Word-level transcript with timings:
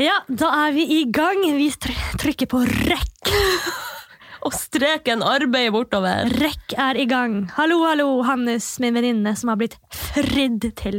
Ja, 0.00 0.16
da 0.26 0.48
er 0.66 0.72
vi 0.74 0.84
i 1.00 1.02
gang. 1.06 1.44
Vi 1.54 1.68
trykker 2.18 2.48
på 2.50 2.64
rekk. 2.66 3.30
Og 4.44 4.52
streken 4.52 5.22
arbeider 5.24 5.72
bortover. 5.72 6.28
Rekk 6.42 6.74
er 6.76 6.98
i 7.00 7.06
gang. 7.08 7.36
Hallo, 7.56 7.78
hallo, 7.86 8.08
Hannes, 8.26 8.66
min 8.82 8.92
venninne 8.92 9.32
som 9.38 9.48
har 9.52 9.56
blitt 9.62 9.78
fridd 9.94 10.66
til. 10.76 10.98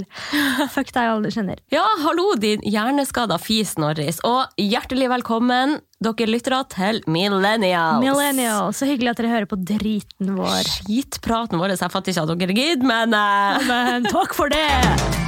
Fuck 0.74 0.90
deg, 0.96 1.12
alle 1.12 1.30
du 1.30 1.36
kjenner. 1.36 1.60
Ja, 1.76 1.84
hallo, 2.02 2.32
din 2.42 2.64
hjerneskada 2.66 3.38
fis, 3.38 3.76
Norris. 3.78 4.18
Og 4.26 4.50
hjertelig 4.58 5.12
velkommen, 5.14 5.78
dere 6.02 6.32
lyttere, 6.32 6.64
til 6.74 7.04
Millennials. 7.06 8.02
Millennial, 8.02 8.74
så 8.74 8.90
hyggelig 8.90 9.14
at 9.14 9.22
dere 9.22 9.36
hører 9.36 9.52
på 9.52 9.62
driten 9.62 10.34
vår. 10.40 10.66
Skitpraten 10.80 11.62
vår. 11.62 11.76
Jeg 11.76 11.94
fatter 11.94 12.16
ikke 12.16 12.26
at 12.26 12.34
dere 12.42 12.58
gidder, 12.64 12.90
men 12.96 13.14
eh, 13.20 13.70
Men 13.70 14.10
takk 14.10 14.34
for 14.40 14.50
det! 14.50 15.25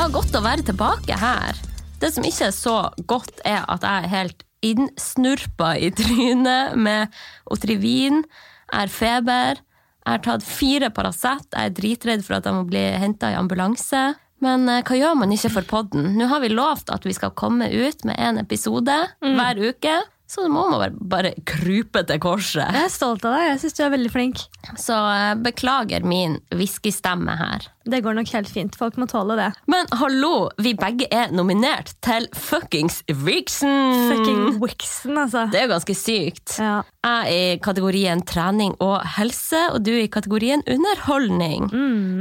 Ja, 0.00 0.06
godt 0.08 0.32
å 0.32 0.40
være 0.40 0.62
tilbake 0.64 1.12
her. 1.20 1.58
Det 2.00 2.08
som 2.14 2.24
ikke 2.24 2.46
er 2.46 2.54
så 2.56 2.76
godt, 3.04 3.42
er 3.44 3.66
at 3.68 3.82
jeg 3.84 4.06
er 4.06 4.08
helt 4.08 4.44
innsnurpa 4.64 5.74
i 5.76 5.90
trynet 5.92 6.72
med 6.80 7.12
Otrivin. 7.52 8.22
Jeg 8.22 8.78
har 8.78 8.94
feber. 8.94 9.60
Jeg 9.60 10.14
har 10.14 10.22
tatt 10.24 10.46
fire 10.48 10.88
Paracet. 10.96 11.44
Jeg 11.52 11.68
er 11.68 11.76
dritredd 11.76 12.24
for 12.24 12.38
at 12.38 12.48
jeg 12.48 12.56
må 12.56 12.64
bli 12.70 12.86
henta 13.02 13.28
i 13.34 13.36
ambulanse. 13.36 14.00
Men 14.40 14.64
eh, 14.72 14.80
hva 14.88 14.96
gjør 15.02 15.20
man 15.20 15.36
ikke 15.36 15.52
for 15.58 15.68
podden? 15.74 16.14
Nå 16.16 16.30
har 16.32 16.40
vi 16.40 16.48
lovt 16.54 16.88
at 16.96 17.04
vi 17.04 17.12
skal 17.18 17.36
komme 17.36 17.68
ut 17.68 18.08
med 18.08 18.16
en 18.16 18.40
episode 18.40 18.96
hver 19.36 19.60
uke. 19.68 19.98
Så 20.30 20.44
må 20.46 20.62
man 20.70 20.78
bare, 20.78 20.92
bare 21.10 21.30
krype 21.48 22.04
til 22.06 22.20
korset. 22.22 22.62
Jeg 22.70 22.86
er 22.86 22.92
stolt 22.94 23.24
av 23.26 23.34
deg. 23.34 23.48
Jeg 23.48 23.60
syns 23.64 23.74
du 23.74 23.80
er 23.82 23.92
veldig 23.96 24.10
flink. 24.14 24.42
Så 24.78 24.94
eh, 24.94 25.32
beklager 25.42 26.06
min 26.06 26.36
whiskystemme 26.54 27.34
her. 27.34 27.66
Det 27.90 27.98
går 28.04 28.14
nok 28.14 28.30
helt 28.36 28.52
fint. 28.52 28.78
Folk 28.78 29.00
må 29.00 29.08
tåle 29.10 29.34
det. 29.40 29.48
Men 29.72 29.90
hallo, 29.98 30.46
vi 30.62 30.76
begge 30.78 31.08
er 31.10 31.34
nominert 31.34 31.96
til 32.06 32.28
fuckings 32.36 33.00
Vixen! 33.10 34.06
Fucking 34.12 34.60
Wixen, 34.62 35.18
altså. 35.18 35.48
Det 35.50 35.64
er 35.64 35.66
jo 35.66 35.74
ganske 35.74 35.98
sykt. 35.98 36.58
Ja. 36.62 36.76
Jeg 37.02 37.34
er 37.34 37.54
i 37.56 37.60
kategorien 37.64 38.22
trening 38.22 38.76
og 38.78 39.00
helse, 39.16 39.66
og 39.74 39.82
du 39.82 39.96
er 39.96 40.04
i 40.04 40.12
kategorien 40.12 40.62
underholdning. 40.70 41.70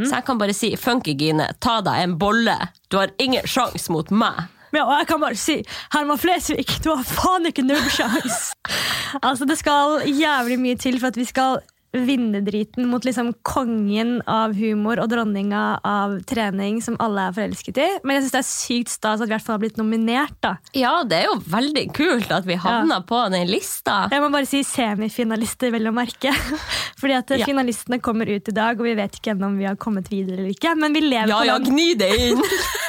Så 0.07 0.15
jeg 0.15 0.25
kan 0.25 0.41
bare 0.41 0.55
si 0.57 0.73
Funkygine, 0.79 1.51
ta 1.61 1.77
deg 1.85 2.07
en 2.07 2.17
bolle. 2.17 2.57
Du 2.89 2.97
har 2.97 3.13
ingen 3.21 3.45
sjans 3.45 3.91
mot 3.93 4.09
meg. 4.09 4.47
Ja, 4.75 4.83
og 4.85 4.93
jeg 4.99 5.07
kan 5.09 5.23
bare 5.23 5.39
si, 5.39 5.57
Herman 5.95 6.19
Flesvig, 6.21 6.67
du 6.85 6.91
har 6.93 7.03
faen 7.07 7.49
ikke 7.49 7.65
nubbsjans! 7.65 8.51
altså, 9.25 9.47
det 9.49 9.57
skal 9.61 10.01
jævlig 10.05 10.59
mye 10.61 10.77
til 10.79 10.99
for 11.01 11.09
at 11.13 11.17
vi 11.19 11.25
skal 11.29 11.61
vinne 11.89 12.43
driten 12.45 12.85
mot 12.85 13.01
liksom 13.01 13.31
kongen 13.41 14.19
av 14.29 14.51
humor 14.53 14.99
og 15.01 15.07
dronninga 15.09 15.79
av 15.89 16.19
trening 16.29 16.83
som 16.85 16.93
alle 17.01 17.23
er 17.25 17.33
forelsket 17.33 17.79
i. 17.81 17.87
Men 18.05 18.19
jeg 18.19 18.27
syns 18.27 18.35
det 18.35 18.41
er 18.43 18.45
sykt 18.45 18.91
stas 18.93 19.23
at 19.23 19.25
vi 19.25 19.31
i 19.31 19.33
hvert 19.33 19.45
fall 19.47 19.55
har 19.57 19.63
blitt 19.63 19.79
nominert. 19.81 20.35
da. 20.45 20.51
Ja, 20.77 20.91
det 21.01 21.23
er 21.23 21.31
jo 21.31 21.39
veldig 21.49 21.87
kult 21.97 22.29
at 22.35 22.45
vi 22.45 22.59
havna 22.61 22.99
på 23.09 23.23
den 23.33 23.49
lista. 23.49 24.03
Jeg 24.13 24.21
må 24.21 24.29
bare 24.35 24.45
si 24.45 24.61
semifinalister, 24.69 25.73
vel 25.73 25.89
å 25.89 25.95
merke. 25.97 26.29
Fordi 27.01 27.17
at 27.17 27.33
Ja. 27.41 27.49
finalistene 27.49 27.97
kommer 28.05 28.29
ut 28.29 28.53
i 28.53 28.53
dag, 28.53 28.77
og 28.77 28.85
vi 28.85 28.93
vet 28.93 29.17
ikke 29.17 29.33
ennå 29.33 29.49
om 29.49 29.57
vi 29.57 29.65
har 29.65 29.81
kommet 29.81 30.13
videre 30.13 30.37
eller 30.43 30.53
ikke. 30.53 30.75
Men 30.77 30.93
vi 30.93 31.01
lever 31.07 31.33
Ja, 31.33 31.41
på 31.41 31.49
ja, 31.49 31.57
den. 31.57 31.73
gni 31.73 31.89
det 31.97 32.11
inn! 32.29 32.45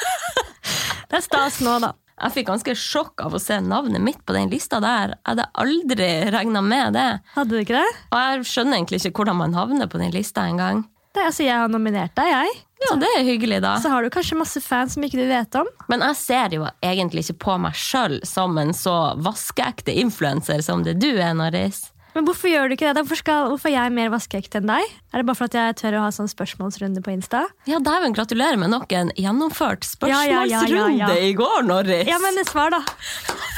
Det 1.10 1.18
er 1.18 1.26
stas 1.26 1.58
nå, 1.64 1.78
da. 1.82 1.94
Jeg 2.20 2.34
fikk 2.34 2.50
ganske 2.50 2.74
sjokk 2.76 3.22
av 3.24 3.34
å 3.34 3.40
se 3.40 3.56
navnet 3.64 4.02
mitt 4.04 4.20
på 4.28 4.34
den 4.36 4.50
lista 4.52 4.78
der. 4.84 5.14
Jeg 5.16 5.24
hadde 5.30 5.46
aldri 5.62 6.08
regna 6.34 6.60
med 6.62 6.94
det. 6.98 7.08
Hadde 7.32 7.54
du 7.56 7.62
ikke 7.62 7.78
det? 7.80 7.92
Og 8.12 8.18
jeg 8.20 8.48
skjønner 8.50 8.76
egentlig 8.76 9.00
ikke 9.00 9.22
hvordan 9.22 9.38
man 9.40 9.56
havner 9.56 9.88
på 9.90 10.00
den 10.02 10.12
lista 10.14 10.44
engang. 10.50 10.84
Altså, 11.16 11.42
jeg 11.42 11.56
har 11.58 11.70
nominert 11.72 12.12
deg, 12.14 12.28
jeg. 12.30 12.58
Ja, 12.84 12.94
det 13.00 13.08
er 13.18 13.24
hyggelig, 13.26 13.58
da. 13.64 13.74
Så 13.82 13.90
har 13.92 14.04
du 14.04 14.12
kanskje 14.12 14.38
masse 14.38 14.60
fans 14.62 14.94
som 14.94 15.04
ikke 15.04 15.18
du 15.18 15.26
vet 15.28 15.56
om. 15.58 15.66
Men 15.90 16.04
jeg 16.06 16.18
ser 16.20 16.54
jo 16.54 16.68
egentlig 16.86 17.24
ikke 17.26 17.40
på 17.46 17.56
meg 17.64 17.76
sjøl 17.76 18.20
som 18.28 18.54
en 18.60 18.70
så 18.76 18.94
vaskeekte 19.20 19.96
influenser 20.00 20.62
som 20.64 20.84
det 20.86 20.98
du 21.02 21.10
er, 21.16 21.32
Norris. 21.36 21.88
Men 22.14 22.26
hvorfor 22.26 22.50
gjør 22.50 22.70
du 22.70 22.74
ikke 22.74 22.90
det? 22.90 23.02
Hvorfor, 23.04 23.20
skal, 23.22 23.50
hvorfor 23.52 23.70
er 23.70 23.76
jeg 23.76 23.94
mer 23.94 24.10
vaskeekte 24.12 24.60
enn 24.60 24.70
deg? 24.70 24.94
Er 25.12 25.22
det 25.22 25.28
bare 25.28 25.38
for 25.38 25.50
at 25.50 25.56
jeg 25.58 25.76
tør 25.78 25.98
å 26.00 26.04
ha 26.06 26.12
sånn 26.14 26.30
spørsmålsrunde 26.30 27.02
på 27.06 27.12
Insta? 27.14 27.44
Ja, 27.70 27.78
dæven, 27.84 28.16
gratulerer 28.16 28.58
med 28.60 28.72
nok 28.74 28.90
en 28.96 29.12
gjennomført 29.18 29.86
Ja, 30.02 30.22
ja, 30.26 30.42
ja, 30.44 30.64
spørsmålsrunde 30.64 31.12
ja, 31.14 31.28
i 31.28 31.34
går, 31.38 31.62
Norris. 31.68 32.10
Ja, 32.10 32.18
men 32.22 32.40
svar, 32.48 32.74
da. 32.74 32.82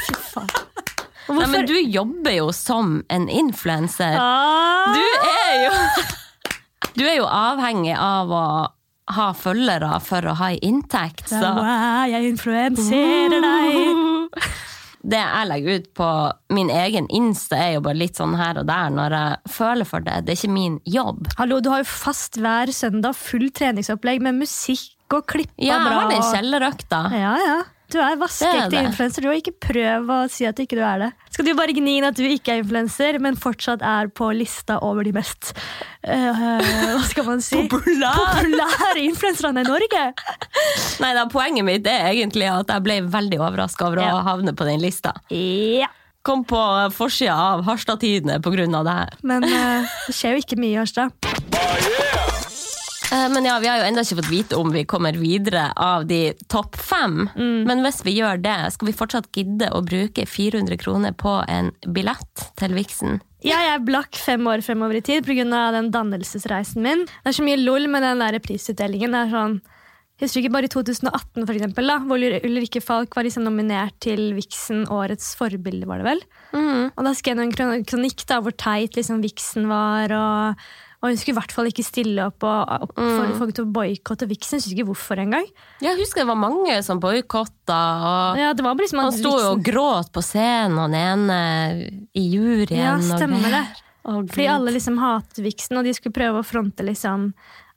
Fy 0.05 0.19
faen. 0.33 0.53
Nei, 1.33 1.47
men 1.47 1.65
du 1.65 1.77
jobber 1.79 2.33
jo 2.35 2.49
som 2.53 2.97
en 3.13 3.29
influenser. 3.31 4.17
ah! 4.19 4.91
Du 4.93 5.03
er 5.31 5.55
jo 5.63 5.77
Du 6.99 7.01
er 7.07 7.15
jo 7.17 7.25
avhengig 7.25 7.95
av 7.97 8.29
å 8.29 8.45
ha 9.13 9.29
følgere 9.35 9.97
for 10.03 10.27
å 10.29 10.35
ha 10.37 10.51
inntekt, 10.53 11.25
så 11.31 11.41
Wow, 11.57 12.03
jeg 12.11 12.35
influenserer 12.35 13.41
deg. 13.43 14.43
Det 15.03 15.19
jeg 15.19 15.47
legger 15.49 15.79
ut 15.81 15.87
på 15.99 16.09
min 16.55 16.69
egen 16.71 17.09
Insta, 17.11 17.57
er 17.59 17.73
jo 17.75 17.83
bare 17.83 17.99
litt 17.99 18.19
sånn 18.19 18.37
her 18.39 18.61
og 18.61 18.69
der 18.69 18.93
når 18.93 19.15
jeg 19.17 19.53
føler 19.57 19.89
for 19.89 20.05
det. 20.05 20.21
Det 20.23 20.31
er 20.31 20.39
ikke 20.39 20.55
min 20.55 20.77
jobb. 20.87 21.27
Hallo, 21.39 21.59
du 21.59 21.67
har 21.73 21.83
jo 21.83 21.89
fast 21.91 22.39
hver 22.39 22.71
søndag 22.71 23.17
full 23.19 23.49
treningsopplegg 23.51 24.23
med 24.23 24.39
musikk 24.39 24.95
og 25.13 25.27
klippa 25.29 25.59
Ja, 25.59 25.75
jeg 25.75 25.97
har 25.97 26.09
den 26.13 26.23
kjellerøkta. 26.31 27.01
Ja, 27.19 27.35
ja. 27.43 27.57
Du 27.93 27.99
er 28.01 28.15
vaskeekte 28.17 28.77
er 28.79 28.87
influenser. 28.87 29.21
Du 29.21 29.29
har 29.29 29.37
ikke 29.37 29.53
prøv 29.61 30.09
å 30.09 30.19
si 30.31 30.47
at 30.49 30.57
ikke 30.63 30.77
du 30.79 30.83
er 30.85 31.03
det. 31.03 31.09
Skal 31.33 31.45
du 31.45 31.53
bare 31.57 31.75
gni 31.75 31.99
inn 31.99 32.07
at 32.07 32.17
du 32.17 32.23
ikke 32.25 32.55
er 32.55 32.63
influenser, 32.63 33.19
men 33.21 33.37
fortsatt 33.39 33.83
er 33.85 34.09
på 34.13 34.31
lista 34.33 34.79
over 34.85 35.05
de 35.05 35.13
mest 35.15 35.51
uh, 35.53 36.43
Hva 36.63 37.03
skal 37.09 37.27
man 37.27 37.43
si? 37.45 37.61
Populær. 37.69 38.17
Populære 38.17 39.03
influenserne 39.05 39.61
i 39.61 39.69
Norge! 39.69 40.05
Nei 41.03 41.11
da, 41.17 41.27
Poenget 41.31 41.67
mitt 41.67 41.89
er 41.89 42.09
egentlig 42.11 42.49
at 42.49 42.73
jeg 42.73 42.85
ble 42.85 42.99
veldig 43.13 43.41
overraska 43.41 43.89
over 43.91 44.01
Ja. 44.03 44.15
å 44.17 44.23
havne 44.25 44.55
på 44.57 44.65
den 44.67 44.81
lista. 44.81 45.13
Ja. 45.33 45.91
Kom 46.23 46.45
på 46.47 46.59
forsida 46.95 47.35
av 47.35 47.65
Harstad-Tidende 47.67 48.39
pga. 48.41 48.65
det 48.87 48.97
her. 48.99 49.17
Men 49.27 49.43
uh, 49.43 49.95
det 50.07 50.15
skjer 50.17 50.37
jo 50.37 50.45
ikke 50.45 50.59
mye 50.61 50.77
i 50.77 50.79
Harstad. 50.81 51.11
Eh, 51.53 52.22
Men 53.13 53.45
ja, 53.45 53.59
vi 53.61 53.69
har 53.69 53.81
jo 53.81 53.85
ennå 53.85 54.01
ikke 54.01 54.17
fått 54.21 54.31
vite 54.31 54.57
om 54.57 54.71
vi 54.73 54.85
kommer 54.89 55.17
videre 55.19 55.67
av 55.77 56.07
de 56.09 56.33
topp 56.49 56.79
fem. 56.81 57.27
Mm. 57.35 57.59
Men 57.69 57.83
hvis 57.85 58.01
vi 58.07 58.15
gjør 58.17 58.41
det, 58.41 58.55
skal 58.73 58.89
vi 58.89 58.95
fortsatt 58.97 59.29
gidde 59.35 59.69
å 59.69 59.83
bruke 59.85 60.25
400 60.25 60.79
kroner 60.81 61.13
på 61.13 61.35
en 61.45 61.69
billett 61.85 62.47
til 62.59 62.73
Vixen? 62.73 63.21
Jeg 63.43 63.69
er 63.69 63.83
blakk 63.83 64.15
fem 64.15 64.45
år 64.47 64.63
fremover 64.63 64.97
i 64.97 65.03
tid 65.03 65.27
pga. 65.27 65.45
den 65.75 65.91
dannelsesreisen 65.91 66.81
min. 66.81 67.05
Det 67.05 67.33
er 67.33 67.37
så 67.37 67.45
mye 67.45 67.59
lol 67.59 67.89
med 67.91 68.05
den 68.05 68.23
der 68.23 68.39
prisutdelingen. 68.39 69.11
Det 69.11 69.25
er 69.27 69.33
sånn, 69.35 69.57
Husker 70.21 70.39
du 70.39 70.45
ikke 70.45 70.53
bare 70.53 70.67
i 70.69 70.71
2018, 70.71 71.41
for 71.41 71.51
eksempel, 71.57 71.89
da, 71.89 71.95
hvor 72.05 72.21
Ulrikke 72.21 72.79
Falk 72.85 73.15
var 73.17 73.25
liksom 73.25 73.43
nominert 73.47 73.95
til 74.05 74.35
Vixen 74.37 74.85
Årets 74.93 75.31
forbilde, 75.39 75.87
var 75.89 75.99
det 75.99 76.05
vel? 76.07 76.21
Og 76.93 77.01
da 77.07 77.13
skrev 77.17 77.41
hun 77.41 77.49
en 77.49 77.83
kronikk 77.83 78.21
da, 78.29 78.37
hvor 78.45 78.53
teit 78.55 78.95
liksom 78.95 79.23
Vixen 79.25 79.65
var, 79.71 80.13
og, 80.13 80.61
og 81.03 81.11
hun 81.11 81.17
skulle 81.19 81.33
i 81.35 81.39
hvert 81.41 81.51
fall 81.51 81.67
ikke 81.67 81.83
stille 81.83 82.25
opp 82.29 82.45
og 82.47 82.69
oppfordre 82.87 83.33
folk 83.35 83.55
til 83.57 83.65
å 83.65 83.71
boikotte 83.75 84.27
Vixen. 84.29 84.55
Jeg 84.55 84.63
husker 84.63 84.77
ikke 84.77 84.85
hvorfor 84.87 85.19
engang. 85.19 85.49
Jeg 85.83 85.99
husker 85.99 86.23
det 86.23 86.29
var 86.29 86.39
mange 86.39 86.77
som 86.87 87.01
boikotta. 87.03 87.79
Og 88.07 88.39
Ja, 88.39 88.53
det 88.55 88.63
var 88.63 88.79
liksom 88.79 89.01
han 89.03 89.11
sto 89.11 89.33
jo 89.35 89.49
og 89.57 89.65
gråt 89.67 90.13
på 90.15 90.23
scenen, 90.23 90.77
og 90.79 90.93
den 90.93 91.01
ene 91.01 91.39
i 92.15 92.23
juryen. 92.31 92.79
Ja, 92.79 92.93
og 92.95 93.03
stemmer 93.03 93.51
det. 93.51 93.65
Og 94.07 94.31
Fordi 94.31 94.47
alle 94.51 94.71
liksom 94.77 94.95
hatet 95.03 95.43
Vixen, 95.43 95.75
og 95.79 95.83
de 95.83 95.91
skulle 95.95 96.15
prøve 96.15 96.39
å 96.39 96.47
fronte 96.47 96.87
liksom 96.87 97.33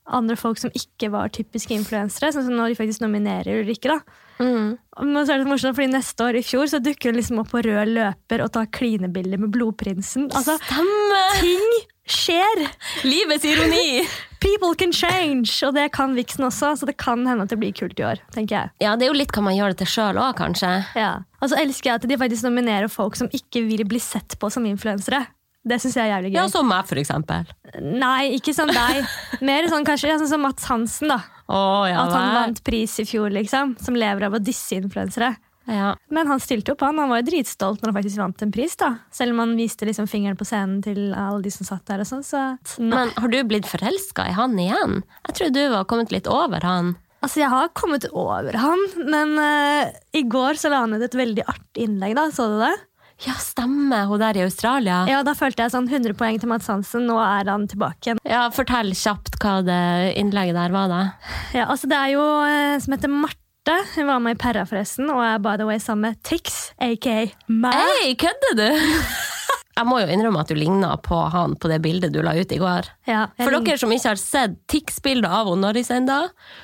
andre 0.06 0.36
folk 0.38 0.60
som 0.62 0.70
ikke 0.70 1.10
var 1.10 1.32
typiske 1.34 1.74
influensere, 1.74 2.30
sånn 2.30 2.46
som 2.46 2.54
når 2.54 2.72
de 2.72 2.78
faktisk 2.78 3.02
nominerer 3.02 3.64
Ulrikke. 3.64 3.90
da. 3.90 4.22
Mm. 4.38 4.76
Men 5.02 5.26
så 5.26 5.34
er 5.34 5.40
det 5.40 5.48
så 5.48 5.50
morsomt, 5.50 5.78
fordi 5.78 5.90
Neste 5.90 6.28
år 6.28 6.38
i 6.38 6.44
fjor 6.46 6.70
så 6.70 6.78
dukker 6.78 7.10
hun 7.10 7.18
liksom 7.18 7.42
opp 7.42 7.50
på 7.50 7.64
rød 7.66 7.90
løper 7.96 8.44
og 8.44 8.52
tar 8.54 8.70
klinebilder 8.70 9.42
med 9.42 9.50
blodprinsen. 9.50 10.28
Altså, 10.30 10.58
Stemmer! 10.62 11.40
Ting 11.42 11.66
skjer! 12.10 12.66
Livets 13.06 13.44
ironi! 13.44 14.06
People 14.46 14.74
can 14.78 14.92
change! 14.94 15.50
Og 15.66 15.74
det 15.74 15.88
kan 15.96 16.14
Vixen 16.16 16.46
også, 16.46 16.74
så 16.78 16.88
det 16.88 16.96
kan 17.00 17.24
hende 17.26 17.46
at 17.46 17.52
det 17.52 17.58
blir 17.60 17.72
kult 17.76 17.98
i 17.98 18.04
år. 18.06 18.20
tenker 18.34 18.56
jeg. 18.58 18.74
Ja, 18.84 18.96
det 18.96 19.06
er 19.06 19.12
jo 19.12 19.18
litt 19.18 19.32
hva 19.34 19.44
man 19.48 19.56
gjør 19.56 19.72
det 19.74 19.80
til 19.82 19.90
sjøl 19.96 20.20
òg, 20.22 20.34
kanskje. 20.38 20.72
Ja. 20.98 21.12
Og 21.40 21.50
så 21.50 21.58
elsker 21.60 21.90
jeg 21.90 22.02
at 22.02 22.08
de 22.10 22.18
faktisk 22.20 22.46
nominerer 22.46 22.92
folk 22.92 23.16
som 23.18 23.30
ikke 23.34 23.64
vil 23.66 23.86
bli 23.88 24.00
sett 24.02 24.38
på 24.38 24.50
som 24.52 24.66
influensere. 24.68 25.24
Det 25.66 25.80
syns 25.82 25.96
jeg 25.98 26.06
er 26.06 26.12
jævlig 26.14 26.30
gøy. 26.30 26.36
Ja, 26.38 26.44
som 26.52 26.68
meg, 26.70 26.86
for 26.86 27.00
eksempel. 27.00 27.48
Nei, 27.82 28.36
ikke 28.36 28.54
som 28.54 28.70
deg. 28.70 29.00
Mer 29.42 29.66
sånn 29.72 29.86
kanskje 29.88 30.12
ja, 30.12 30.18
sånn 30.20 30.30
som 30.30 30.44
Mats 30.46 30.68
Hansen, 30.70 31.10
da. 31.10 31.18
Oh, 31.50 31.82
ja, 31.86 32.04
At 32.04 32.14
han 32.14 32.36
vant 32.36 32.62
pris 32.66 32.94
i 33.02 33.06
fjor, 33.06 33.32
liksom. 33.34 33.74
Som 33.82 33.98
lever 33.98 34.28
av 34.28 34.36
å 34.38 34.42
disse 34.42 34.78
influensere. 34.78 35.32
Ja. 35.66 35.94
Men 36.14 36.28
han 36.30 36.40
stilte 36.42 36.72
opp, 36.74 36.80
han. 36.86 36.98
Han 37.02 37.10
var 37.10 37.22
jo 37.22 37.28
dritstolt 37.30 37.82
når 37.82 37.90
han 37.92 37.96
faktisk 37.98 38.20
vant 38.22 38.42
en 38.46 38.52
pris. 38.54 38.76
da. 38.80 38.92
Selv 39.14 39.34
om 39.34 39.42
han 39.42 39.56
viste 39.58 39.86
liksom 39.88 40.06
fingeren 40.10 40.38
på 40.38 40.46
scenen 40.46 40.78
til 40.84 41.10
alle 41.14 41.42
de 41.42 41.50
som 41.54 41.66
satt 41.66 41.84
der. 41.90 42.04
og 42.04 42.06
sånn, 42.10 42.22
så... 42.26 42.44
Men 42.82 43.10
har 43.16 43.32
du 43.32 43.40
blitt 43.44 43.66
forelska 43.70 44.28
i 44.30 44.36
han 44.36 44.54
igjen? 44.58 45.00
Jeg 45.28 45.38
tror 45.40 45.54
du 45.56 45.62
var 45.74 45.88
kommet 45.90 46.14
litt 46.14 46.30
over 46.30 46.62
han. 46.66 46.94
Altså, 47.24 47.40
Jeg 47.42 47.50
har 47.50 47.70
kommet 47.74 48.04
over 48.12 48.54
han, 48.60 48.82
men 49.08 49.32
uh, 49.40 49.88
i 50.14 50.22
går 50.30 50.60
så 50.60 50.70
la 50.70 50.84
han 50.84 50.94
ut 50.94 51.02
et 51.02 51.16
veldig 51.18 51.42
artig 51.48 51.86
innlegg. 51.88 52.14
da, 52.14 52.28
Så 52.30 52.46
du 52.52 52.60
det? 52.62 52.74
Ja, 53.24 53.32
stemmer. 53.40 54.04
Hun 54.10 54.20
der 54.20 54.36
i 54.36 54.42
Australia. 54.44 54.98
Ja, 55.08 55.22
Da 55.24 55.32
følte 55.34 55.64
jeg 55.64 55.72
sånn 55.72 55.88
100 55.88 56.12
poeng 56.20 56.36
til 56.38 56.50
Mads 56.52 56.68
Hansen. 56.68 57.06
Nå 57.08 57.16
er 57.16 57.48
han 57.48 57.64
tilbake 57.66 58.10
igjen. 58.10 58.20
Ja, 58.28 58.44
Fortell 58.52 58.92
kjapt 58.92 59.38
hva 59.40 59.54
det 59.64 60.12
innlegget 60.20 60.54
der 60.58 60.74
var, 60.76 60.92
da. 60.92 61.00
Ja, 61.56 61.64
altså 61.72 61.88
Det 61.88 61.96
er 61.96 62.12
jo 62.12 62.22
uh, 62.44 62.76
som 62.84 62.92
heter 62.94 63.10
Marte. 63.10 63.40
Hun 63.66 64.06
var 64.06 64.20
med 64.22 64.36
i 64.36 64.38
Perra, 64.38 64.62
forresten, 64.68 65.08
og 65.10 65.22
er 65.26 65.40
by 65.42 65.56
the 65.58 65.66
way 65.66 65.80
sammen 65.82 66.12
med 66.12 66.20
Tix, 66.26 66.70
aka 66.78 67.24
meg. 67.50 67.74
Hei, 67.74 68.12
kødder 68.20 68.60
du?! 68.60 68.68
Jeg 69.76 69.84
må 69.84 69.98
jo 70.00 70.06
innrømme 70.08 70.40
at 70.40 70.48
du 70.48 70.56
ligna 70.56 70.94
på 71.04 71.18
han 71.34 71.52
på 71.60 71.68
det 71.68 71.82
bildet 71.84 72.14
du 72.14 72.22
la 72.24 72.32
ut 72.38 72.52
i 72.54 72.56
går. 72.62 72.86
Ja, 73.10 73.26
For 73.36 73.52
ligner- 73.52 73.66
dere 73.74 73.80
som 73.82 73.92
ikke 73.92 74.08
har 74.14 74.20
sett 74.22 74.54
Tix-bildet 74.72 75.28
av 75.28 75.50
Norris 75.60 75.90
ennå, 75.92 76.22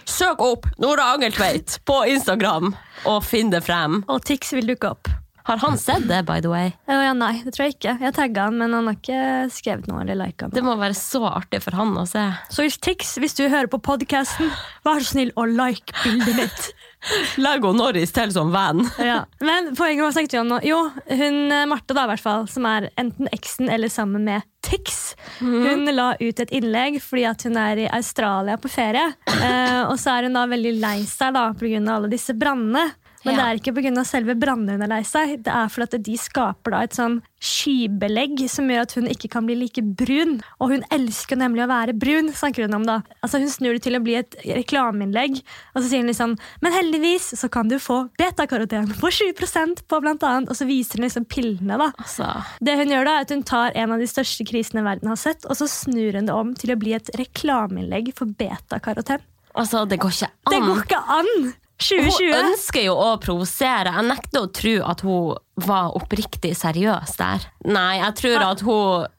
søk 0.09 0.41
opp 0.41 0.71
Nora 0.81 1.11
Angeltveit 1.13 1.77
på 1.85 1.99
Instagram 2.09 2.71
og 3.05 3.19
finn 3.27 3.53
det 3.53 3.61
frem. 3.67 4.01
Og 4.09 4.23
Tix 4.25 4.55
vil 4.57 4.71
dukke 4.73 4.95
opp. 4.95 5.11
Har 5.45 5.59
han 5.59 5.77
sett 5.77 6.07
det, 6.09 6.23
by 6.25 6.39
the 6.41 6.49
way? 6.49 6.71
Oh, 6.87 7.01
ja, 7.03 7.13
nei, 7.19 7.33
det 7.43 7.51
tror 7.57 7.67
jeg 7.67 7.75
ikke. 7.75 7.97
Jeg 8.01 8.15
tagga 8.15 8.45
han, 8.47 8.57
men 8.63 8.73
han 8.79 8.87
har 8.87 8.95
ikke 8.95 9.23
skrevet 9.51 9.89
noe 9.91 10.05
eller 10.05 10.21
lika 10.21 10.47
Det 10.55 10.63
må 10.63 10.77
være 10.79 10.95
så 10.95 11.25
artig 11.35 11.59
for 11.65 11.75
han 11.77 11.97
å 11.99 12.05
se. 12.07 12.23
Så 12.55 12.63
hvis 12.65 12.79
Tix, 12.79 13.17
hvis 13.19 13.35
du 13.37 13.43
hører 13.49 13.67
på 13.73 13.81
podkasten, 13.83 14.53
vær 14.87 15.03
så 15.03 15.17
snill 15.17 15.35
og 15.35 15.51
like 15.59 15.93
bildet 16.05 16.39
mitt. 16.39 16.71
Hun 17.03 17.77
Norris 17.77 18.13
til 18.15 18.33
som 18.35 18.53
venn. 18.55 18.85
Ja. 19.03 19.25
Men 19.43 19.73
poenget 19.77 20.05
var 20.05 20.15
snakket 20.15 20.37
vi 20.37 20.41
om 20.43 20.51
nå? 20.53 20.61
Jo, 20.67 20.79
hun 21.09 21.39
eh, 21.53 21.67
Marte, 21.71 21.97
da, 21.97 22.07
i 22.07 22.13
hvert 22.13 22.23
fall, 22.23 22.47
som 22.51 22.67
er 22.69 22.91
enten 23.01 23.31
eksen 23.35 23.71
eller 23.73 23.91
sammen 23.93 24.25
med 24.29 24.47
Tix, 24.63 25.17
hun 25.41 25.89
la 25.91 26.13
ut 26.21 26.41
et 26.41 26.53
innlegg 26.55 27.01
fordi 27.03 27.25
at 27.27 27.43
hun 27.49 27.59
er 27.59 27.81
i 27.83 27.89
Australia 27.91 28.55
på 28.61 28.71
ferie. 28.71 29.09
Eh, 29.27 29.83
og 29.89 29.97
så 30.01 30.15
er 30.15 30.29
hun 30.29 30.39
da 30.39 30.47
veldig 30.49 30.77
lei 30.79 30.99
seg 31.09 31.35
da, 31.35 31.49
pga. 31.59 31.83
alle 31.97 32.13
disse 32.13 32.37
brannene. 32.39 32.87
Men 33.25 33.37
Ja. 33.37 33.39
det 33.39 33.45
er 33.47 33.61
ikke 33.61 33.75
pga. 33.77 34.05
selve 34.05 34.35
brannene 34.35 34.73
hun 34.73 34.83
er 34.83 34.89
lei 34.89 35.03
seg. 35.03 35.43
Det 35.45 35.53
er 35.53 35.69
fordi 35.69 35.95
at 35.95 36.03
de 36.03 36.17
skaper 36.19 36.71
da 36.75 36.81
et 36.83 36.91
sånn 36.97 37.21
skybelegg 37.41 38.49
som 38.51 38.69
gjør 38.71 38.83
at 38.83 38.95
hun 38.99 39.07
ikke 39.11 39.31
kan 39.31 39.47
bli 39.47 39.55
like 39.59 39.83
brun. 39.83 40.41
Og 40.61 40.71
hun 40.75 40.85
elsker 40.95 41.39
nemlig 41.39 41.65
å 41.65 41.71
være 41.71 41.95
brun, 41.99 42.33
snakker 42.35 42.67
hun 42.67 42.75
om 42.81 42.87
da. 42.89 43.01
Altså 43.23 43.39
Hun 43.43 43.49
snur 43.49 43.75
det 43.79 43.83
til 43.83 43.95
å 43.99 44.03
bli 44.03 44.15
et 44.19 44.35
reklameinnlegg, 44.47 45.41
og 45.75 45.83
så 45.83 45.89
sier 45.89 46.03
hun 46.03 46.11
liksom 46.11 46.37
Men 46.63 46.73
heldigvis 46.73 47.33
så 47.39 47.51
kan 47.51 47.69
du 47.69 47.79
få 47.79 48.11
betakaroten 48.19 48.89
på 48.99 49.11
7% 49.11 49.83
på 49.89 50.01
blant 50.03 50.23
annet, 50.23 50.51
og 50.51 50.57
så 50.57 50.67
viser 50.67 50.99
hun 50.99 51.07
liksom 51.07 51.27
pillene, 51.27 51.79
da. 51.79 51.91
Altså, 51.99 52.45
Det 52.61 52.77
hun 52.79 52.89
gjør 52.95 53.05
da, 53.05 53.17
er 53.19 53.27
at 53.27 53.31
hun 53.31 53.43
tar 53.43 53.73
en 53.75 53.93
av 53.93 53.99
de 54.03 54.07
største 54.11 54.47
krisene 54.49 54.85
verden 54.85 55.09
har 55.09 55.17
sett, 55.21 55.45
og 55.47 55.57
så 55.59 55.69
snur 55.71 56.15
hun 56.19 56.27
det 56.27 56.35
om 56.35 56.55
til 56.55 56.75
å 56.75 56.79
bli 56.79 56.95
et 56.95 57.11
reklameinnlegg 57.19 58.15
for 58.15 58.27
betakaroten. 58.27 59.21
altså 59.55 59.87
det 59.89 59.99
går 60.01 60.11
ikke 60.11 60.31
an. 60.31 60.53
Det 60.53 60.61
går 60.63 60.83
ikke 60.87 61.03
an! 61.19 61.55
Hun 61.91 62.37
ønsker 62.39 62.87
jo 62.87 62.95
å 62.99 63.11
provosere. 63.23 63.95
Jeg 63.97 64.09
nekter 64.09 64.45
å 64.45 64.51
tro 64.55 64.77
at 64.89 65.03
hun 65.07 65.67
var 65.67 65.97
oppriktig 65.99 66.55
seriøs 66.59 67.17
der. 67.19 67.49
Nei, 67.69 67.99
jeg 68.01 68.19
tror 68.23 68.47
at 68.51 68.65
hun 68.67 69.11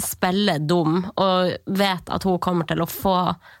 spiller 0.00 0.62
dum 0.64 1.02
og 1.20 1.52
vet 1.68 2.12
at 2.12 2.24
hun 2.24 2.38
kommer 2.42 2.68
til 2.68 2.80
å 2.82 2.88
få 2.88 3.16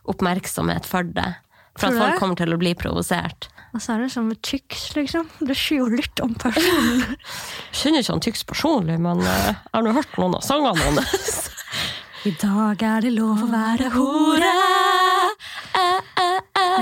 oppmerksomhet 0.08 0.88
for 0.88 1.06
det. 1.16 1.30
For 1.78 1.88
at 1.88 1.96
folk 1.96 2.20
kommer 2.20 2.36
til 2.36 2.52
å 2.52 2.60
bli 2.60 2.74
provosert. 2.76 3.48
Og 3.72 3.80
så 3.80 3.94
er 3.94 4.02
det 4.02 4.10
sånn 4.12 4.28
med 4.28 4.42
tyks, 4.44 4.90
liksom. 4.98 5.28
Det 5.40 5.56
jo 5.56 5.86
litt 5.88 6.20
om 6.20 6.34
personen. 6.36 7.16
Jeg 7.72 7.78
kjenner 7.80 8.04
ikke 8.04 8.12
han 8.12 8.24
Tyx 8.26 8.44
personlig, 8.44 8.98
men 9.00 9.24
eh, 9.24 9.46
jeg 9.48 9.72
har 9.78 9.86
nå 9.86 9.94
hørt 9.96 10.18
noen 10.20 10.36
av 10.36 10.44
sangene 10.44 10.84
hans. 10.84 11.48
I 12.28 12.34
dag 12.38 12.84
er 12.84 13.06
det 13.06 13.14
lov 13.16 13.46
å 13.46 13.48
være 13.50 13.88
hore. 13.96 14.52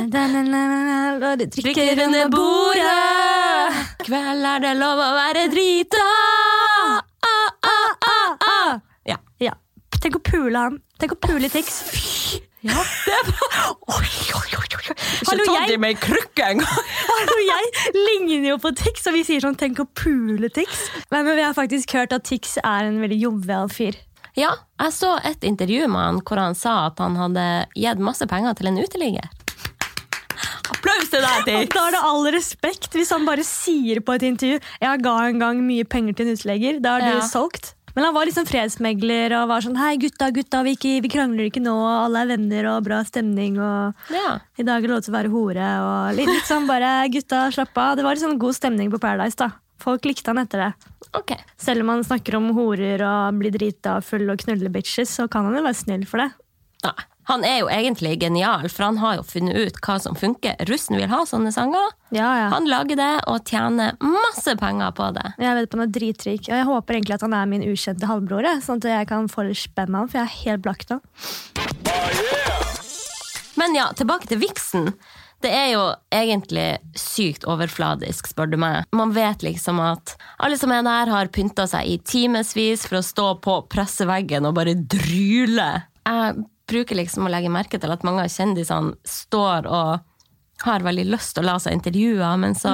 Du 0.00 1.46
drikker 1.62 2.04
under 2.06 2.28
bordet. 2.32 3.80
Kveld 4.06 4.46
er 4.48 4.62
det 4.64 4.74
lov 4.78 5.00
å 5.04 5.08
være 5.18 5.42
drita. 5.52 6.04
Ja. 9.08 9.18
Ja. 9.44 9.52
Tenk 10.00 10.16
å 10.16 10.22
pule 10.24 10.56
han. 10.56 10.78
Tenk 11.00 11.12
å 11.16 11.20
pule 11.20 11.50
Tix. 11.52 11.82
ja. 12.64 12.80
Det 13.04 13.18
var 13.28 13.74
Oi, 13.98 14.08
oi, 14.36 14.50
oi, 14.56 14.68
oi. 14.78 14.84
ikke 15.20 15.44
ta 15.44 15.56
jeg, 15.68 15.78
med 15.80 15.90
ei 15.92 15.98
krykke 16.00 16.48
engang. 16.54 16.84
hallo, 17.10 17.36
jeg 17.44 17.94
ligner 17.96 18.54
jo 18.54 18.58
på 18.62 18.72
Tix, 18.76 19.04
og 19.10 19.16
vi 19.18 19.24
sier 19.28 19.44
sånn 19.44 19.56
'tenk 19.60 19.82
å 19.84 19.86
pule 19.96 20.48
Tix'. 20.48 20.86
Men, 21.10 21.26
men 21.28 21.36
vi 21.36 21.44
har 21.44 21.56
faktisk 21.56 21.92
hørt 21.96 22.12
at 22.16 22.24
Tix 22.24 22.56
er 22.64 22.88
en 22.88 23.00
veldig 23.04 23.20
jovial 23.20 23.68
fyr. 23.68 23.98
Ja, 24.38 24.54
jeg 24.80 24.92
så 24.94 25.16
et 25.26 25.44
intervju 25.44 25.88
med 25.90 26.00
han 26.00 26.20
hvor 26.24 26.38
han 26.40 26.54
sa 26.54 26.86
at 26.88 27.00
han 27.02 27.16
hadde 27.18 27.44
gitt 27.76 27.98
masse 28.00 28.24
penger 28.30 28.54
til 28.56 28.70
en 28.70 28.78
uteligger. 28.80 29.26
Applaus 30.90 31.10
til 31.12 31.22
deg, 31.24 31.44
Tix! 31.46 31.74
da 31.74 31.82
er 31.86 31.94
det 31.96 32.00
all 32.10 32.24
respekt 32.34 32.96
hvis 32.98 33.10
han 33.14 33.26
bare 33.28 33.44
sier 33.46 34.00
på 34.02 34.14
et 34.16 34.22
intervju 34.26 34.60
'jeg 34.82 35.02
ga 35.02 35.16
en 35.28 35.38
gang 35.38 35.60
mye 35.66 35.84
penger 35.84 36.14
til 36.16 36.26
en 36.28 36.34
utlegger'. 36.36 36.80
Da 36.82 36.96
er 36.96 37.00
du 37.00 37.16
Ja. 37.18 37.26
solgt. 37.26 37.74
Men 37.96 38.04
han 38.04 38.14
var 38.14 38.24
liksom 38.26 38.46
fredsmegler 38.46 39.32
og 39.42 39.48
var 39.48 39.60
sånn 39.60 39.76
'hei, 39.76 39.96
gutta, 39.98 40.30
gutta, 40.32 40.62
vi, 40.62 40.76
ikke, 40.76 41.02
vi 41.02 41.08
krangler 41.08 41.50
ikke 41.50 41.62
nå, 41.62 41.74
alle 41.74 42.22
er 42.22 42.26
venner 42.36 42.66
og 42.76 42.84
bra 42.84 43.02
stemning', 43.02 43.58
og 43.58 43.94
Ja. 44.10 44.38
'i 44.58 44.62
dag 44.64 44.78
er 44.78 44.86
det 44.86 44.90
lov 44.90 45.02
til 45.02 45.14
å 45.14 45.18
være 45.18 45.30
hore', 45.30 45.70
og 45.80 46.16
litt, 46.16 46.44
sånn 46.46 46.66
bare 46.66 47.08
'gutta, 47.08 47.50
slapp 47.52 47.74
av'. 47.74 47.96
Det 47.96 48.04
var 48.04 48.14
sånn 48.16 48.38
god 48.38 48.54
stemning 48.54 48.90
på 48.90 49.00
Paradise, 49.00 49.36
da. 49.36 49.50
Folk 49.78 50.02
likte 50.04 50.26
han 50.28 50.38
etter 50.38 50.58
det. 50.58 50.74
Okay. 51.14 51.38
Selv 51.58 51.80
om 51.80 51.88
han 51.88 52.04
snakker 52.04 52.34
om 52.36 52.52
horer 52.54 53.00
og 53.00 53.38
blir 53.40 53.50
drita 53.50 54.00
full 54.02 54.28
og 54.30 54.38
knuller 54.38 54.68
bitches, 54.70 55.08
så 55.08 55.28
kan 55.28 55.44
han 55.46 55.54
jo 55.56 55.62
være 55.62 55.74
snill 55.74 56.04
for 56.06 56.18
det. 56.18 56.32
Nei. 56.84 56.92
Han 57.30 57.44
er 57.46 57.60
jo 57.60 57.68
egentlig 57.70 58.16
genial, 58.18 58.64
for 58.66 58.88
han 58.88 58.96
har 58.98 59.20
jo 59.20 59.26
funnet 59.26 59.54
ut 59.54 59.76
hva 59.86 59.94
som 60.02 60.16
funker. 60.18 60.56
Russen 60.66 60.98
vil 60.98 61.06
ha 61.12 61.20
sånne 61.28 61.52
sanger. 61.54 61.92
Ja, 62.10 62.26
ja. 62.40 62.48
Han 62.50 62.66
lager 62.66 62.98
det 62.98 63.12
og 63.30 63.46
tjener 63.46 63.94
masse 64.02 64.56
penger 64.58 64.90
på 64.98 65.12
det. 65.14 65.28
Jeg 65.38 65.54
vet 65.60 65.70
på 65.70 65.78
han 65.78 65.86
er 65.86 65.94
dritrik, 65.94 66.48
og 66.48 66.56
jeg 66.58 66.66
håper 66.72 66.98
egentlig 66.98 67.20
at 67.20 67.26
han 67.28 67.38
er 67.38 67.46
min 67.52 67.62
ukjente 67.70 68.10
halvbror, 68.10 68.50
sånn 68.66 68.82
at 68.82 68.90
jeg 68.90 69.10
kan 69.12 69.30
få 69.30 69.46
litt 69.46 69.62
spenn 69.62 69.94
av 69.94 70.02
han, 70.02 70.10
for 70.10 70.18
jeg 70.18 70.26
er 70.26 70.36
helt 70.42 70.66
blakk 70.66 70.86
nå. 70.90 70.98
Men 73.60 73.78
ja, 73.78 73.90
tilbake 73.94 74.26
til 74.26 74.42
viksen. 74.42 74.90
Det 75.40 75.54
er 75.54 75.70
jo 75.72 75.86
egentlig 76.12 76.68
sykt 76.98 77.46
overfladisk, 77.48 78.26
spør 78.34 78.50
du 78.50 78.58
meg. 78.60 78.90
Man 78.92 79.14
vet 79.14 79.46
liksom 79.46 79.78
at 79.80 80.18
alle 80.42 80.58
som 80.58 80.74
er 80.74 80.82
der, 80.84 81.14
har 81.14 81.30
pynta 81.32 81.70
seg 81.70 81.86
i 81.86 82.00
timevis 82.02 82.90
for 82.90 82.98
å 82.98 83.06
stå 83.06 83.34
på 83.44 83.60
presseveggen 83.70 84.50
og 84.50 84.58
bare 84.58 84.74
dryle. 84.74 85.70
Jeg 86.10 86.42
bruker 86.70 86.96
liksom 86.98 87.26
å 87.26 87.32
legge 87.32 87.50
merke 87.52 87.80
til 87.82 87.90
at 87.92 88.04
mange 88.06 88.22
av 88.24 88.30
kjendisene 88.32 88.94
står 89.06 89.66
og 89.68 90.06
har 90.66 90.84
veldig 90.84 91.06
lyst 91.10 91.34
til 91.36 91.44
å 91.44 91.50
la 91.52 91.58
seg 91.62 91.72
intervjue, 91.78 92.30
men 92.42 92.54
så 92.58 92.72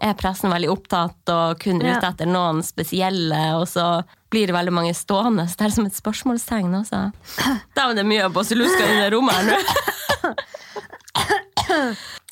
er 0.00 0.14
pressen 0.18 0.50
veldig 0.50 0.70
opptatt 0.72 1.28
og 1.30 1.58
kun 1.62 1.80
Ja. 1.84 1.98
ute 1.98 2.08
etter 2.08 2.26
noen 2.26 2.62
spesielle, 2.64 3.40
og 3.60 3.66
så 3.68 4.02
blir 4.32 4.46
det 4.48 4.54
veldig 4.56 4.72
mange 4.72 4.94
stående. 4.96 5.44
Så 5.50 5.56
det 5.60 5.66
er 5.68 5.74
som 5.76 5.86
et 5.86 5.94
spørsmålstegn 5.98 6.74
også. 6.80 7.02
Dæven, 7.76 7.96
det 8.00 8.04
er 8.04 8.08
mye 8.14 8.30
basillusker 8.34 8.86
i 8.94 9.00
det 9.02 9.10
rommet 9.14 9.34
her 9.34 9.44
nå. 9.50 9.58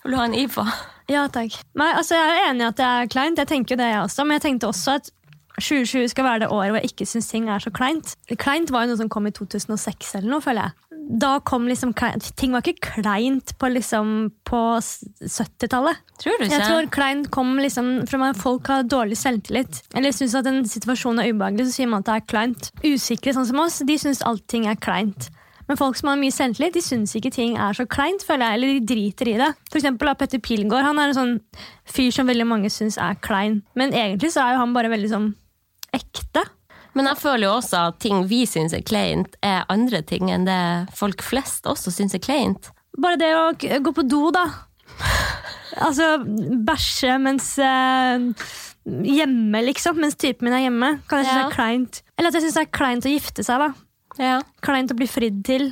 Vil 0.02 0.12
du 0.12 0.16
ha 0.18 0.24
en 0.24 0.34
IFA? 0.34 0.64
Ja, 1.08 1.26
takk. 1.32 1.54
Nei, 1.78 1.92
altså 1.96 2.16
Jeg 2.18 2.32
er 2.34 2.50
enig 2.50 2.64
i 2.64 2.68
at 2.68 2.76
det 2.80 2.88
er 2.88 3.08
kleint, 3.12 3.38
jeg 3.40 3.48
tenker 3.50 3.74
jo 3.76 3.80
det 3.80 3.88
jeg 3.92 4.02
også, 4.02 4.24
men 4.26 4.38
jeg 4.38 4.44
tenkte 4.48 4.68
også 4.72 4.98
at 4.98 5.10
2020 5.58 6.08
skal 6.12 6.24
være 6.26 6.40
det 6.44 6.48
året 6.54 6.70
hvor 6.70 6.78
jeg 6.82 6.90
ikke 6.92 7.06
syns 7.10 7.28
ting 7.32 7.48
er 7.50 7.62
så 7.62 7.72
kleint. 7.74 8.12
Kleint 8.38 8.70
var 8.70 8.84
jo 8.86 8.92
noe 8.92 9.00
som 9.00 9.08
kom 9.10 9.26
i 9.26 9.32
2006 9.34 10.12
eller 10.20 10.30
noe, 10.36 10.44
føler 10.44 10.68
jeg. 10.68 10.72
Da 11.08 11.38
kom 11.40 11.64
liksom. 11.68 11.94
Ting 12.36 12.52
var 12.52 12.60
ikke 12.60 12.92
kleint 12.92 13.54
på 13.58 13.70
liksom 13.72 14.30
på 14.44 14.60
70-tallet. 14.82 16.02
Tror 16.20 16.36
du 16.36 16.44
ikke? 16.44 16.58
Jeg 16.58 16.66
tror 16.66 16.90
kleint 16.92 17.30
kom 17.32 17.54
liksom 17.56 18.04
fra 18.10 18.28
at 18.28 18.40
folk 18.40 18.68
har 18.68 18.84
dårlig 18.84 19.16
selvtillit. 19.16 19.80
Eller 19.96 20.12
syns 20.12 20.36
at 20.36 20.48
en 20.50 20.60
situasjon 20.68 21.22
er 21.22 21.32
ubehagelig, 21.32 21.70
så 21.70 21.78
sier 21.78 21.88
man 21.88 22.04
at 22.04 22.10
det 22.10 22.16
er 22.18 22.28
kleint. 22.28 22.70
Usikre 22.84 23.32
sånn 23.32 23.48
som 23.48 23.62
oss, 23.64 23.80
de 23.88 23.96
syns 24.00 24.20
allting 24.28 24.68
er 24.68 24.76
kleint. 24.76 25.30
Men 25.68 25.80
folk 25.80 25.96
som 26.00 26.08
har 26.12 26.20
mye 26.20 26.32
selvtillit, 26.32 26.76
de 26.76 26.84
syns 26.84 27.16
ikke 27.16 27.32
ting 27.32 27.56
er 27.60 27.76
så 27.76 27.84
kleint, 27.88 28.24
føler 28.24 28.44
jeg. 28.44 28.58
Eller 28.58 28.76
de 28.76 28.92
driter 28.92 29.32
i 29.32 29.38
det. 29.40 29.48
For 29.68 29.80
eksempel 29.80 30.12
Petter 30.20 30.40
Pilgaard 30.44 30.86
han 30.90 31.00
er 31.00 31.12
en 31.12 31.18
sånn 31.18 31.34
fyr 31.88 32.12
som 32.14 32.28
veldig 32.28 32.46
mange 32.48 32.72
syns 32.72 33.00
er 33.00 33.16
klein. 33.24 33.62
Men 33.76 33.96
egentlig 33.96 34.32
så 34.36 34.44
er 34.44 34.56
jo 34.56 34.62
han 34.64 34.76
bare 34.76 34.92
veldig 34.92 35.12
sånn 35.12 35.28
ekte. 35.96 36.44
Men 36.96 37.06
jeg 37.10 37.18
føler 37.20 37.46
jo 37.48 37.56
også 37.58 37.82
at 37.90 37.98
ting 38.02 38.24
vi 38.30 38.44
syns 38.48 38.72
er 38.74 38.82
kleint, 38.86 39.36
er 39.44 39.66
andre 39.70 40.00
ting 40.02 40.30
enn 40.32 40.46
det 40.48 40.60
folk 40.96 41.22
flest 41.22 41.66
også 41.68 41.92
syns 41.94 42.14
er 42.16 42.22
kleint. 42.24 42.70
Bare 42.98 43.18
det 43.20 43.28
å 43.36 43.52
gå 43.84 43.92
på 43.94 44.06
do, 44.08 44.30
da. 44.34 44.46
Altså 45.78 46.16
bæsje 46.66 47.18
mens 47.22 47.52
eh, 47.62 48.24
Hjemme, 48.88 49.60
liksom. 49.66 49.98
Mens 50.00 50.16
typen 50.16 50.48
min 50.48 50.54
er 50.56 50.62
hjemme. 50.64 50.88
Kan 51.10 51.20
jeg 51.20 51.28
synes 51.28 51.42
Ja. 51.42 51.46
er 51.50 51.54
kleint. 51.54 51.98
Eller 52.16 52.30
at 52.32 52.38
jeg 52.38 52.46
syns 52.46 52.54
det 52.56 52.62
er 52.64 52.70
kleint 52.78 53.04
å 53.04 53.12
gifte 53.12 53.44
seg, 53.44 53.60
da. 53.60 53.68
Ja. 54.18 54.38
Kleint 54.64 54.90
å 54.90 54.96
bli 54.96 55.06
fridd 55.06 55.42
til. 55.44 55.68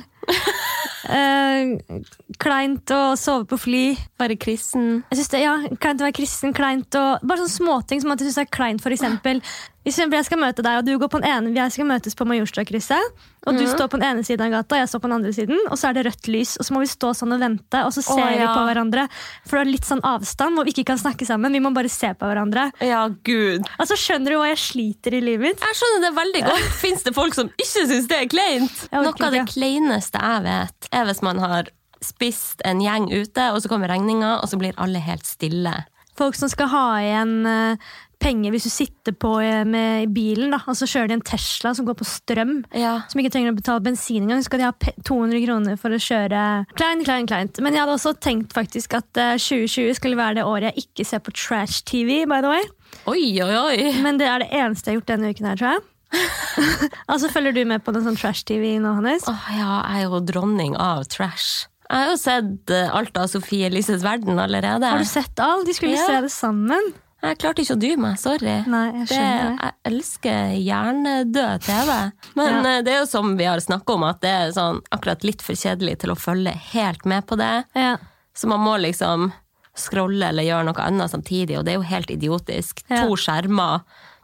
Eh, 1.07 2.01
kleint 2.41 2.91
å 2.91 3.15
sove 3.19 3.47
på 3.47 3.59
fly. 3.61 3.83
Være 4.19 4.35
kristen. 4.39 5.03
Jeg 5.11 5.21
synes 5.21 5.31
det, 5.33 5.41
ja, 5.45 5.55
Kleint 5.79 6.03
å 6.03 6.07
være 6.07 6.17
kristen. 6.17 6.55
Kleint 6.55 6.99
å, 6.99 7.05
bare 7.23 7.45
sånne 7.45 7.55
småting 7.55 8.03
som 8.03 8.13
at 8.13 8.21
jeg 8.21 8.31
synes 8.31 8.41
er 8.43 8.51
kleint 8.51 8.83
f.eks. 8.83 9.63
Hvis 9.87 10.01
jeg 10.03 10.27
skal 10.27 10.41
møte 10.41 10.65
deg, 10.65 10.81
og 10.81 10.87
du 10.87 10.97
går 10.99 11.11
på 11.11 11.21
den 11.23 11.31
ene, 11.31 11.55
jeg 11.55 11.77
skal 11.77 11.87
møtes 11.87 12.17
på 12.17 12.27
Majorstadkrysset, 12.27 13.27
og 13.47 13.57
du 13.57 13.63
står 13.71 13.89
på 13.91 13.99
den 14.01 14.07
ene 14.09 14.25
siden 14.27 14.45
av 14.47 14.53
gata, 14.59 14.75
og 14.75 14.81
jeg 14.83 14.91
står 14.91 15.01
på 15.03 15.09
den 15.09 15.15
andre 15.17 15.31
siden, 15.35 15.61
og 15.71 15.79
så 15.79 15.89
er 15.89 15.97
det 15.97 16.03
rødt 16.09 16.29
lys, 16.33 16.55
og 16.59 16.67
så 16.67 16.75
må 16.75 16.83
vi 16.83 16.89
stå 16.91 17.13
sånn 17.17 17.35
og 17.37 17.41
vente, 17.43 17.83
og 17.87 17.93
så 17.95 18.03
ser 18.05 18.23
Å, 18.23 18.27
vi 18.35 18.49
på 18.51 18.65
hverandre. 18.69 19.07
For 19.47 19.59
det 19.59 19.63
er 19.63 19.71
litt 19.71 19.87
sånn 19.87 20.03
avstand, 20.07 20.57
hvor 20.57 20.67
vi 20.67 20.75
ikke 20.75 20.87
kan 20.91 21.01
snakke 21.01 21.27
sammen. 21.29 21.55
Vi 21.55 21.63
må 21.63 21.71
bare 21.75 21.91
se 21.91 22.11
på 22.17 22.29
hverandre. 22.29 22.67
Ja, 22.83 23.05
gud. 23.27 23.65
Altså, 23.77 23.97
Skjønner 23.97 24.35
du 24.35 24.39
hva 24.41 24.51
jeg 24.51 24.61
sliter 24.61 25.17
i 25.17 25.23
livet 25.23 25.49
mitt? 25.49 25.63
Jeg 25.63 25.79
skjønner 25.79 26.05
det 26.05 26.13
veldig 26.19 26.43
godt. 26.51 26.69
Fins 26.83 27.07
det 27.07 27.15
folk 27.17 27.35
som 27.37 27.51
ikke 27.55 27.87
syns 27.87 28.11
det 28.11 28.21
er 28.21 28.31
kleint? 28.31 28.85
Noe 28.93 29.15
av 29.15 29.35
det 29.35 29.47
kleineste 29.51 30.21
jeg 30.21 30.45
vet, 30.47 30.91
er 30.91 31.09
hvis 31.09 31.23
man 31.25 31.41
har 31.43 31.71
spist 32.03 32.61
en 32.67 32.81
gjeng 32.83 33.09
ute, 33.09 33.51
og 33.53 33.61
så 33.63 33.71
kommer 33.71 33.89
regninga, 33.91 34.37
og 34.41 34.51
så 34.51 34.59
blir 34.61 34.77
alle 34.81 35.01
helt 35.01 35.25
stille. 35.27 35.73
Folk 36.17 36.37
som 36.37 36.49
skal 36.49 36.69
ha 36.71 36.85
igjen 37.01 37.33
eh, 37.45 37.89
penger 38.19 38.53
hvis 38.53 38.65
du 38.67 38.71
sitter 38.73 39.13
på 39.15 39.35
eh, 39.43 39.63
med, 39.67 40.09
bilen, 40.15 40.51
da, 40.53 40.59
og 40.67 40.77
så 40.79 40.87
kjører 40.89 41.11
de 41.11 41.17
en 41.19 41.25
Tesla 41.27 41.73
som 41.77 41.85
går 41.87 41.97
på 41.99 42.07
strøm. 42.07 42.55
Ja. 42.75 42.95
Som 43.11 43.21
ikke 43.21 43.33
trenger 43.35 43.53
å 43.53 43.57
betale 43.57 43.83
bensin 43.85 44.23
engang. 44.25 44.41
Så 44.41 44.49
skal 44.49 44.63
de 44.63 44.67
ha 44.69 44.73
200 45.07 45.43
kroner 45.45 45.77
for 45.81 45.93
å 45.95 46.01
kjøre 46.01 46.43
klein, 46.77 47.03
klein, 47.07 47.27
kleint. 47.29 47.61
Men 47.63 47.77
jeg 47.77 47.83
hadde 47.85 47.97
også 47.97 48.15
tenkt 48.23 48.55
faktisk 48.57 48.97
at 48.99 49.21
eh, 49.21 49.35
2020 49.41 49.99
skulle 49.99 50.19
være 50.19 50.39
det 50.41 50.47
året 50.47 50.71
jeg 50.73 50.87
ikke 50.89 51.05
ser 51.11 51.23
på 51.25 51.35
trash-TV. 51.37 52.23
by 52.29 52.41
the 52.45 52.51
way. 52.55 52.65
Oi, 53.11 53.21
oi, 53.43 53.53
oi. 53.61 53.77
Men 54.03 54.17
det 54.21 54.27
er 54.31 54.43
det 54.45 54.49
eneste 54.55 54.89
jeg 54.91 54.97
har 54.97 55.01
gjort 55.01 55.13
denne 55.13 55.31
uken 55.35 55.49
her, 55.51 55.61
tror 55.61 55.75
jeg. 55.75 55.85
altså, 57.11 57.29
Følger 57.33 57.51
du 57.57 57.63
med 57.67 57.83
på 57.83 57.91
noe 57.95 58.05
sånn 58.05 58.17
trash-TV 58.19 58.77
nå, 58.83 58.93
Hannes? 58.99 59.25
Åh, 59.27 59.49
ja, 59.57 59.71
jeg 59.91 60.05
er 60.05 60.07
jo 60.07 60.21
dronning 60.29 60.77
av 60.79 61.03
trash. 61.11 61.67
Jeg 61.87 62.03
har 62.03 62.09
jo 62.11 62.15
sett 62.19 62.71
eh, 62.75 62.89
alt 62.91 63.15
av 63.19 63.29
Sofie 63.31 63.67
Elises 63.69 64.01
verden 64.03 64.39
allerede. 64.43 64.87
Har 64.91 64.99
du 65.03 65.07
sett 65.07 65.39
alt? 65.39 65.67
De 65.67 65.75
skulle 65.75 65.95
Ja. 65.95 66.07
se 66.09 66.21
det 66.25 66.31
sammen. 66.33 66.89
Jeg 67.23 67.37
klarte 67.41 67.63
ikke 67.63 67.75
å 67.75 67.79
dy 67.81 67.95
meg, 67.97 68.19
sorry. 68.21 68.55
Nei, 68.69 68.83
jeg 68.93 69.07
Det, 69.07 69.15
skjønner 69.15 69.47
det. 69.47 69.57
jeg 69.63 69.73
elsker 69.91 70.51
hjernedød 70.67 71.63
TV. 71.65 71.95
Men 72.35 72.53
Ja. 72.53 72.69
eh, 72.77 72.81
det 72.85 72.93
er 72.93 72.99
jo 72.99 73.05
som 73.09 73.35
vi 73.37 73.43
har 73.45 73.57
snakka 73.59 73.93
om, 73.95 74.03
at 74.03 74.21
det 74.21 74.29
er 74.29 74.51
sånn 74.53 74.81
akkurat 74.91 75.23
litt 75.23 75.41
for 75.41 75.53
kjedelig 75.53 75.97
til 75.99 76.11
å 76.13 76.15
følge 76.15 76.53
helt 76.73 77.05
med 77.05 77.25
på 77.25 77.35
det. 77.37 77.65
Ja. 77.75 77.97
Så 78.35 78.47
man 78.47 78.59
må 78.61 78.77
liksom 78.79 79.31
scrolle 79.75 80.29
eller 80.29 80.43
gjøre 80.43 80.65
noe 80.65 80.83
annet 80.85 81.09
samtidig, 81.11 81.57
og 81.57 81.65
det 81.65 81.73
er 81.73 81.77
jo 81.81 81.89
helt 81.89 82.09
idiotisk. 82.09 82.83
Ja. 82.89 83.03
To 83.05 83.15
skjermer, 83.15 83.81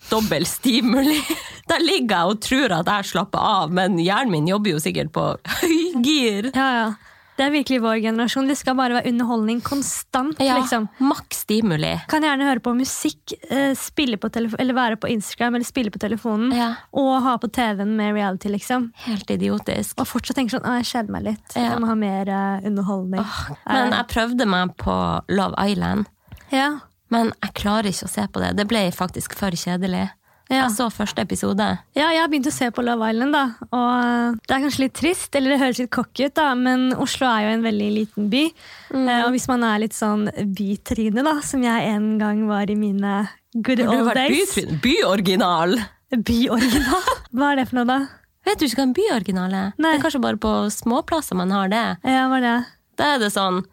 dobbel 0.09 0.45
stimuli. 0.45 1.19
Der 1.69 1.79
ligger 1.79 2.15
jeg 2.17 2.25
og 2.29 2.41
tror 2.41 2.71
at 2.79 2.85
jeg 2.85 3.05
slapper 3.13 3.39
av, 3.39 3.71
men 3.71 3.97
hjernen 3.97 4.31
min 4.31 4.47
jobber 4.47 4.71
jo 4.71 4.77
sikkert 4.77 5.11
på 5.11 5.37
høygir. 5.61 6.51
ja, 6.55 6.69
ja. 6.77 6.93
Det 7.37 7.45
er 7.47 7.53
virkelig 7.53 7.79
vår 7.81 8.01
generasjon. 8.03 8.49
Det 8.49 8.57
skal 8.59 8.75
bare 8.77 8.99
være 8.99 9.09
underholdning 9.09 9.61
konstant. 9.65 10.41
Ja, 10.43 10.57
liksom. 10.59 10.89
maks 11.01 11.43
stimuli. 11.47 11.93
Kan 12.11 12.25
gjerne 12.25 12.47
høre 12.49 12.63
på 12.63 12.75
musikk, 12.77 13.33
eh, 13.49 13.73
spille 13.79 14.19
på 14.21 14.29
eller 14.33 14.73
være 14.77 14.99
på 15.01 15.09
Instagram 15.09 15.55
eller 15.57 15.67
spille 15.67 15.93
på 15.93 16.01
telefonen. 16.03 16.53
Ja. 16.57 16.73
Og 16.91 17.13
ha 17.25 17.37
på 17.41 17.49
TV-en 17.53 17.95
med 17.97 18.13
reality, 18.17 18.51
liksom. 18.53 18.91
Helt 19.07 19.29
idiotisk. 19.33 19.97
Og 19.97 20.09
fortsatt 20.09 20.37
tenke 20.37 20.57
sånn 20.57 20.67
«Å, 20.67 20.77
jeg 20.81 20.91
kjeder 20.91 21.15
meg 21.15 21.27
litt. 21.31 21.45
Ja. 21.55 21.73
Jeg 21.73 21.81
må 21.81 21.89
ha 21.89 21.97
mer 21.97 22.29
uh, 22.29 22.67
underholdning. 22.67 23.25
Men 23.65 23.93
Eh, 23.93 23.97
jeg 23.97 24.09
prøvde 24.11 24.47
meg 24.49 24.73
på 24.81 24.95
Love 25.33 25.69
Island, 25.69 26.09
ja. 26.53 26.69
men 27.13 27.31
jeg 27.43 27.55
klarer 27.59 27.91
ikke 27.91 28.09
å 28.09 28.13
se 28.13 28.25
på 28.27 28.43
det. 28.43 28.53
Det 28.59 28.67
ble 28.69 28.83
faktisk 28.95 29.35
for 29.37 29.55
kjedelig. 29.57 30.09
Ja. 30.51 30.65
Jeg 30.65 30.73
så 30.75 30.89
første 30.91 31.23
episode. 31.23 31.65
ja, 31.95 32.07
jeg 32.11 32.19
har 32.19 32.29
begynt 32.29 32.49
å 32.49 32.53
se 32.53 32.67
på 32.75 32.83
Love 32.83 33.07
Island, 33.09 33.33
da. 33.33 33.43
Og 33.71 33.91
eh, 34.03 34.39
det 34.43 34.55
er 34.55 34.63
kanskje 34.65 34.83
litt 34.83 34.95
trist, 34.99 35.35
eller 35.39 35.53
det 35.53 35.59
høres 35.61 35.79
litt 35.81 35.91
cocky 35.95 36.27
ut, 36.27 36.35
da, 36.37 36.49
men 36.59 36.91
Oslo 36.99 37.29
er 37.29 37.47
jo 37.47 37.53
en 37.55 37.63
veldig 37.65 37.89
liten 37.95 38.27
by. 38.33 38.43
Mm. 38.91 39.07
Eh, 39.07 39.21
og 39.23 39.31
hvis 39.35 39.47
man 39.49 39.63
er 39.67 39.81
litt 39.85 39.95
sånn 39.97 40.27
bytryne, 40.57 41.23
da, 41.25 41.37
som 41.45 41.63
jeg 41.63 41.93
en 41.93 42.17
gang 42.21 42.43
var 42.49 42.69
i 42.69 42.77
mine 42.77 43.23
good 43.55 43.81
old 43.87 44.11
days 44.17 44.57
byoriginal? 44.83 45.77
Byoriginal? 46.13 47.07
Hva 47.33 47.53
er 47.53 47.63
det 47.63 47.69
for 47.71 47.79
noe, 47.79 47.89
da? 47.89 47.99
Vet 48.43 48.59
du 48.59 48.67
ikke 48.67 48.81
hva 48.81 48.87
en 48.89 48.97
byoriginal 48.97 49.53
er? 49.55 49.67
Nei. 49.79 49.93
Det 49.93 49.97
er 50.01 50.03
kanskje 50.03 50.19
bare 50.25 50.39
på 50.43 50.51
småplasser 50.75 51.37
man 51.39 51.53
har 51.55 51.69
det. 51.71 51.85
Ja, 52.03 52.25
hva 52.27 52.41
er 52.41 52.43
det? 52.43 52.57
Da 52.99 53.13
er 53.15 53.21
det 53.23 53.31
sånn 53.33 53.63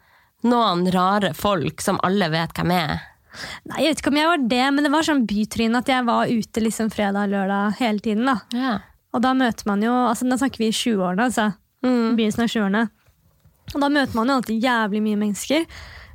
noen 0.47 0.85
rare 0.95 1.33
folk 1.37 1.83
som 1.83 1.99
alle 2.07 2.31
vet 2.33 2.55
hvem 2.57 2.71
er. 2.73 3.01
Nei, 3.69 3.83
Jeg 3.83 3.93
vet 3.93 4.01
ikke 4.03 4.11
om 4.11 4.19
jeg 4.19 4.31
var 4.31 4.47
det, 4.53 4.63
men 4.75 4.85
det 4.85 4.91
var 4.93 5.07
sånn 5.07 5.25
bytryn 5.29 5.77
at 5.79 5.91
jeg 5.91 6.07
var 6.07 6.31
ute 6.31 6.63
liksom 6.63 6.91
fredag 6.93 7.27
og 7.27 7.35
lørdag 7.35 7.77
hele 7.79 8.03
tiden. 8.03 8.25
da. 8.27 8.37
Ja. 8.55 8.73
Og 9.11 9.23
da 9.23 9.33
møter 9.35 9.67
man 9.67 9.81
jo 9.83 9.91
altså 9.91 10.27
Da 10.29 10.37
snakker 10.39 10.63
vi 10.63 10.69
i 10.71 10.75
20-årene, 10.75 11.29
altså. 11.29 11.51
Mm. 11.85 12.15
Begynnelsen 12.17 12.45
av 12.45 12.51
20-årene. 12.53 12.83
Og 13.71 13.81
da 13.83 13.89
møter 13.91 14.17
man 14.17 14.29
jo 14.29 14.37
alltid 14.39 14.67
jævlig 14.67 15.01
mye 15.05 15.19
mennesker. 15.19 15.65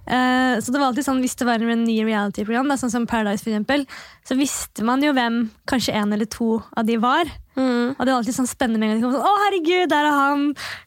Uh, 0.06 0.54
så 0.62 0.70
det 0.70 0.78
var 0.78 0.92
alltid 0.92 1.06
sånn, 1.08 1.22
Hvis 1.24 1.34
det 1.34 1.48
var 1.48 1.62
en 1.62 1.82
ny 1.84 1.96
reality-program, 2.06 2.70
sånn 2.78 2.92
som 2.92 3.08
Paradise 3.10 3.42
for 3.42 3.50
eksempel, 3.50 3.86
så 4.26 4.36
visste 4.38 4.84
man 4.86 5.02
jo 5.02 5.14
hvem 5.16 5.48
kanskje 5.66 5.96
en 5.98 6.14
eller 6.14 6.30
to 6.30 6.60
av 6.76 6.86
de 6.86 6.98
var. 7.02 7.32
Mm. 7.56 7.94
Og 7.94 8.00
det 8.02 8.10
var 8.12 8.18
alltid 8.18 8.36
sånn 8.36 8.48
spennende 8.50 8.80
med 8.80 8.88
en 8.88 8.92
gang 8.92 9.00
de 9.00 9.06
kom 9.06 9.14
sånn, 9.16 9.28
å 9.28 9.44
herregud, 9.46 9.86
der 9.92 10.08
er 10.08 10.16
han! 10.16 10.42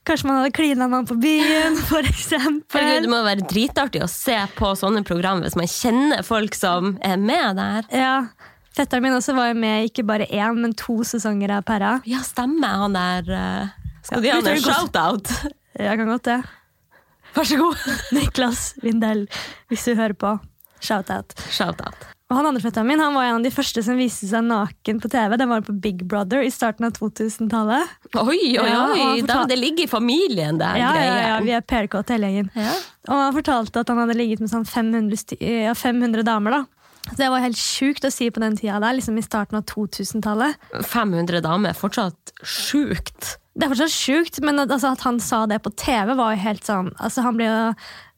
Kanskje 0.08 0.30
man 0.30 0.40
hadde 0.40 0.54
klina 0.54 0.86
med 0.88 1.00
han 1.00 1.10
på 1.10 1.18
byen, 1.22 1.80
for 1.90 2.06
eksempel. 2.06 2.78
Herregud, 2.78 3.08
det 3.08 3.14
må 3.14 3.24
være 3.26 3.48
dritartig 3.50 4.04
å 4.06 4.12
se 4.12 4.38
på 4.58 4.76
sånne 4.78 5.02
program 5.08 5.42
hvis 5.46 5.58
man 5.60 5.72
kjenner 5.72 6.22
folk 6.28 6.58
som 6.58 6.96
er 7.06 7.18
med 7.22 7.60
der. 7.60 7.90
Ja, 7.96 8.16
Fetteren 8.80 9.04
min 9.04 9.16
også 9.18 9.34
var 9.36 9.50
jo 9.50 9.58
med 9.60 9.90
ikke 9.90 10.06
bare 10.08 10.28
én, 10.30 10.62
men 10.62 10.76
to 10.78 11.02
sesonger 11.08 11.52
av 11.58 11.66
Perra. 11.68 11.98
Ja, 12.08 12.22
stemmer 12.24 12.84
han 12.86 12.96
der 12.96 13.34
eh, 13.36 13.74
Skal 14.08 14.24
de 14.24 14.32
ha 14.32 14.38
en 14.40 14.62
shout-out? 14.64 15.34
Jeg 15.80 16.00
kan 16.00 16.14
godt 16.14 16.30
det. 16.30 16.38
Vær 17.36 17.50
så 17.50 17.60
god. 17.60 17.84
Niklas 18.16 18.64
Vindel, 18.84 19.26
hvis 19.68 19.84
du 19.90 19.98
hører 20.00 20.16
på. 20.16 20.38
Shout-out. 20.86 21.36
Shout-out. 21.52 22.08
Han 22.30 22.46
andre 22.46 22.62
fetteren 22.62 22.86
min 22.88 23.00
han 23.02 23.16
var 23.18 23.24
en 23.26 23.36
av 23.40 23.44
de 23.44 23.50
første 23.50 23.82
som 23.82 23.98
viste 23.98 24.28
seg 24.30 24.44
naken 24.46 25.00
på 25.02 25.10
TV. 25.10 25.36
Den 25.42 25.50
var 25.50 25.64
på 25.66 25.74
Big 25.82 26.04
Brother 26.06 26.44
i 26.46 26.52
starten 26.54 26.86
av 26.86 26.92
2000-tallet. 26.94 27.90
Oi, 28.22 28.38
oi, 28.54 28.66
oi! 28.66 28.68
Ja, 28.70 29.08
fortal- 29.24 29.48
det 29.50 29.58
ligger 29.58 29.84
i 29.88 29.88
familien, 29.90 30.60
det 30.62 30.68
her 30.70 30.78
Ja, 30.78 30.92
ja, 30.94 31.00
greia. 31.02 31.28
ja, 31.32 31.40
vi 31.48 31.52
er 31.58 31.62
PRK 31.66 31.96
hele 32.14 32.28
gjengen. 32.30 32.52
Ja. 32.54 32.76
Og 33.10 33.16
han 33.24 33.34
fortalte 33.34 33.82
at 33.82 33.90
han 33.90 33.98
hadde 34.04 34.18
ligget 34.20 34.44
med 34.44 34.52
sånn 34.54 34.68
500, 34.70 35.18
sty- 35.18 35.40
ja, 35.42 35.74
500 35.74 36.24
damer. 36.24 36.52
da. 36.52 36.66
Så 37.10 37.16
Det 37.18 37.30
var 37.34 37.40
helt 37.42 37.58
sjukt 37.58 38.06
å 38.06 38.12
si 38.14 38.30
på 38.30 38.40
den 38.44 38.56
tida 38.60 38.78
der, 38.80 38.94
liksom 38.94 39.18
i 39.18 39.22
starten 39.26 39.58
av 39.58 39.64
2000-tallet. 39.66 40.54
500 40.86 41.42
damer 41.42 41.70
er 41.72 41.74
fortsatt 41.74 42.34
sjukt. 42.46 43.38
Det 43.58 43.66
er 43.66 43.74
fortsatt 43.74 43.90
sjukt, 43.96 44.40
men 44.46 44.60
at, 44.60 44.70
altså, 44.70 44.92
at 44.94 45.02
han 45.02 45.18
sa 45.20 45.46
det 45.50 45.64
på 45.64 45.74
TV, 45.76 46.14
var 46.16 46.36
jo 46.36 46.44
helt 46.44 46.64
sånn 46.64 46.94
altså, 47.02 47.24
Han 47.26 47.36
ble 47.40 47.48
jo 47.50 47.74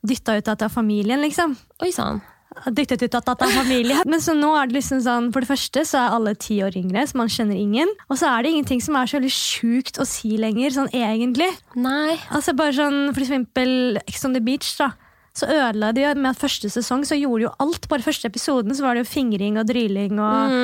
dytta 0.05 0.35
ut 0.37 0.47
av 0.51 0.69
familien, 0.69 1.21
liksom. 1.23 1.55
Oi 1.81 1.91
sann. 1.95 2.19
Dyttet 2.67 3.05
ut 3.05 3.15
at 3.15 3.29
det 3.29 3.47
er 3.47 3.53
familie. 3.55 3.99
Men 4.11 4.23
så 4.23 4.35
nå 4.37 4.51
er 4.59 4.69
det 4.69 4.79
liksom 4.79 5.01
sånn, 5.05 5.29
for 5.33 5.43
det 5.43 5.51
første 5.51 5.85
så 5.87 6.01
er 6.01 6.17
alle 6.17 6.33
ti 6.35 6.59
år 6.65 6.75
yngre, 6.77 7.05
så 7.07 7.19
man 7.21 7.31
kjenner 7.31 7.57
ingen. 7.57 7.91
Og 8.09 8.19
så 8.19 8.31
er 8.31 8.43
det 8.43 8.51
ingenting 8.53 8.83
som 8.83 8.97
er 8.99 9.09
så 9.09 9.19
veldig 9.19 9.33
sjukt 9.35 10.01
å 10.01 10.07
si 10.07 10.35
lenger, 10.41 10.75
sånn 10.75 10.91
egentlig. 10.91 11.49
Nei. 11.79 12.17
Altså 12.29 12.55
bare 12.57 12.75
sånn, 12.75 12.99
For 13.15 13.23
eksempel 13.23 14.01
Ex 14.03 14.27
on 14.27 14.35
the 14.37 14.43
Beach, 14.43 14.75
da. 14.79 14.91
Så 15.37 15.47
ødela 15.47 15.93
de 15.95 16.03
med 16.17 16.33
at 16.33 16.41
første 16.41 16.67
sesong 16.73 17.05
så 17.07 17.15
gjorde 17.15 17.39
de 17.39 17.45
jo 17.47 17.53
alt. 17.63 17.87
Bare 17.91 18.03
første 18.03 18.27
episoden 18.27 18.75
så 18.75 18.83
var 18.83 18.97
det 18.97 19.05
jo 19.05 19.13
fingring 19.13 19.59
og 19.61 19.69
dryling. 19.71 20.19
og... 20.19 20.57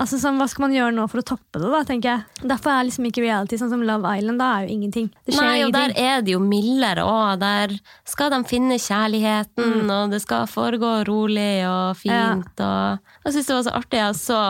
Altså 0.00 0.16
sånn, 0.16 0.38
Hva 0.40 0.46
skal 0.48 0.64
man 0.64 0.74
gjøre 0.74 0.94
nå 0.96 1.04
for 1.12 1.20
å 1.20 1.26
toppe 1.34 1.60
det? 1.60 1.68
da, 1.68 1.82
tenker 1.84 2.08
jeg. 2.14 2.48
Derfor 2.48 2.72
er 2.72 2.86
liksom 2.88 3.08
ikke 3.10 3.24
reality 3.26 3.58
sånn 3.60 3.72
som 3.72 3.82
Love 3.84 4.14
Island. 4.16 4.40
Da 4.40 4.48
er 4.56 4.66
jo 4.66 4.76
ingenting. 4.78 5.10
Det 5.28 5.34
skjer 5.36 5.44
Nei, 5.44 5.62
og 5.66 5.74
der 5.76 5.92
er 6.00 6.24
det 6.24 6.32
jo 6.32 6.40
mildere 6.40 7.04
òg. 7.04 7.40
Der 7.42 7.76
skal 8.08 8.32
de 8.32 8.40
finne 8.48 8.80
kjærligheten, 8.80 9.84
og 9.92 10.14
det 10.14 10.22
skal 10.24 10.48
foregå 10.48 10.94
rolig 11.08 11.66
og 11.68 12.00
fint. 12.00 12.64
Og 12.64 13.26
jeg 13.28 13.36
syns 13.36 13.50
det 13.52 13.58
var 13.58 13.66
så 13.68 13.76
artig. 13.82 14.00
Jeg 14.00 14.20
så 14.22 14.42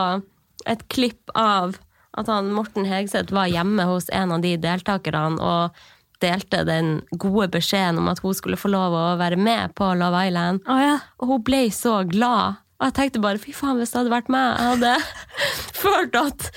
et 0.71 0.85
klipp 0.93 1.33
av 1.35 1.75
at 2.17 2.27
han 2.27 2.51
Morten 2.55 2.85
Hegseth 2.87 3.33
var 3.33 3.51
hjemme 3.51 3.85
hos 3.87 4.09
en 4.11 4.31
av 4.35 4.43
de 4.43 4.55
deltakerne 4.59 5.39
og 5.39 5.83
delte 6.21 6.63
den 6.67 6.99
gode 7.17 7.47
beskjeden 7.55 7.97
om 7.97 8.09
at 8.11 8.19
hun 8.21 8.35
skulle 8.37 8.59
få 8.59 8.69
lov 8.71 8.93
å 8.93 9.05
være 9.19 9.39
med 9.41 9.73
på 9.75 9.87
Love 9.97 10.27
Island. 10.27 10.61
Oh, 10.69 10.77
ja. 10.77 10.99
Og 11.19 11.31
hun 11.33 11.45
ble 11.47 11.63
så 11.73 12.01
glad. 12.07 12.59
Og 12.81 12.87
jeg 12.89 12.95
tenkte 12.97 13.21
bare 13.21 13.37
fy 13.37 13.53
faen, 13.53 13.77
hvis 13.77 13.91
det 13.93 13.99
hadde 13.99 14.13
vært 14.13 14.29
meg, 14.33 14.55
jeg 14.57 14.71
hadde 14.73 14.93
følt 15.83 16.15
at 16.17 16.47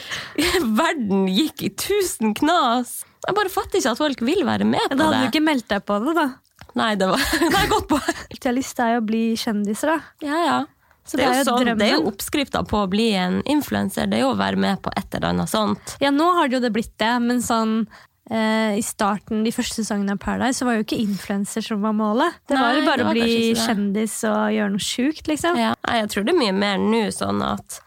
verden 0.78 1.26
gikk 1.28 1.66
i 1.68 1.70
tusen 1.76 2.32
knas. 2.38 3.02
Jeg 3.26 3.36
bare 3.36 3.52
fatter 3.52 3.80
ikke 3.80 3.92
at 3.92 4.00
folk 4.00 4.22
vil 4.24 4.40
være 4.48 4.64
med 4.68 4.80
på 4.86 4.94
det. 4.94 5.00
Da 5.00 5.10
hadde 5.10 5.26
du 5.26 5.28
ikke 5.28 5.44
meldt 5.44 5.68
deg 5.68 5.84
på 5.84 5.98
det, 6.06 6.14
da. 6.16 6.30
Nei, 6.80 6.94
det 6.98 7.10
var 7.12 7.20
det 7.42 7.50
er 7.60 7.68
godt 7.70 7.90
poeng. 7.92 8.22
Jeg 8.32 8.56
lyst 8.56 8.76
til 8.80 8.96
å 8.96 9.04
bli 9.04 9.26
kjendiser, 9.40 9.92
da. 9.92 9.98
Ja, 10.24 10.40
ja. 10.48 10.56
Så 11.04 11.18
Det 11.20 11.26
er, 11.26 11.34
jo 11.36 11.44
sånn, 11.44 11.68
det 11.76 11.84
er 11.84 11.98
jo 11.98 12.08
oppskrifta 12.08 12.62
på 12.64 12.78
å 12.80 12.88
bli 12.88 13.10
en 13.20 13.42
influenser. 13.44 14.08
Det 14.08 14.16
er 14.16 14.24
jo 14.24 14.30
å 14.32 14.38
være 14.40 14.56
med 14.56 14.80
på 14.80 14.92
et 14.96 15.12
eller 15.18 15.34
annet 15.34 15.52
sånt. 15.52 15.96
Ja, 16.00 16.08
nå 16.08 16.30
har 16.38 16.48
det 16.48 16.56
jo 16.56 16.62
det 16.64 16.72
blitt 16.72 16.94
det, 16.96 17.12
men 17.20 17.44
sånn 17.44 17.82
i 18.30 18.80
starten, 18.82 19.42
de 19.44 19.52
første 19.52 19.82
sesongene 19.82 20.14
av 20.16 20.20
Paradise, 20.22 20.56
så 20.62 20.64
var 20.68 20.78
jo 20.78 20.84
ikke 20.86 20.96
influenser 21.02 21.60
som 21.66 21.82
var 21.84 21.92
målet. 21.92 22.38
Det 22.48 22.56
var 22.56 22.78
jo 22.78 22.86
bare 22.86 23.04
å 23.04 23.12
bli 23.12 23.52
kjendis 23.58 24.14
og 24.24 24.54
gjøre 24.54 24.72
noe 24.72 24.84
sjukt, 24.84 25.26
liksom. 25.28 25.58
Ja. 25.60 25.74
Jeg 25.92 26.08
tror 26.14 26.24
det 26.24 26.32
er 26.32 26.40
mye 26.40 26.54
mer 26.56 26.80
nå 26.80 27.02
sånn 27.12 27.42
at 27.44 27.80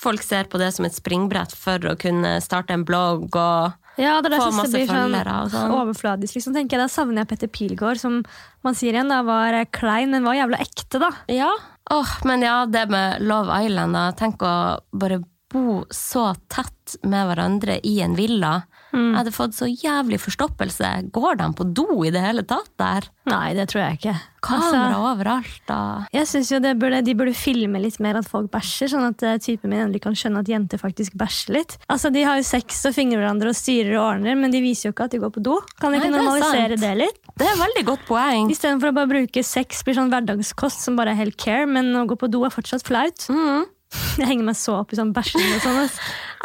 folk 0.00 0.22
ser 0.24 0.46
på 0.48 0.60
det 0.62 0.70
som 0.76 0.86
et 0.86 0.94
springbrett 0.96 1.52
for 1.58 1.82
å 1.90 1.96
kunne 2.00 2.36
starte 2.44 2.72
en 2.76 2.86
blogg 2.88 3.34
og 3.34 3.74
Ja, 4.00 4.20
det 4.22 4.30
er 4.30 4.38
Få 4.38 4.46
derfor 4.46 4.62
det 4.62 4.70
blir 4.70 4.86
sånn 4.86 4.94
følgere 4.94 5.34
sånn. 5.52 5.74
overfladisk. 5.76 6.36
Liksom, 6.38 6.54
tenker 6.56 6.78
jeg. 6.78 6.86
Da 6.86 6.92
savner 6.94 7.20
jeg 7.24 7.28
Petter 7.34 7.50
Pilgaard, 7.52 8.00
som 8.00 8.22
man 8.64 8.78
sier 8.78 8.94
igjen 8.96 9.10
da 9.12 9.18
var 9.26 9.52
eh, 9.58 9.66
klein, 9.74 10.14
men 10.14 10.24
var 10.24 10.38
jævla 10.38 10.62
ekte, 10.62 11.02
da. 11.02 11.10
Ja. 11.28 11.50
Åh, 11.90 12.14
men 12.24 12.46
ja, 12.46 12.62
det 12.70 12.86
med 12.88 13.20
Love 13.26 13.58
Island, 13.66 13.98
da. 13.98 14.06
Tenk 14.16 14.40
å 14.46 14.54
bare 14.94 15.18
bo 15.50 15.82
så 15.90 16.30
tett 16.48 16.94
med 17.02 17.26
hverandre 17.26 17.80
i 17.84 17.98
en 18.06 18.14
villa. 18.16 18.60
Jeg 18.92 19.16
hadde 19.20 19.32
fått 19.34 19.54
så 19.54 19.68
jævlig 19.70 20.18
forstoppelse. 20.22 20.88
Går 21.14 21.38
de 21.38 21.46
på 21.58 21.66
do 21.76 21.86
i 22.06 22.10
det 22.10 22.22
hele 22.24 22.42
tatt 22.48 22.70
der? 22.80 23.06
Nei, 23.30 23.52
det 23.54 23.68
tror 23.70 23.82
jeg 23.84 23.98
ikke. 24.00 24.14
Kamera 24.42 24.80
Altså, 24.88 25.00
overalt. 25.12 25.58
Da. 25.68 25.78
jeg 26.16 26.26
synes 26.26 26.50
jo 26.50 26.58
det 26.64 26.72
burde, 26.80 27.02
De 27.04 27.14
burde 27.14 27.34
filme 27.36 27.78
litt 27.82 27.98
mer 28.00 28.16
at 28.18 28.26
folk 28.28 28.48
bæsjer, 28.50 28.88
sånn 28.90 29.04
at 29.10 29.22
eh, 29.22 29.36
typen 29.42 29.70
min 29.70 29.82
endelig 29.84 30.00
kan 30.06 30.16
skjønne 30.16 30.40
at 30.40 30.48
jenter 30.48 30.80
faktisk 30.80 31.14
bæsjer 31.20 31.54
litt. 31.58 31.76
Altså, 31.92 32.10
De 32.10 32.22
har 32.24 32.40
jo 32.40 32.46
sex 32.48 32.80
og 32.88 32.96
fingrer 32.96 33.20
hverandre 33.22 33.52
og 33.52 33.58
styrer 33.58 33.94
og 33.98 34.06
ordner, 34.16 34.38
men 34.40 34.50
de 34.54 34.62
viser 34.64 34.88
jo 34.88 34.94
ikke 34.94 35.06
at 35.10 35.14
de 35.14 35.20
går 35.22 35.34
på 35.36 35.42
do. 35.44 35.58
Kan 35.78 35.92
de 35.92 36.00
ikke 36.00 36.08
er 36.10 36.16
normalisere 36.16 36.78
sant. 36.78 36.86
det 36.86 36.94
litt? 37.02 37.20
Det 37.38 37.50
er 37.50 37.60
veldig 37.60 37.84
godt 37.92 38.06
poeng. 38.08 38.50
Istedenfor 38.50 38.90
å 38.90 38.96
bare 38.96 39.12
bruke 39.12 39.44
sex 39.46 39.84
blir 39.86 39.98
sånn 40.00 40.10
hverdagskost 40.12 40.82
som 40.86 40.96
bare 40.98 41.12
er 41.14 41.20
helt 41.20 41.36
care, 41.40 41.68
men 41.68 41.92
å 42.00 42.06
gå 42.08 42.16
på 42.18 42.30
do 42.32 42.42
er 42.48 42.54
fortsatt 42.54 42.82
flaut. 42.88 43.28
Mm. 43.28 43.68
Jeg 44.20 44.26
henger 44.30 44.46
meg 44.46 44.56
så 44.58 44.80
opp 44.80 44.92
i 44.94 44.98
sånn 44.98 45.12
bæsjing 45.14 45.46
og 45.56 45.62
sånn. 45.64 45.84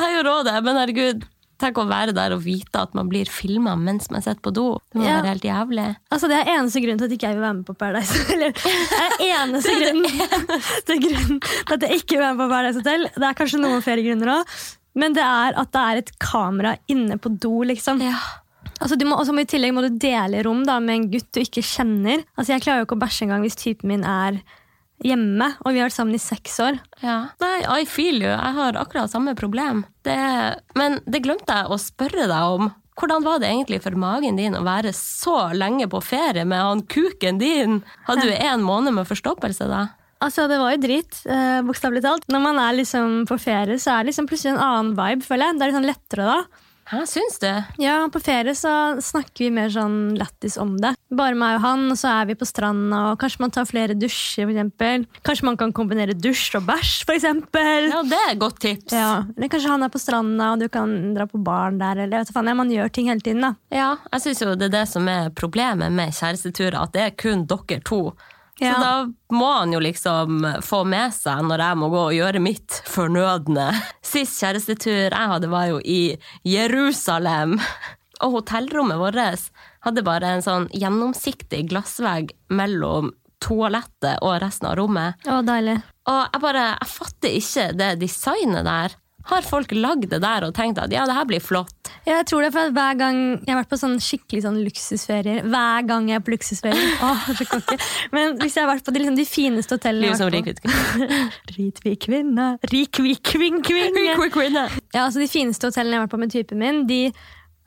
Jeg 0.02 0.16
gjør 0.18 0.30
jo 0.32 0.36
det, 0.50 0.56
men 0.66 0.80
herregud. 0.82 1.26
Tenk 1.62 1.78
å 1.80 1.86
være 1.88 2.12
der 2.16 2.34
og 2.36 2.42
vite 2.44 2.82
at 2.84 2.94
man 2.98 3.08
blir 3.08 3.30
filma 3.32 3.78
mens 3.80 4.10
man 4.12 4.22
sitter 4.22 4.42
på 4.44 4.52
do. 4.54 4.66
Det 4.92 5.00
må 5.00 5.06
Ja. 5.08 5.22
være 5.22 5.32
helt 5.34 5.46
jævlig. 5.48 5.86
Altså, 6.12 6.28
Det 6.28 6.40
er 6.42 6.52
eneste 6.58 6.82
grunnen 6.84 6.98
til 7.00 7.06
at 7.08 7.12
ikke 7.16 7.28
jeg 7.30 7.36
vil 7.38 7.46
være 7.46 7.54
med 7.62 7.66
på 7.66 7.76
Paradise. 7.80 8.12
Hotel. 8.26 8.52
det 8.52 9.04
er 9.06 9.14
eneste 9.40 9.76
grunnen, 9.82 10.06
er 10.06 11.00
grunnen 11.06 11.40
til 11.40 11.74
at 11.78 11.82
jeg 11.88 12.00
ikke 12.02 12.16
vil 12.18 12.26
være 12.26 12.34
med 12.36 12.44
på 12.46 12.50
Paradise 12.52 12.82
Hotel. 12.82 13.08
Det 13.16 13.24
er 13.30 13.38
kanskje 13.40 13.62
noen 13.64 13.82
flere 13.86 14.04
grunner 14.04 14.34
òg, 14.36 14.56
men 14.96 15.14
det 15.16 15.24
er 15.24 15.58
at 15.64 15.72
det 15.72 15.84
er 15.86 16.02
et 16.04 16.12
kamera 16.20 16.76
inne 16.92 17.18
på 17.20 17.32
do. 17.40 17.64
liksom. 17.64 18.02
Ja. 18.04 18.20
Altså, 18.82 18.98
du 19.00 19.06
må, 19.08 19.16
også 19.16 19.32
I 19.40 19.46
tillegg 19.48 19.72
må 19.74 19.82
du 19.88 19.96
dele 19.98 20.44
rom 20.44 20.66
da, 20.68 20.80
med 20.84 20.96
en 20.96 21.10
gutt 21.12 21.32
du 21.32 21.40
ikke 21.40 21.64
kjenner. 21.64 22.26
Altså, 22.38 22.52
Jeg 22.58 22.62
klarer 22.68 22.84
jo 22.84 22.86
ikke 22.90 22.98
å 23.00 23.04
bæsje 23.08 23.24
engang 23.30 23.42
hvis 23.48 23.56
typen 23.56 23.88
min 23.88 24.04
er 24.04 24.42
hjemme, 25.04 25.52
og 25.66 25.74
vi 25.74 25.82
har 25.82 25.90
vært 25.90 25.98
sammen 25.98 26.16
i 26.16 26.22
seks 26.22 26.60
år. 26.64 26.80
Ja. 27.04 27.18
Nei, 27.42 27.82
I 27.82 27.86
feel 27.90 28.22
you. 28.22 28.32
Jeg 28.32 28.56
har 28.60 28.80
akkurat 28.80 29.12
samme 29.12 29.36
problem. 29.38 29.84
Det, 30.08 30.16
men 30.80 31.00
det 31.06 31.24
glemte 31.26 31.58
jeg 31.60 31.72
å 31.72 31.80
spørre 31.82 32.30
deg 32.32 32.56
om. 32.58 32.72
Hvordan 32.96 33.26
var 33.26 33.42
det 33.44 33.50
egentlig 33.50 33.82
for 33.84 33.98
magen 34.00 34.38
din 34.40 34.56
å 34.56 34.64
være 34.64 34.94
så 34.96 35.50
lenge 35.52 35.90
på 35.92 36.00
ferie 36.06 36.46
med 36.48 36.64
han 36.64 36.84
kuken 36.88 37.42
din? 37.42 37.82
Hadde 38.08 38.30
du 38.30 38.36
en 38.38 38.64
måned 38.64 38.96
med 38.96 39.10
forstoppelse 39.10 39.68
da? 39.68 39.88
Altså, 40.24 40.48
Det 40.48 40.58
var 40.58 40.72
jo 40.72 40.84
dritt, 40.86 41.18
eh, 41.28 41.60
bokstavelig 41.62 42.02
talt. 42.02 42.24
Når 42.32 42.42
man 42.42 42.58
er 42.58 42.78
liksom 42.80 43.26
på 43.28 43.36
ferie, 43.38 43.76
så 43.76 43.92
er 43.92 44.04
det 44.04 44.14
liksom 44.14 44.30
plutselig 44.30 44.56
en 44.56 44.64
annen 44.64 44.96
vibe. 44.96 45.26
føler 45.28 45.52
jeg. 45.52 45.60
Det 45.60 45.62
er 45.62 45.72
litt 45.72 45.80
sånn 45.82 45.92
lettere 45.92 46.26
da. 46.32 46.40
Hæ, 46.86 47.00
syns 47.10 47.40
du? 47.42 47.50
Ja, 47.82 47.96
På 48.14 48.20
ferie 48.22 48.54
så 48.56 49.02
snakker 49.02 49.48
vi 49.48 49.54
mer 49.54 49.72
sånn 49.74 50.14
lættis 50.20 50.58
om 50.62 50.76
det. 50.78 50.92
Bare 51.16 51.34
meg 51.38 51.58
og 51.58 51.64
han, 51.64 51.86
og 51.90 51.98
så 51.98 52.12
er 52.22 52.28
vi 52.30 52.36
på 52.38 52.46
stranda, 52.46 53.00
og 53.12 53.18
kanskje 53.22 53.42
man 53.42 53.54
tar 53.56 53.66
flere 53.66 53.96
dusjer. 53.98 54.46
For 54.46 55.06
kanskje 55.26 55.48
man 55.48 55.58
kan 55.58 55.74
kombinere 55.74 56.14
dusj 56.14 56.60
og 56.60 56.68
bæsj, 56.68 56.92
f.eks. 57.08 57.26
Ja, 57.26 58.04
det 58.06 58.20
er 58.20 58.36
et 58.36 58.42
godt 58.42 58.62
tips. 58.62 58.94
Ja, 58.94 59.24
eller 59.34 59.50
kanskje 59.50 59.74
han 59.74 59.88
er 59.88 59.94
på 59.94 60.02
stranda, 60.04 60.52
og 60.54 60.62
du 60.62 60.70
kan 60.70 60.94
dra 61.18 61.26
på 61.30 61.42
baren 61.42 61.82
der. 61.82 62.04
Eller, 62.06 62.22
vet 62.22 62.30
du 62.30 62.38
faen, 62.38 62.54
ja, 62.54 62.58
Man 62.62 62.70
gjør 62.72 62.94
ting 62.94 63.10
hele 63.10 63.26
tiden, 63.26 63.42
da. 63.42 63.56
Ja, 63.74 63.90
jeg 64.14 64.28
syns 64.28 64.46
jo 64.46 64.54
det 64.54 64.70
er 64.70 64.78
det 64.78 64.86
som 64.94 65.10
er 65.10 65.34
problemet 65.34 65.90
med 65.92 66.14
kjæresteturer, 66.14 66.78
at 66.86 66.94
det 66.94 67.06
er 67.08 67.18
kun 67.18 67.48
dere 67.50 67.82
to. 67.82 68.04
Så 68.56 68.64
Ja. 68.66 68.78
da 68.80 69.36
må 69.36 69.50
han 69.60 69.74
jo 69.74 69.80
liksom 69.84 70.46
få 70.64 70.86
med 70.88 71.12
seg 71.14 71.44
når 71.44 71.60
jeg 71.60 71.78
må 71.82 71.90
gå 71.92 72.04
og 72.06 72.14
gjøre 72.16 72.40
mitt 72.40 72.78
fornødne. 72.88 73.68
Sist 74.14 74.40
kjærestetur 74.40 75.10
jeg 75.12 75.32
hadde, 75.34 75.50
var 75.52 75.68
jo 75.74 75.82
i 75.84 76.16
Jerusalem. 76.48 77.58
Og 78.24 78.38
hotellrommet 78.40 78.98
vårt 79.02 79.50
hadde 79.86 80.04
bare 80.08 80.36
en 80.38 80.46
sånn 80.46 80.70
gjennomsiktig 80.72 81.66
glassvegg 81.70 82.32
mellom 82.50 83.12
toalettet 83.44 84.22
og 84.24 84.40
resten 84.42 84.70
av 84.72 84.78
rommet. 84.80 85.20
Å, 85.28 85.42
deilig. 85.46 85.76
Og 86.10 86.22
jeg 86.32 86.42
bare, 86.42 86.66
jeg 86.80 86.92
fatter 86.94 87.36
ikke 87.42 87.66
det 87.78 87.90
designet 88.02 88.66
der. 88.66 88.96
Har 89.26 89.46
folk 89.46 89.72
lagd 89.74 90.10
det 90.12 90.20
der 90.22 90.46
og 90.46 90.54
tenkt 90.58 90.80
at 90.82 90.92
ja, 90.94 91.06
det 91.10 91.16
her 91.18 91.26
blir 91.30 91.42
flott? 91.42 91.74
Ja, 92.06 92.20
jeg 92.20 92.28
tror 92.30 92.46
det, 92.46 92.52
for 92.54 92.70
at 92.70 92.74
hver 92.76 92.98
gang 93.00 93.20
Jeg 93.42 93.50
har 93.50 93.62
vært 93.64 93.72
på 93.72 93.80
sånn 93.82 93.96
skikkelig 94.04 94.44
sånn 94.46 94.60
luksusferier. 94.62 95.48
Hver 95.50 95.88
gang 95.90 96.10
jeg 96.12 96.20
er 96.20 96.26
på 96.26 96.34
luksusferier. 96.36 96.92
Åh, 97.08 97.24
så 97.40 97.48
cocky. 97.50 97.80
Men 98.14 98.38
hvis 98.42 98.58
jeg 98.58 98.66
har 98.66 98.70
vært 98.70 98.86
på 98.86 98.94
de, 98.94 99.02
liksom, 99.02 99.18
de 99.18 99.26
fineste 99.30 99.80
hotellene 99.80 100.12
Liv 100.12 100.20
som 100.20 100.30
rik 100.34 100.52
Ritvik 101.56 102.04
kvinne. 102.08 102.52
Rikvik 102.70 103.24
kvinn 103.34 103.64
kvinne. 103.66 104.20
kvinne. 104.38 104.68
Ja, 104.94 105.08
altså 105.08 105.24
De 105.24 105.32
fineste 105.32 105.72
hotellene 105.72 105.98
jeg 105.98 106.04
har 106.04 106.08
vært 106.08 106.16
på 106.16 106.22
med 106.22 106.36
typen 106.36 106.62
min, 106.62 106.86
de 106.90 107.02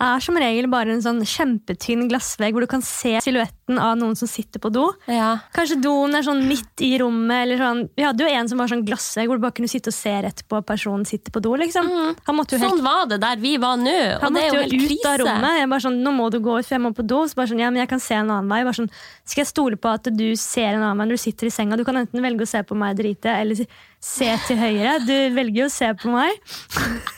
er 0.01 0.21
som 0.23 0.37
regel 0.39 0.69
bare 0.71 0.93
en 0.95 1.03
sånn 1.03 1.19
kjempetynn 1.27 2.07
glassvegg 2.11 2.55
hvor 2.55 2.63
du 2.63 2.71
kan 2.71 2.83
se 2.87 3.17
silhuetten 3.25 3.81
av 3.83 3.97
noen 3.99 4.15
som 4.19 4.31
sitter 4.31 4.63
på 4.63 4.71
do. 4.71 4.85
Ja. 5.11 5.33
Kanskje 5.57 5.81
doen 5.83 6.15
er 6.15 6.23
sånn 6.27 6.45
midt 6.47 6.85
i 6.87 6.93
rommet. 7.03 7.43
eller 7.43 7.59
sånn, 7.59 7.81
Vi 7.99 8.05
hadde 8.07 8.23
jo 8.23 8.31
en 8.31 8.49
som 8.49 8.63
var 8.63 8.71
sånn 8.71 8.85
glassvegg 8.87 9.27
hvor 9.27 9.41
du 9.41 9.43
bare 9.43 9.57
kunne 9.59 9.71
sitte 9.71 9.91
og 9.91 9.97
se 9.97 10.13
rett 10.23 10.45
på 10.49 10.61
at 10.61 10.69
personen 10.69 11.05
sitter 11.09 11.35
på 11.35 11.43
do. 11.43 11.57
liksom. 11.59 11.91
Han 12.29 12.39
måtte 12.39 12.55
jo 12.55 12.63
helt 12.63 12.77
Sånn 12.79 12.85
var 12.85 13.07
det 13.11 13.21
der 13.21 13.37
vi 13.43 13.57
var 13.59 13.77
nå, 13.77 13.97
og 14.17 14.23
han 14.23 14.39
det 14.39 14.45
er 14.45 14.53
måtte 14.53 14.57
jo 14.57 14.63
jo 14.63 14.79
helt 14.79 14.93
ut 14.93 15.11
av 15.11 15.19
rommet. 15.25 15.59
Jeg 15.59 15.73
bare 15.75 15.87
sånn, 15.89 16.01
nå 16.07 16.15
må 16.15 16.31
du 16.31 16.39
gå 16.41 16.59
ut, 16.59 16.67
for 16.67 16.79
jeg 16.79 16.85
må 16.87 16.95
på 16.95 17.07
do. 17.07 17.21
Så 17.27 17.35
bare 17.35 17.51
sånn, 17.51 17.61
ja, 17.67 17.71
men 17.71 17.83
jeg 17.83 17.91
kan 17.91 18.01
se 18.01 18.15
en 18.15 18.31
annen 18.31 18.49
vei. 18.49 18.63
Bare 18.63 18.79
sånn, 18.79 18.91
skal 19.25 19.43
jeg 19.43 19.51
stole 19.53 19.77
på 19.77 19.91
at 19.93 20.11
du 20.15 20.27
ser 20.39 20.77
en 20.79 20.83
annen 20.83 20.99
vei 21.03 21.11
når 21.11 21.19
du 21.19 21.25
sitter 21.27 21.51
i 21.51 21.51
senga? 21.51 21.77
Du 21.77 21.85
kan 21.85 21.99
enten 21.99 22.23
velge 22.23 22.47
å 22.47 22.51
se 22.55 22.63
på 22.63 22.79
meg 22.79 22.95
og 22.95 23.03
drite, 23.03 23.35
eller 23.35 23.67
se 23.99 24.31
til 24.47 24.57
høyre. 24.63 24.99
Du 25.03 25.17
velger 25.35 25.65
jo 25.65 25.67
å 25.67 25.75
se 25.75 25.91
på 25.99 26.15
meg. 26.15 26.39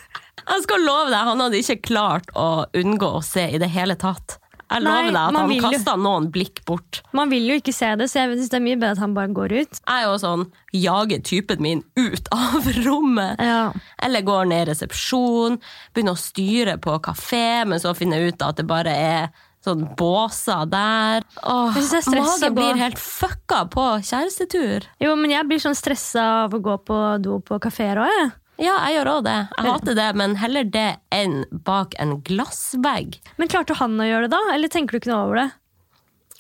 Jeg 0.50 0.66
skal 0.66 0.86
love 0.86 1.08
deg, 1.12 1.24
han 1.30 1.42
hadde 1.44 1.60
ikke 1.62 1.80
klart 1.86 2.30
å 2.34 2.66
unngå 2.76 3.16
å 3.20 3.24
se 3.24 3.46
i 3.54 3.60
det 3.62 3.70
hele 3.70 3.96
tatt. 4.00 4.38
Jeg 4.70 4.84
Nei, 4.86 4.90
lover 5.10 5.10
deg 5.10 5.18
at 5.18 5.36
han 5.40 5.72
kasta 5.74 5.94
noen 5.98 6.28
blikk 6.30 6.60
bort. 6.68 7.00
Man 7.16 7.30
vil 7.32 7.48
jo 7.50 7.56
ikke 7.58 7.74
se 7.74 7.88
det, 7.98 8.06
så 8.10 8.22
jeg 8.22 8.36
synes 8.36 8.52
det 8.52 8.58
er 8.60 8.64
mye 8.68 8.78
bedre 8.78 8.94
at 8.94 9.02
han 9.02 9.16
bare 9.16 9.32
går 9.34 9.54
ut. 9.56 9.80
Jeg 9.80 9.96
er 9.96 10.06
jo 10.06 10.16
sånn 10.22 10.44
jager 10.76 11.22
typen 11.26 11.62
min 11.64 11.82
ut 11.98 12.30
av 12.36 12.70
rommet. 12.84 13.42
Ja. 13.42 13.64
Eller 14.06 14.26
går 14.26 14.50
ned 14.52 14.68
i 14.68 14.70
resepsjon, 14.70 15.58
begynner 15.94 16.14
å 16.14 16.22
styre 16.22 16.78
på 16.82 16.98
kafé, 17.02 17.64
men 17.66 17.82
så 17.82 17.96
finner 17.98 18.22
jeg 18.22 18.36
ut 18.36 18.46
at 18.46 18.62
det 18.62 18.68
bare 18.70 18.94
er 18.94 19.30
sånn 19.64 19.82
båser 19.98 20.68
der. 20.70 21.26
Åh, 21.42 21.76
magen 22.14 22.54
blir 22.56 22.78
helt 22.80 23.00
fucka 23.00 23.64
på 23.74 23.86
kjærestetur. 24.06 24.86
Jo, 25.02 25.16
men 25.18 25.34
jeg 25.34 25.48
blir 25.50 25.60
sånn 25.60 25.76
stressa 25.76 26.46
av 26.46 26.54
å 26.56 26.62
gå 26.64 26.78
på 26.86 27.00
do 27.20 27.40
på 27.44 27.58
kafeer 27.60 28.00
òg, 28.06 28.14
jeg. 28.20 28.30
Ja, 28.60 28.74
jeg 28.84 28.98
gjør 28.98 29.10
òg 29.14 29.22
det. 29.24 29.38
Jeg 29.56 29.72
hater 29.72 29.96
det, 29.96 30.08
men 30.20 30.36
heller 30.40 30.66
det 30.68 30.88
enn 31.16 31.40
bak 31.64 31.94
en 32.02 32.18
glassvegg. 32.26 33.16
Men 33.40 33.48
klarte 33.48 33.76
han 33.78 33.96
å 33.96 34.06
gjøre 34.08 34.28
det, 34.28 34.34
da? 34.36 34.40
Eller 34.54 34.72
tenker 34.72 34.96
du 34.96 35.00
ikke 35.00 35.12
noe 35.12 35.24
over 35.30 35.40
det? 35.40 35.48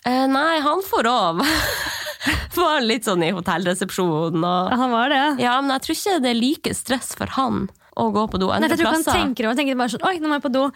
Eh, 0.08 0.26
nei, 0.28 0.60
han 0.64 0.84
får 0.84 1.08
òg. 1.08 1.42
Var 2.60 2.82
litt 2.84 3.06
sånn 3.08 3.22
i 3.24 3.30
hotellresepsjonen 3.32 4.42
og 4.44 4.72
han 4.76 4.90
var 4.92 5.08
det. 5.12 5.22
Ja, 5.40 5.54
men 5.62 5.72
jeg 5.72 5.84
tror 5.86 5.96
ikke 5.96 6.16
det 6.20 6.32
er 6.34 6.36
like 6.36 6.72
stress 6.76 7.14
for 7.16 7.32
han 7.38 7.62
å 7.96 8.10
gå 8.12 8.26
på 8.28 8.40
do 8.42 8.50
Nei, 8.52 8.68
jeg 8.68 8.76
tror 8.76 8.90
ikke 8.90 8.98
han 8.98 9.06
tenker 9.06 9.46
over 9.46 9.54
det. 9.54 9.54
Han 9.54 9.60
tenker 9.62 9.78
bare 9.80 9.92
sånn 9.94 10.04
Oi, 10.10 10.18
nå 10.20 10.28
må 10.28 10.36
jeg 10.36 10.44
på 10.44 10.52
do. 10.52 10.66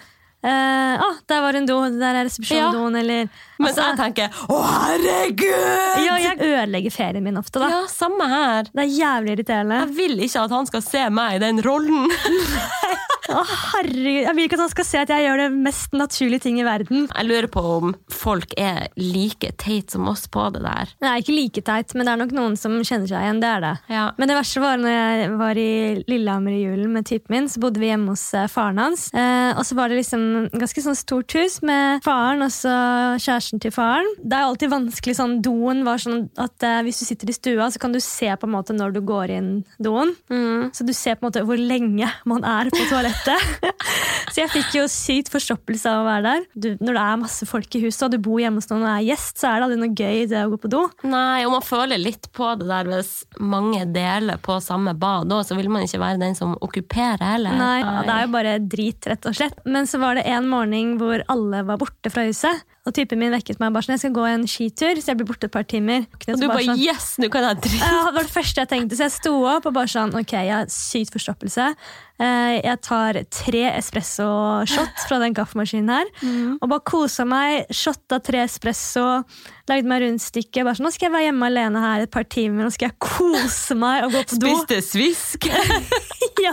Eh, 0.45 1.01
ah, 1.01 1.15
der 1.27 1.41
var 1.41 1.57
en 1.57 1.67
do. 1.67 1.79
Der 1.89 2.19
er 2.21 2.27
resepsjonsdoen, 2.27 2.99
eller 3.01 3.29
Mens 3.63 3.79
jeg 3.81 3.97
tenker 3.97 4.29
'Å, 4.29 4.59
herregud!' 4.61 6.05
Ja, 6.05 6.19
jeg 6.21 6.37
ødelegger 6.43 6.93
ferien 6.93 7.25
min 7.25 7.39
ofte, 7.41 7.63
da. 7.63 7.71
Ja, 7.73 7.83
samme 7.89 8.29
her. 8.29 8.69
Det 8.69 8.85
er 8.85 8.93
jævlig 8.93 9.39
irriterende. 9.39 9.81
Jeg 9.87 9.97
vil 9.97 10.21
ikke 10.27 10.45
at 10.45 10.51
han 10.59 10.67
skal 10.69 10.83
se 10.85 11.09
meg 11.09 11.37
i 11.37 11.43
den 11.47 11.63
rollen. 11.65 12.11
Å, 13.33 13.41
herregud, 13.49 14.25
Jeg 14.27 14.37
vil 14.37 14.47
ikke 14.49 14.57
at 14.59 14.63
han 14.67 14.73
skal 14.73 14.87
se 14.87 15.01
at 15.01 15.11
jeg 15.13 15.25
gjør 15.25 15.41
det 15.41 15.49
mest 15.55 15.95
naturlige 15.97 16.45
ting 16.45 16.59
i 16.61 16.67
verden. 16.67 17.07
Jeg 17.09 17.29
lurer 17.29 17.49
på 17.53 17.63
om 17.79 17.95
folk 18.13 18.53
er 18.61 18.89
like 19.01 19.53
teit 19.61 19.95
som 19.95 20.09
oss 20.11 20.27
på 20.29 20.45
det 20.55 20.61
der. 20.65 20.93
Nei, 21.05 21.15
ikke 21.23 21.37
like 21.37 21.63
teit, 21.65 21.95
men 21.97 22.05
det 22.07 22.13
er 22.15 22.21
nok 22.21 22.35
noen 22.37 22.59
som 22.61 22.77
kjenner 22.85 23.09
seg 23.09 23.25
igjen. 23.25 23.41
det 23.41 23.49
er 23.49 23.65
det. 23.65 23.73
Ja. 23.95 24.05
Men 24.21 24.31
det 24.31 24.37
verste 24.39 24.63
var 24.65 24.81
når 24.83 24.93
jeg 24.95 25.31
var 25.41 25.61
i 25.61 25.71
Lillehammer 26.11 26.57
i 26.57 26.63
julen 26.67 26.93
med 26.95 27.09
typen 27.09 27.35
min, 27.35 27.49
så 27.51 27.63
bodde 27.63 27.81
vi 27.83 27.89
hjemme 27.89 28.13
hos 28.13 28.27
eh, 28.37 28.49
faren 28.53 28.83
hans. 28.83 29.07
Eh, 29.17 29.53
og 29.57 29.65
så 29.67 29.79
var 29.79 29.89
det 29.91 30.03
liksom 30.03 30.27
ganske 30.53 30.85
sånn 30.85 30.99
stort 30.99 31.35
hus 31.39 31.61
med 31.65 32.05
faren 32.05 32.45
og 32.45 32.53
så 32.53 32.75
kjæresten 33.25 33.63
til 33.65 33.73
faren. 33.75 34.11
Det 34.21 34.37
er 34.37 34.51
alltid 34.51 34.73
vanskelig 34.75 35.17
sånn, 35.19 35.39
Doen 35.45 35.83
var 35.89 36.01
sånn 36.03 36.27
at 36.41 36.65
eh, 36.65 36.83
hvis 36.87 37.01
du 37.01 37.09
sitter 37.09 37.33
i 37.33 37.37
stua, 37.37 37.71
så 37.73 37.81
kan 37.83 37.95
du 37.95 38.01
se 38.05 38.29
på 38.37 38.49
en 38.49 38.55
måte 38.55 38.77
når 38.77 38.95
du 38.99 39.01
går 39.05 39.33
inn 39.39 39.51
doen. 39.83 40.15
Så 40.75 40.85
du 40.87 40.93
ser 40.97 41.17
på 41.17 41.25
en 41.25 41.31
måte 41.31 41.43
hvor 41.47 41.59
lenge 41.61 42.09
man 42.29 42.45
er 42.47 42.71
på 42.73 42.85
toalettet. 42.91 43.14
så 44.33 44.43
jeg 44.43 44.51
fikk 44.53 44.77
jo 44.79 44.85
sykt 44.91 45.31
forstoppelse 45.33 45.91
av 45.91 46.03
å 46.03 46.07
være 46.09 46.25
der. 46.27 46.47
Du, 46.55 46.69
når 46.85 46.99
det 46.99 47.05
er 47.05 47.21
masse 47.23 47.49
folk 47.49 47.79
i 47.79 47.83
huset, 47.85 48.07
og 48.07 48.15
du 48.15 48.19
bor 48.25 48.41
hjemme 48.43 48.63
hos 48.63 48.71
noen 48.71 48.85
og 48.87 48.91
er 48.93 49.07
gjest, 49.11 49.41
så 49.41 49.51
er 49.51 49.61
det 49.61 49.69
aldri 49.69 49.81
noe 49.83 49.97
gøy 49.99 50.27
det 50.31 50.43
å 50.45 50.53
gå 50.53 50.61
på 50.65 50.73
do. 50.73 50.83
Nei, 51.07 51.45
og 51.47 51.55
man 51.57 51.67
føler 51.67 52.01
litt 52.03 52.31
på 52.37 52.51
det 52.61 52.69
der 52.71 52.91
hvis 52.91 53.13
mange 53.41 53.85
deler 53.95 54.41
på 54.45 54.59
samme 54.65 54.97
bad 54.99 55.33
òg, 55.35 55.45
så 55.49 55.59
vil 55.59 55.71
man 55.73 55.87
ikke 55.87 56.03
være 56.03 56.23
den 56.23 56.39
som 56.39 56.57
okkuperer 56.65 57.25
heller. 57.35 57.59
Nei, 57.59 57.81
Det 58.05 58.15
er 58.15 58.27
jo 58.27 58.35
bare 58.35 58.59
drit, 58.61 59.11
rett 59.11 59.31
og 59.31 59.37
slett. 59.39 59.61
Men 59.65 59.89
så 59.91 60.01
var 60.03 60.19
det 60.19 60.27
en 60.31 60.49
morgen 60.51 60.97
hvor 61.01 61.25
alle 61.33 61.65
var 61.67 61.81
borte 61.81 62.13
fra 62.13 62.27
huset. 62.29 62.65
Og 62.85 62.93
typen 62.93 63.17
min 63.17 63.33
vekket 63.33 63.57
meg 63.63 63.73
bare 63.73 63.87
sånn, 63.87 63.95
jeg 63.97 64.03
skal 64.03 64.13
gå 64.13 64.25
en 64.29 64.43
skitur, 64.45 64.99
så 65.01 65.13
jeg 65.15 65.17
blir 65.17 65.29
borte 65.31 65.49
et 65.49 65.53
par 65.55 65.65
timer. 65.65 66.03
Og 66.29 66.37
du 66.37 66.43
bare 66.51 66.67
sånn, 66.67 66.83
yes, 66.85 67.15
nå 67.23 67.31
kan 67.33 67.47
jeg 67.47 67.61
drite. 67.65 67.79
ja, 67.81 68.03
det 68.05 68.15
var 68.19 68.27
det 68.27 68.35
første 68.35 68.61
jeg 68.61 68.69
tenkte, 68.75 68.99
så 68.99 69.07
jeg 69.07 69.15
sto 69.15 69.33
opp 69.49 69.69
og 69.71 69.73
bare 69.79 69.89
sånn 69.89 70.13
Ok, 70.21 70.35
jeg 70.37 70.53
har 70.53 70.69
sykt 70.69 71.15
forstoppelse. 71.17 71.71
Eh, 72.21 72.61
Jeg 72.61 72.79
tar 72.85 73.17
tre 73.33 73.63
espresso-shot 73.81 75.01
fra 75.09 75.19
den 75.23 75.35
kaffemaskinen 75.35 75.91
her. 75.91 76.13
Og 76.61 76.69
bare 76.71 76.85
kosa 76.87 77.25
meg, 77.27 77.65
shotta 77.75 78.21
tre 78.23 78.45
espresso, 78.45 79.25
lagde 79.71 79.89
meg 79.89 80.03
rundstykke. 80.05 80.65
Bare 80.67 80.77
sånn, 80.79 80.85
Nå 80.89 80.93
skal 80.95 81.07
jeg 81.09 81.15
være 81.15 81.27
hjemme 81.29 81.49
alene 81.49 81.81
her 81.85 82.05
et 82.05 82.13
par 82.13 82.27
timer, 82.29 82.67
nå 82.67 82.73
skal 82.75 82.91
jeg 82.91 82.97
kose 83.01 83.77
meg 83.81 84.05
og 84.07 84.13
gå 84.17 84.23
på 84.33 84.41
do. 84.43 84.51
Spiste 84.53 84.81
svisk, 84.85 85.49
Ja, 86.45 86.51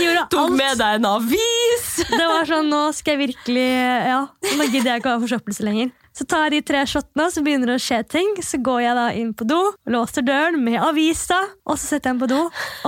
gjorde 0.00 0.22
tok 0.32 0.40
alt. 0.48 0.56
med 0.58 0.78
deg 0.80 0.96
en 0.98 1.04
avis. 1.06 1.88
Det 2.10 2.24
var 2.26 2.48
sånn, 2.48 2.70
nå 2.72 2.80
skal 2.96 3.14
jeg 3.14 3.28
virkelig 3.28 3.66
Ja, 4.08 4.22
nå 4.56 4.66
gidder 4.72 4.94
jeg 4.94 5.02
ikke 5.02 5.12
å 5.12 5.18
ha 5.18 5.22
forsøplelse 5.22 5.66
lenger. 5.68 5.92
Så 6.18 6.24
tar 6.26 6.48
jeg 6.48 6.56
de 6.56 6.66
tre 6.66 6.80
shotene, 6.90 7.28
så 7.30 7.42
begynner 7.46 7.70
det 7.70 7.76
å 7.78 7.82
skje 7.82 8.00
ting. 8.10 8.32
Så 8.42 8.58
går 8.64 8.80
jeg 8.82 8.96
da 8.98 9.04
inn 9.14 9.30
på 9.38 9.46
do, 9.46 9.58
låser 9.86 10.24
døren 10.26 10.58
med 10.64 10.80
avisa, 10.82 11.38
og 11.62 11.76
så 11.78 11.92
setter 11.94 12.10
jeg 12.10 12.16
den 12.16 12.22
på 12.24 12.30
do. 12.32 12.40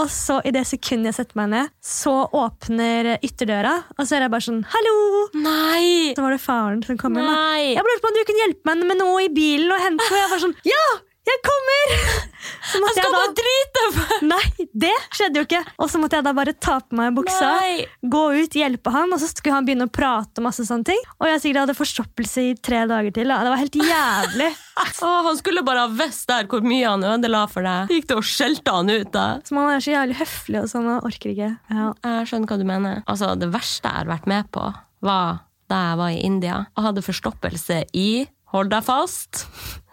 Og 0.02 0.08
så 0.10 0.40
i 0.42 0.50
det 0.56 0.64
sekundet 0.66 1.12
jeg 1.12 1.18
setter 1.20 1.38
meg 1.38 1.52
ned, 1.52 1.70
så 1.78 2.16
åpner 2.34 3.12
ytterdøra, 3.22 3.76
og 3.94 4.02
så 4.02 4.18
er 4.18 4.26
jeg 4.26 4.32
bare 4.34 4.46
sånn 4.48 4.64
'hallo'. 4.66 5.28
Nei! 5.46 6.14
Så 6.16 6.24
var 6.26 6.34
det 6.34 6.40
faren 6.42 6.82
som 6.82 6.98
kom 6.98 7.18
inn. 7.18 7.30
Jeg 7.78 7.86
lurte 7.86 8.02
på 8.02 8.10
om 8.10 8.18
du 8.18 8.24
kunne 8.26 8.42
hjelpe 8.46 8.74
meg 8.74 8.86
med 8.90 8.98
noe 8.98 9.22
i 9.22 9.30
bilen 9.30 9.70
og 9.70 9.78
hente 9.86 10.10
noe. 10.10 10.20
Jeg 10.24 10.30
var 10.34 10.42
sånn 10.46 10.56
'ja, 10.66 10.86
jeg 11.28 11.40
kommer'! 11.44 12.30
Han 12.70 12.84
skal 12.94 13.12
da 13.12 13.20
drite! 13.36 13.82
på 13.96 14.18
Nei, 14.30 14.66
det 14.84 14.92
skjedde 15.16 15.40
jo 15.40 15.46
ikke! 15.46 15.60
Og 15.82 15.90
så 15.92 16.00
måtte 16.00 16.18
jeg 16.18 16.26
da 16.26 16.32
bare 16.36 16.54
ta 16.56 16.78
på 16.80 16.96
meg 16.96 17.16
buksa 17.16 17.50
Nei! 17.58 17.84
gå 18.12 18.22
ut, 18.38 18.56
hjelpe 18.56 18.92
ham, 18.94 19.12
og 19.14 19.20
så 19.20 19.28
skulle 19.30 19.56
han 19.58 19.66
begynne 19.68 19.88
å 19.88 19.92
prate 19.92 20.40
Og 20.40 20.46
masse 20.46 20.64
sånne 20.66 20.88
ting. 20.92 21.02
Og 21.18 21.28
jeg 21.28 21.42
sikkert 21.42 21.64
hadde 21.64 21.76
forstoppelse 21.78 22.46
i 22.48 22.54
tre 22.56 22.82
dager 22.90 23.14
til. 23.16 23.32
Da. 23.32 23.42
Det 23.44 23.52
var 23.52 23.62
helt 23.62 23.78
jævlig. 23.80 24.48
oh, 25.06 25.20
han 25.28 25.38
skulle 25.40 25.64
bare 25.66 25.84
ha 25.84 25.92
visst 26.00 26.30
der 26.30 26.48
hvor 26.50 26.64
mye 26.64 26.94
han 26.94 27.06
ødela 27.12 27.44
for 27.52 27.66
deg. 27.66 27.92
Gikk 27.92 28.10
det 28.10 28.18
og 28.22 28.26
skjelte 28.30 28.78
han 28.78 28.92
ut 28.92 29.12
da? 29.14 29.26
Som 29.48 29.60
han 29.60 29.74
er 29.74 29.84
så 29.84 29.94
jævlig 29.94 30.18
høflig 30.22 30.64
og 30.64 30.72
sånn, 30.72 30.90
og 30.96 31.06
orker 31.10 31.34
ikke. 31.34 31.52
Ja. 31.74 31.92
Jeg 32.06 32.32
skjønner 32.32 32.52
hva 32.52 32.60
du 32.60 32.66
mener. 32.68 33.04
Altså, 33.10 33.34
det 33.40 33.52
verste 33.52 33.90
jeg 33.90 34.04
har 34.04 34.12
vært 34.14 34.28
med 34.30 34.50
på, 34.54 34.66
var 35.04 35.44
da 35.70 35.80
jeg 35.90 35.98
var 36.00 36.12
i 36.12 36.22
India 36.26 36.60
og 36.74 36.86
hadde 36.88 37.06
forstoppelse 37.06 37.84
i 37.94 38.10
Hold 38.50 38.70
deg 38.72 38.82
fast! 38.82 39.44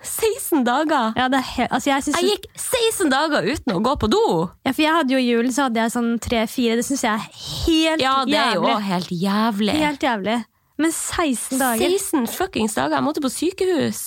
16 0.08 0.64
dager! 0.66 1.12
Ja, 1.18 1.28
det 1.30 1.40
er 1.42 1.48
he 1.50 1.66
altså 1.68 1.90
jeg, 1.90 2.14
Jeg 2.16 2.30
gikk 2.32 2.46
16 2.58 3.10
dager 3.12 3.46
uten 3.46 3.76
å 3.76 3.80
gå 3.84 3.96
på 4.00 4.10
do! 4.10 4.22
ja, 4.66 4.72
for 4.72 4.84
jeg 4.86 4.94
hadde 4.96 5.14
jo 5.14 5.20
jul, 5.22 5.50
så 5.54 5.68
hadde 5.68 5.82
jeg 5.84 5.94
sånn 5.94 6.12
tre-fire. 6.24 6.78
Det 6.80 6.86
syns 6.88 7.04
jeg 7.06 7.14
er 7.14 7.26
helt 7.42 8.04
jævlig. 8.04 8.06
Ja, 8.06 8.14
det 8.26 8.38
er 8.38 8.54
jo 8.56 8.62
jævlig. 8.62 8.76
også 8.76 8.88
helt 8.92 9.12
jævlig. 9.24 9.76
Helt 9.82 10.08
jævlig. 10.08 10.38
Men 10.78 10.94
16 10.94 11.60
dager 11.62 11.98
16 11.98 12.28
fuckings 12.38 12.78
dager. 12.78 12.98
Jeg 13.00 13.06
måtte 13.08 13.24
på 13.26 13.34
sykehus. 13.34 14.02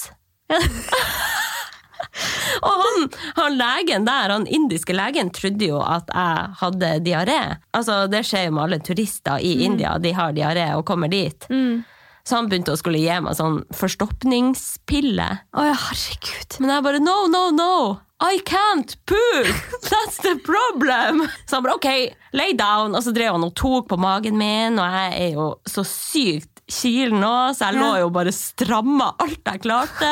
Og 2.61 2.75
han, 2.83 3.07
han 3.37 3.57
legen 3.59 4.07
der, 4.09 4.33
han 4.35 4.47
indiske 4.51 4.95
legen, 4.97 5.31
trodde 5.35 5.69
jo 5.71 5.79
at 5.83 6.11
jeg 6.11 6.55
hadde 6.63 6.91
diaré. 7.07 7.39
Altså, 7.77 8.03
det 8.11 8.25
skjer 8.27 8.49
jo 8.49 8.57
med 8.57 8.65
alle 8.67 8.81
turister 8.85 9.43
i 9.47 9.53
India. 9.67 9.95
De 10.03 10.13
har 10.17 10.35
diaré 10.37 10.67
og 10.77 10.85
kommer 10.89 11.11
dit. 11.13 11.47
Mm. 11.53 11.83
Så 12.27 12.37
han 12.37 12.51
begynte 12.51 12.75
å 12.75 12.79
skulle 12.79 13.01
gi 13.01 13.17
meg 13.25 13.37
sånn 13.39 13.63
forstoppningspille. 13.77 15.29
Å 15.57 15.67
ja, 15.67 15.75
herregud. 15.89 16.61
Men 16.61 16.75
jeg 16.75 16.87
bare 16.87 17.03
no, 17.03 17.17
no, 17.33 17.49
no! 17.55 17.75
I 18.21 18.37
can't 18.45 18.97
poop! 19.09 19.49
That's 19.89 20.19
the 20.21 20.35
problem! 20.45 21.25
Så 21.47 21.57
han 21.57 21.65
bare 21.65 21.79
OK, 21.79 21.89
lay 22.37 22.53
down. 22.53 22.95
Og 22.95 23.05
så 23.07 23.15
drev 23.17 23.33
han 23.39 23.47
og 23.47 23.55
tok 23.57 23.89
på 23.89 23.97
magen 24.01 24.37
min, 24.41 24.77
og 24.77 24.97
jeg 24.99 25.15
er 25.25 25.39
jo 25.39 25.47
så 25.69 25.85
sykt 25.89 26.61
kilen 26.71 27.19
nå, 27.19 27.33
så 27.57 27.71
jeg 27.71 27.81
lå 27.81 27.89
jo 28.05 28.11
bare 28.15 28.31
stramma 28.35 29.09
alt 29.25 29.41
jeg 29.43 29.63
klarte. 29.65 30.11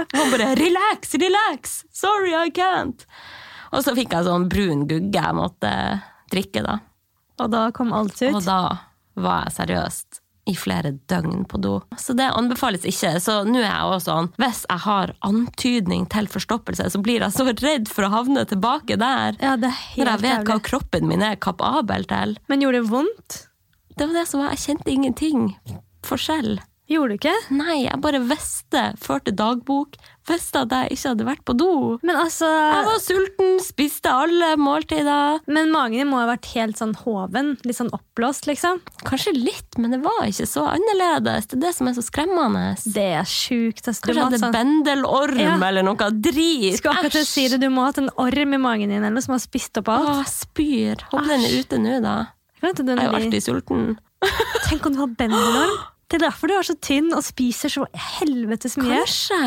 Og 0.00 0.16
han 0.16 0.32
bare 0.32 0.48
relax, 0.58 1.14
relax! 1.20 1.76
Sorry, 1.94 2.32
I 2.34 2.48
can't! 2.54 3.04
Og 3.72 3.84
så 3.84 3.94
fikk 3.96 4.16
jeg 4.16 4.26
sånn 4.26 4.48
brun 4.52 4.86
gugge 4.88 5.20
jeg 5.20 5.36
måtte 5.36 5.70
drikke, 6.32 6.64
da. 6.64 6.80
Og 7.40 7.52
da 7.52 7.68
kom 7.76 7.92
alt 7.96 8.16
ut. 8.16 8.32
Og 8.32 8.42
da 8.48 8.58
var 9.20 9.46
jeg 9.46 9.56
seriøst 9.60 10.21
i 10.48 10.54
flere 10.58 10.94
døgn 11.10 11.44
på 11.46 11.60
do. 11.62 11.76
Så 12.00 12.16
det 12.18 12.26
anbefales 12.34 12.86
ikke. 12.88 13.14
Så 13.22 13.42
nå 13.46 13.60
er 13.60 13.68
jeg 13.68 13.92
også 13.92 14.08
sånn, 14.08 14.30
hvis 14.42 14.64
jeg 14.66 14.84
har 14.86 15.14
antydning 15.28 16.08
til 16.12 16.28
forstoppelse, 16.30 16.88
så 16.90 17.02
blir 17.04 17.22
jeg 17.22 17.36
så 17.36 17.46
redd 17.46 17.90
for 17.92 18.08
å 18.08 18.12
havne 18.16 18.44
tilbake 18.50 18.98
der. 19.00 19.38
Ja, 19.42 19.54
det 19.60 19.70
er 19.70 19.78
helt 19.78 20.02
Når 20.02 20.12
jeg 20.12 20.24
vet 20.26 20.50
hva 20.50 20.58
kroppen 20.66 21.08
min 21.10 21.22
er 21.26 21.38
kapabel 21.38 22.08
til. 22.10 22.36
Men 22.50 22.64
gjorde 22.64 22.82
det 22.82 22.90
vondt? 22.90 23.38
Det 23.92 24.08
var 24.08 24.18
det 24.18 24.26
som 24.30 24.42
var, 24.42 24.54
jeg 24.56 24.64
kjente 24.66 24.90
ingenting 24.90 25.48
forskjell. 26.06 26.56
Gjorde 26.92 27.14
du 27.14 27.20
ikke? 27.20 27.32
Nei, 27.56 27.76
jeg 27.86 28.00
bare 28.04 28.18
visste, 28.28 28.80
førte 29.00 29.32
dagbok, 29.36 29.94
visste 30.28 30.60
at 30.66 30.72
jeg 30.76 30.96
ikke 30.96 31.08
hadde 31.12 31.26
vært 31.26 31.42
på 31.48 31.54
do. 31.58 31.68
Men 32.04 32.18
altså 32.20 32.46
Jeg 32.46 32.84
var 32.88 32.98
sulten, 33.02 33.54
spiste 33.64 34.12
alle 34.12 34.50
måltider. 34.60 35.40
Men 35.50 35.72
magen 35.72 35.96
din 36.02 36.10
må 36.10 36.20
ha 36.20 36.26
vært 36.30 36.50
helt 36.52 36.78
sånn 36.80 36.92
hoven. 37.00 37.54
Litt 37.64 37.78
sånn 37.78 37.90
oppblåst, 37.96 38.46
liksom. 38.50 38.82
Kanskje 39.08 39.32
litt, 39.38 39.78
men 39.80 39.96
det 39.96 40.02
var 40.04 40.26
ikke 40.28 40.46
så 40.50 40.66
annerledes. 40.74 41.48
Det 41.50 41.58
er 41.58 41.64
det 41.66 41.72
som 41.78 41.88
er 41.90 41.96
så 41.96 42.04
skremmende. 42.06 42.64
Det 42.84 43.08
er 43.22 43.28
sjukt. 43.28 43.82
Altså. 43.88 44.04
Kanskje 44.04 44.18
jeg 44.20 44.28
hadde 44.28 44.42
sånn, 44.44 44.56
bendelorm 44.58 45.40
Ja. 45.42 45.56
eller 45.70 45.86
noe 45.88 46.10
drit. 46.12 46.76
Skal 46.78 46.92
akkurat 46.98 47.18
Æsj. 47.22 47.32
si 47.32 47.48
det, 47.48 47.60
du 47.64 47.68
må 47.72 47.86
ha 47.86 47.90
hatt 47.90 47.98
en 48.04 48.12
orm 48.20 48.54
i 48.54 48.60
magen 48.60 48.92
din 48.92 49.00
eller 49.02 49.16
noe 49.16 49.24
som 49.24 49.32
har 49.38 49.42
spist 49.42 49.80
opp 49.80 49.88
alt. 49.88 50.12
Åh, 50.12 50.24
spyr. 50.28 51.02
Håper 51.10 51.28
den 51.34 51.48
er 51.48 51.58
ute 51.62 51.78
nå, 51.80 51.98
da. 52.04 52.16
Jeg 52.62 52.76
Jeg 52.78 52.98
er 52.98 53.08
jo 53.08 53.16
alltid 53.18 53.42
sulten. 53.42 53.98
Tenk 54.68 54.86
om 54.86 54.92
du 54.94 54.98
har 55.00 55.08
bendelorm. 55.18 55.78
Det 56.12 56.18
er 56.18 56.26
derfor 56.26 56.50
du 56.50 56.58
er 56.58 56.66
så 56.68 56.74
tynn 56.84 57.06
og 57.16 57.24
spiser 57.24 57.72
så 57.72 57.86
helvetes 58.20 58.76
mye. 58.76 58.98
Kanskje. 59.00 59.38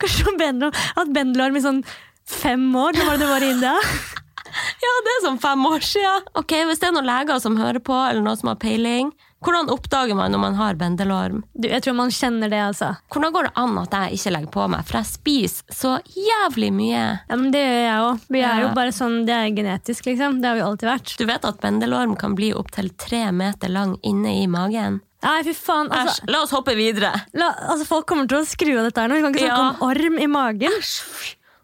Kanskje 0.00 0.32
du 0.56 0.64
har 0.64 0.86
hatt 0.96 1.10
bendelorm 1.12 1.58
i 1.58 1.60
sånn 1.64 1.82
fem 2.24 2.64
år? 2.72 2.96
Når 2.96 3.10
var 3.10 3.20
det 3.20 3.28
var 3.34 3.44
i 3.44 3.50
India? 3.56 3.74
Ja, 4.56 4.92
det 5.04 5.10
er 5.12 5.22
sånn 5.26 5.40
fem 5.42 5.64
år 5.68 5.82
siden. 5.84 6.28
Ok, 6.38 6.54
Hvis 6.64 6.78
det 6.80 6.88
er 6.88 6.94
noen 6.96 7.04
leger 7.04 7.40
som 7.42 7.58
hører 7.60 7.82
på, 7.84 7.92
eller 7.92 8.22
noen 8.24 8.38
som 8.40 8.48
har 8.48 8.56
peiling, 8.62 9.10
hvordan 9.46 9.70
oppdager 9.72 10.16
man 10.18 10.32
når 10.34 10.40
man 10.42 10.54
har 10.58 10.74
bendelorm? 10.80 11.44
Du, 11.54 11.68
jeg 11.70 11.82
tror 11.86 11.94
man 11.98 12.10
kjenner 12.14 12.50
det, 12.52 12.58
altså. 12.66 12.90
Hvordan 13.14 13.32
går 13.36 13.48
det 13.48 13.52
an 13.62 13.78
at 13.82 13.94
jeg 13.96 14.18
ikke 14.18 14.32
legger 14.34 14.52
på 14.56 14.66
meg? 14.74 14.84
For 14.88 14.98
jeg 14.98 15.08
spiser 15.12 15.76
så 15.78 15.94
jævlig 16.12 16.72
mye. 16.74 17.04
Ja, 17.30 17.36
men 17.38 17.50
Det 17.54 17.62
gjør 17.62 17.82
jeg 17.86 18.04
òg. 18.10 18.26
Vi 18.36 18.42
er 18.50 18.62
jo 18.66 18.70
bare 18.76 18.92
sånn, 18.96 19.20
Det 19.28 19.34
er 19.38 19.50
genetisk, 19.56 20.06
liksom. 20.10 20.40
Det 20.42 20.50
har 20.50 20.58
vi 20.58 20.66
alltid 20.66 20.90
vært. 20.90 21.16
Du 21.18 21.24
vet 21.30 21.44
at 21.48 21.60
bendelorm 21.62 22.16
kan 22.18 22.34
bli 22.38 22.52
opptil 22.52 22.90
tre 22.98 23.24
meter 23.32 23.68
lang 23.72 23.96
inne 24.02 24.36
i 24.42 24.46
magen? 24.50 25.00
Nei, 25.26 25.40
fy 25.42 25.54
faen. 25.56 25.88
Æsj, 25.90 26.00
Altså, 26.06 26.26
la 26.30 26.42
oss 26.44 26.52
hoppe 26.54 26.74
videre. 26.76 27.12
la, 27.34 27.48
altså, 27.72 27.86
folk 27.88 28.06
kommer 28.06 28.28
til 28.28 28.38
å 28.42 28.46
skru 28.46 28.74
av 28.78 28.84
dette 28.90 29.00
her 29.00 29.08
nå. 29.08 29.16
Vi 29.16 29.22
kan 29.24 29.32
ikke 29.34 29.46
snakke 29.46 29.62
Ja. 29.62 29.70
om 29.70 29.88
orm 29.88 30.18
i 30.22 30.26
magen. 30.26 30.76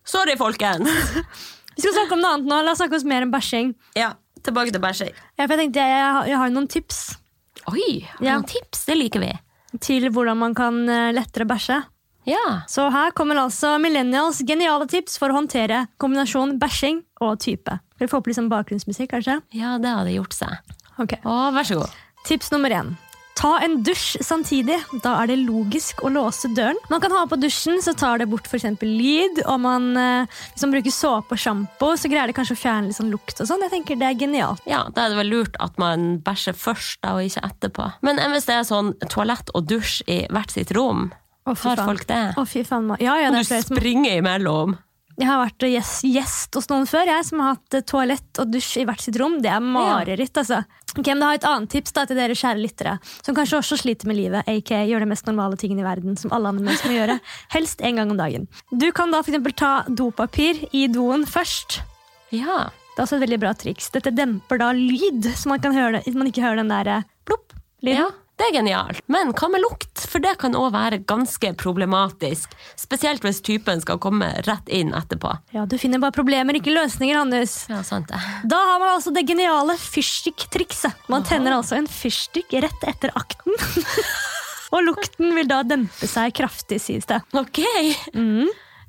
Sorry, 0.05 0.35
folkens. 0.37 0.89
Vi 1.77 1.81
skal 1.85 1.95
snakke 1.95 2.13
om 2.17 2.21
noe 2.21 2.33
annet 2.37 2.49
nå. 2.51 2.59
La 2.65 2.73
oss 2.75 2.79
snakke 2.83 2.97
oss 2.99 3.05
mer 3.09 3.23
om 3.25 3.31
bæsjing. 3.33 3.75
Ja, 3.97 4.13
tilbake 4.45 4.73
til 4.75 4.83
bæsjing. 4.83 5.13
Ja, 5.39 5.47
for 5.47 5.55
jeg 5.55 5.61
tenkte, 5.69 5.85
jeg, 5.85 6.01
jeg, 6.01 6.13
har- 6.35 6.41
har 6.43 6.51
noen 6.53 6.67
tips 6.69 6.99
Oi, 7.71 8.07
har 8.19 8.25
Ja. 8.27 8.35
noen 8.39 8.45
tips? 8.49 8.85
Det 8.87 8.97
liker 8.99 9.21
vi. 9.21 9.33
til 9.81 10.05
hvordan 10.11 10.37
man 10.37 10.55
kan 10.55 10.83
eh, 10.89 11.13
lettere 11.13 11.47
bæsje. 11.49 11.79
Ja. 12.27 12.63
Så 12.69 12.91
her 12.93 13.11
kommer 13.17 13.35
altså 13.41 13.79
Millennials 13.81 14.43
geniale 14.47 14.87
tips 14.87 15.17
for 15.19 15.29
å 15.33 15.39
håndtere 15.41 15.89
kombinasjon 15.99 16.59
bæsjing 16.61 17.01
og 17.21 17.39
type. 17.41 17.79
Vil 17.99 18.07
du 18.07 18.11
få 18.13 18.19
opp 18.21 18.27
litt 18.29 18.37
sånn 18.37 18.51
bakgrunnsmusikk, 18.53 19.11
kanskje? 19.15 19.41
ja, 19.53 19.79
det 19.79 19.89
hadde 19.89 20.13
gjort 20.15 20.33
seg. 20.37 20.59
Ok. 21.01 21.15
Og 21.25 21.55
vær 21.55 21.65
så 21.65 21.75
god. 21.81 21.91
Tips 22.27 22.51
nummer 22.53 22.71
én. 22.71 22.93
Ta 23.39 23.57
en 23.65 23.79
dusj 23.85 24.21
samtidig. 24.25 24.77
Da 25.03 25.15
er 25.23 25.31
det 25.33 25.39
logisk 25.43 26.03
å 26.05 26.11
låse 26.13 26.51
døren. 26.55 26.79
Man 26.93 27.01
kan 27.03 27.15
ha 27.15 27.25
på 27.27 27.39
dusjen, 27.41 27.81
så 27.83 27.95
tar 27.97 28.21
det 28.21 28.29
bort 28.31 28.47
eksempel 28.61 28.91
lyd. 28.93 29.43
Og 29.47 29.61
man, 29.61 29.97
eh, 29.97 30.27
hvis 30.53 30.67
man 30.67 30.75
bruker 30.77 30.95
såpe 30.95 31.37
og 31.37 31.41
sjampo, 31.41 31.93
så 31.97 32.11
greier 32.13 32.29
det 32.29 32.37
kanskje 32.37 32.57
å 32.57 32.63
fjerne 32.63 32.91
litt 32.91 32.99
sånn 32.99 33.11
lukt. 33.11 33.41
og 33.41 33.49
sånn. 33.49 33.63
Jeg 33.65 33.71
tenker 33.71 33.99
Det 34.03 34.09
er 34.09 34.15
genialt. 34.27 34.61
Ja, 34.67 34.85
Da 34.93 35.07
er 35.07 35.09
det 35.11 35.19
vel 35.19 35.31
lurt 35.31 35.57
at 35.61 35.79
man 35.79 36.19
bæsjer 36.19 36.55
først 36.55 37.01
da, 37.03 37.15
og 37.15 37.23
ikke 37.23 37.43
etterpå. 37.43 37.93
Men 38.03 38.17
hvis 38.17 38.47
det 38.47 38.55
er 38.55 38.65
sånn 38.65 38.95
toalett 39.09 39.51
og 39.55 39.67
dusj 39.67 40.03
i 40.07 40.27
hvert 40.29 40.51
sitt 40.51 40.71
rom? 40.73 41.13
Har 41.47 41.55
folk 41.57 42.07
det? 42.07 42.35
Å, 42.37 42.47
faen. 42.47 42.97
Ja, 43.01 43.17
ja, 43.19 43.31
det 43.31 43.43
Du 43.43 43.49
flere 43.49 43.65
som 43.65 43.77
springer 43.77 44.19
imellom. 44.21 44.79
Jeg 45.23 45.29
har 45.31 45.39
vært 45.39 45.65
gjest, 45.71 46.03
gjest 46.11 46.57
hos 46.59 46.67
noen 46.73 46.87
før, 46.91 47.07
jeg, 47.07 47.25
som 47.29 47.39
har 47.45 47.53
hatt 47.55 47.77
eh, 47.79 47.85
toalett 47.87 48.41
og 48.43 48.49
dusj 48.51 48.81
i 48.83 48.87
hvert 48.89 49.05
sitt 49.05 49.15
rom. 49.23 49.37
Det 49.45 49.53
er 49.55 49.63
mareritt, 49.63 50.35
altså. 50.41 50.65
Ok, 50.97 51.07
men 51.07 51.23
da 51.23 51.29
har 51.29 51.37
jeg 51.37 51.41
et 51.45 51.47
annet 51.53 51.71
tips 51.73 51.95
da, 51.95 52.03
til 52.11 52.19
dere 52.19 52.35
kjære 52.37 52.59
lyttere, 52.61 52.97
som 53.23 53.37
kanskje 53.39 53.61
også 53.61 53.79
sliter 53.81 54.11
med 54.11 54.19
livet, 54.19 54.49
aka 54.51 54.81
gjør 54.91 55.05
det 55.07 55.09
mest 55.13 55.29
normale 55.31 55.57
tingen 55.61 55.79
i 55.79 55.87
verden, 55.87 56.19
som 56.21 56.35
alle 56.35 56.51
andre 56.51 56.67
mennesker 56.67 56.91
må 56.91 56.97
gjøre, 56.99 57.17
helst 57.55 57.85
en 57.87 58.01
gang 58.03 58.11
om 58.13 58.19
dagen. 58.19 58.49
Du 58.75 58.89
kan 58.93 59.15
da 59.15 59.23
eksempel 59.23 59.55
ta 59.63 59.71
dopapir 59.89 60.59
i 60.75 60.89
doen 60.93 61.23
først. 61.31 61.79
Ja. 62.35 62.65
Det 62.93 62.99
er 63.01 63.07
også 63.07 63.17
et 63.21 63.25
veldig 63.25 63.39
bra 63.47 63.55
triks. 63.57 63.87
Dette 63.95 64.11
demper 64.13 64.59
da 64.61 64.73
lyd, 64.77 65.31
så 65.39 65.49
man, 65.55 65.63
kan 65.65 65.73
høre, 65.79 66.03
det- 66.03 66.13
man 66.19 66.29
ikke 66.29 66.43
hører 66.45 66.61
den 66.65 66.75
der 66.75 66.91
eh, 66.99 67.07
plopp. 67.25 67.55
lyden. 67.81 68.03
ja, 68.05 68.11
det 68.43 68.49
er 68.51 68.57
genialt. 68.57 69.03
Men 69.13 69.31
hva 69.39 69.49
med 69.53 69.63
lukt? 69.63 70.03
For 70.11 70.23
det 70.23 70.35
kan 70.43 70.57
òg 70.59 70.73
være 70.75 70.99
ganske 71.07 71.53
problematisk. 71.61 72.51
Spesielt 72.81 73.23
hvis 73.23 73.39
typen 73.45 73.83
skal 73.85 74.01
komme 74.03 74.33
rett 74.49 74.73
inn 74.73 74.91
etterpå. 74.99 75.31
Ja, 75.55 75.63
du 75.69 75.77
finner 75.79 76.03
bare 76.03 76.15
problemer, 76.17 76.59
ikke 76.59 76.75
løsninger, 76.75 77.21
Hannes. 77.21 77.55
Ja, 77.71 77.85
sant 77.87 78.11
det. 78.11 78.19
Da 78.51 78.59
har 78.73 78.83
man 78.83 78.97
altså 78.97 79.13
det 79.15 79.23
geniale 79.29 79.77
fyrstikk-trikset. 79.79 81.07
Man 81.13 81.27
tenner 81.29 81.55
altså 81.61 81.79
en 81.79 81.87
fyrstikk 81.91 82.57
rett 82.65 82.89
etter 82.91 83.15
akten. 83.19 83.55
Og 84.73 84.83
lukten 84.89 85.37
vil 85.37 85.47
da 85.47 85.61
dempe 85.69 86.09
seg 86.09 86.35
kraftig, 86.35 86.81
sies 86.83 87.07
det. 87.07 87.21
Ok. 87.37 87.61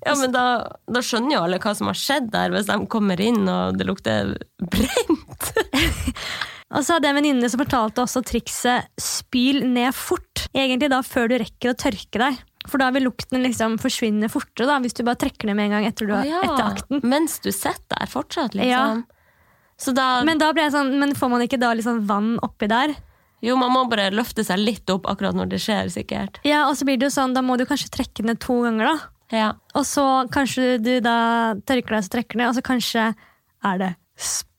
Ja, 0.04 0.16
men 0.20 0.34
da, 0.34 0.46
da 0.90 1.04
skjønner 1.04 1.38
jo 1.38 1.44
alle 1.46 1.60
hva 1.64 1.76
som 1.78 1.92
har 1.92 2.00
skjedd 2.00 2.32
der, 2.34 2.52
hvis 2.56 2.72
de 2.72 2.80
kommer 2.92 3.22
inn 3.22 3.46
og 3.48 3.78
det 3.78 3.88
lukter 3.88 4.34
brent. 4.74 5.54
Og 6.74 6.82
så 6.86 6.96
hadde 6.96 7.08
jeg 7.08 7.14
en 7.14 7.20
venninne 7.22 7.50
som 7.52 7.62
fortalte 7.62 8.02
også 8.02 8.24
trikset 8.26 8.90
spyl 9.02 9.62
ned 9.70 9.94
fort. 9.94 10.48
Egentlig 10.54 10.90
da 10.94 11.04
før 11.06 11.30
du 11.30 11.38
rekker 11.42 11.74
å 11.74 11.78
tørke 11.78 12.22
deg. 12.22 12.42
For 12.70 12.80
da 12.80 12.90
vil 12.96 13.06
lukten 13.10 13.44
liksom 13.44 13.76
forsvinne 13.82 14.30
fortere 14.32 14.70
da, 14.70 14.78
hvis 14.82 14.96
du 14.96 15.04
bare 15.06 15.20
trekker 15.20 15.50
ned 15.50 15.60
med 15.60 15.68
en 15.68 15.76
gang 15.78 15.88
etter, 15.90 16.08
du, 16.08 16.14
ah, 16.16 16.24
ja, 16.26 16.42
etter 16.46 16.64
akten. 16.66 17.04
Mens 17.04 17.38
du 17.44 17.52
sitter 17.52 17.98
der 17.98 18.10
fortsatt, 18.10 18.56
liksom. 18.58 19.04
Ja. 19.04 19.24
Så 19.84 19.92
da 19.96 20.24
Men 20.24 20.40
da 20.40 20.52
ble 20.56 20.68
jeg 20.68 20.76
sånn, 20.76 20.94
men 21.02 21.16
får 21.18 21.32
man 21.34 21.44
ikke 21.44 21.60
da 21.60 21.74
liksom 21.76 22.06
vann 22.08 22.38
oppi 22.46 22.70
der? 22.72 22.94
Jo, 23.44 23.58
man 23.60 23.74
må 23.76 23.82
bare 23.92 24.08
løfte 24.16 24.46
seg 24.48 24.62
litt 24.62 24.90
opp 24.94 25.10
akkurat 25.12 25.36
når 25.36 25.50
det 25.52 25.60
skjer, 25.60 25.90
sikkert. 25.92 26.40
Ja, 26.48 26.64
og 26.70 26.78
så 26.80 26.88
blir 26.88 27.02
det 27.02 27.10
jo 27.10 27.18
sånn, 27.18 27.36
da 27.36 27.44
må 27.44 27.58
du 27.60 27.66
kanskje 27.68 27.92
trekke 27.92 28.24
ned 28.24 28.40
to 28.44 28.62
ganger 28.64 28.94
da. 28.94 28.96
Ja. 29.34 29.50
Og 29.76 29.84
så 29.90 30.06
kanskje 30.32 30.78
du 30.80 30.94
da 31.04 31.18
tørker 31.68 31.98
deg 31.98 32.06
så 32.06 32.14
trekker 32.16 32.40
ned, 32.40 32.54
og 32.54 32.56
så 32.56 32.64
kanskje 32.64 33.10
er 33.68 33.82
det 33.82 33.92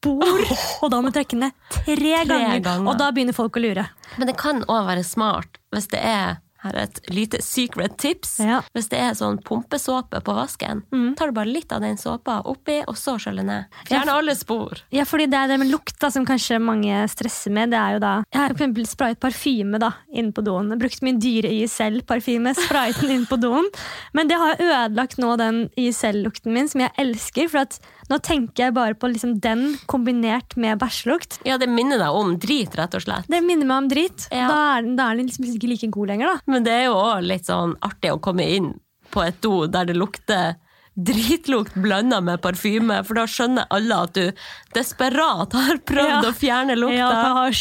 spor. 0.04 0.44
Og 0.84 0.92
da 0.92 1.00
må 1.00 1.10
du 1.10 1.18
trekke 1.18 1.38
ned 1.40 1.56
tre, 1.72 2.14
ganger, 2.28 2.60
ganger. 2.60 2.88
og 2.90 3.00
da 3.00 3.10
begynner 3.14 3.36
folk 3.36 3.56
å 3.58 3.64
lure. 3.64 3.88
Men 4.20 4.30
det 4.30 4.36
kan 4.40 4.62
òg 4.68 4.88
være 4.90 5.04
smart 5.06 5.60
hvis 5.74 5.90
det 5.92 6.02
er 6.04 6.38
her 6.64 6.78
er 6.78 6.88
et 6.88 7.00
lite 7.12 7.40
secret 7.44 7.96
tips. 8.00 8.38
Ja. 8.40 8.60
Mm. 8.64 8.70
Hvis 8.74 8.90
det 8.92 9.00
er 9.00 9.16
sånn 9.18 9.40
pumpesåpe 9.44 10.20
på 10.24 10.36
vasken, 10.36 10.82
tar 11.18 11.30
du 11.30 11.36
bare 11.36 11.50
litt 11.50 11.72
av 11.74 11.82
den 11.84 11.98
såpa 12.00 12.40
oppi, 12.50 12.80
og 12.88 12.96
så 12.98 13.16
skjøller 13.20 13.46
ned. 13.46 13.78
Fjerne 13.88 14.16
alle 14.16 14.34
spor. 14.38 14.80
Ja, 14.94 15.06
fordi 15.08 15.28
det 15.30 15.40
er 15.40 15.52
det 15.52 15.60
med 15.62 15.70
lukta 15.72 16.10
som 16.12 16.26
kanskje 16.28 16.60
mange 16.62 17.02
stresser 17.12 17.52
med. 17.54 17.72
Det 17.74 17.80
er 17.80 17.96
jo 17.96 18.02
da 18.04 18.12
Jeg 18.30 18.40
har 18.40 18.54
eksempel 18.54 18.88
sprayet 18.88 19.20
parfyme 19.22 19.80
da, 19.82 19.92
inne 20.12 20.34
på 20.34 20.44
doen. 20.46 20.72
Jeg 20.72 20.82
Brukt 20.84 21.04
min 21.06 21.20
dyre 21.22 21.50
YSL-parfyme, 21.52 22.54
sprayet 22.58 23.00
den 23.02 23.14
inn 23.18 23.26
på 23.28 23.38
doen. 23.40 23.68
Men 24.16 24.30
det 24.30 24.38
har 24.40 24.60
ødelagt 24.60 25.20
nå 25.22 25.34
den 25.40 25.64
YSL-lukten 25.80 26.54
min, 26.54 26.70
som 26.70 26.84
jeg 26.84 26.94
elsker. 27.00 27.50
For 27.52 27.64
at 27.64 27.78
nå 28.10 28.18
tenker 28.24 28.66
jeg 28.66 28.76
bare 28.76 28.96
på 28.98 29.08
liksom 29.12 29.38
den 29.44 29.78
kombinert 29.90 30.56
med 30.60 30.78
bæsjelukt. 30.82 31.40
Ja, 31.48 31.56
det 31.60 31.70
minner 31.72 32.00
deg 32.00 32.16
om 32.16 32.34
drit, 32.40 32.74
rett 32.76 32.96
og 32.96 33.04
slett. 33.04 33.28
Det 33.30 33.40
minner 33.44 33.68
meg 33.68 33.84
om 33.84 33.90
drit. 33.90 34.26
Ja. 34.30 34.48
Da, 34.50 34.58
er 34.78 34.90
da 34.98 35.08
er 35.10 35.20
den 35.20 35.30
liksom 35.30 35.48
ikke 35.48 35.70
like 35.72 35.90
god 35.94 36.12
lenger, 36.12 36.34
da. 36.34 36.53
Men 36.54 36.66
det 36.66 36.72
er 36.78 36.84
jo 36.88 36.98
òg 37.00 37.24
litt 37.26 37.48
sånn 37.50 37.74
artig 37.84 38.12
å 38.14 38.20
komme 38.22 38.46
inn 38.56 38.74
på 39.14 39.22
et 39.26 39.40
do 39.44 39.64
der 39.70 39.86
det 39.90 39.96
lukter 39.98 40.54
dritlukt 40.94 41.74
blanda 41.82 42.20
med 42.22 42.38
parfyme, 42.42 43.00
for 43.02 43.18
da 43.18 43.24
skjønner 43.26 43.64
alle 43.74 43.96
at 44.06 44.12
du 44.14 44.28
desperat 44.76 45.52
har 45.58 45.80
prøvd 45.82 46.12
Ja. 46.12 46.20
å 46.30 46.32
fjerne 46.38 46.76
lukta. 46.78 46.94
Ja, 47.00 47.08
hva 47.10 47.32
har 47.40 47.56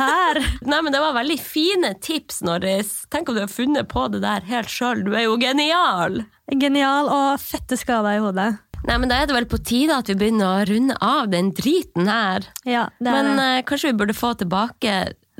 her? 0.00 0.40
Nei, 0.72 0.80
men 0.80 0.92
Det 0.94 1.00
var 1.02 1.12
veldig 1.18 1.38
fine 1.40 1.90
tips, 2.00 2.40
Norris. 2.48 2.94
Tenk 3.12 3.28
om 3.28 3.36
du 3.36 3.42
har 3.44 3.52
funnet 3.52 3.88
på 3.92 4.06
det 4.14 4.22
der 4.24 4.40
helt 4.48 4.72
sjøl. 4.72 5.04
Du 5.04 5.12
er 5.14 5.26
jo 5.26 5.36
genial! 5.36 6.22
Genial 6.52 7.08
og 7.12 7.40
fette 7.44 7.76
skader 7.76 8.16
i 8.16 8.22
hodet. 8.24 8.50
Nei, 8.88 8.96
men 8.98 9.08
Da 9.12 9.20
er 9.22 9.28
det 9.30 9.36
vel 9.36 9.46
på 9.52 9.60
tide 9.62 9.94
at 10.00 10.08
vi 10.10 10.16
begynner 10.18 10.48
å 10.64 10.64
runde 10.72 10.96
av 11.00 11.28
den 11.30 11.52
driten 11.54 12.08
her. 12.10 12.48
Ja, 12.64 12.88
det 12.98 13.12
er 13.12 13.12
Men 13.20 13.36
det. 13.36 13.44
eh, 13.58 13.62
kanskje 13.68 13.92
vi 13.92 13.98
burde 14.00 14.16
få 14.16 14.32
tilbake 14.40 14.96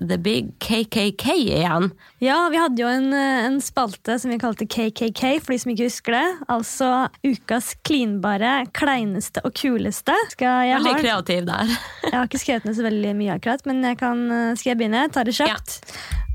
The 0.08 0.18
Big 0.18 0.52
KKK 0.62 1.26
igjen? 1.34 1.90
Ja, 2.22 2.48
vi 2.52 2.60
hadde 2.60 2.82
jo 2.82 2.88
en, 2.88 3.08
eh, 3.12 3.44
en 3.46 3.58
spalte 3.64 4.18
som 4.20 4.30
vi 4.30 4.38
kalte 4.42 4.66
KKK, 4.66 5.40
for 5.42 5.52
de 5.54 5.58
som 5.62 5.72
ikke 5.72 5.88
husker 5.88 6.16
det. 6.16 6.24
Altså 6.52 6.90
ukas 7.26 7.72
klinbare, 7.86 8.66
kleineste 8.76 9.42
og 9.44 9.54
kuleste. 9.58 10.14
Jeg, 10.38 10.78
Veldig 10.78 10.96
kreativ 11.00 11.46
der. 11.48 11.76
jeg 12.06 12.14
har 12.16 12.26
ikke 12.28 12.42
skrevet 12.42 12.68
ned 12.68 12.78
så 12.78 12.86
veldig 12.86 13.14
mye 13.18 13.38
akkurat, 13.38 13.64
men 13.66 13.82
jeg 13.82 13.98
kan, 14.02 14.24
eh, 14.30 14.54
skal 14.54 14.74
jeg 14.74 14.82
begynne? 14.82 15.06
Ta 15.12 15.24
det 15.26 15.34
kjapt. 15.38 15.80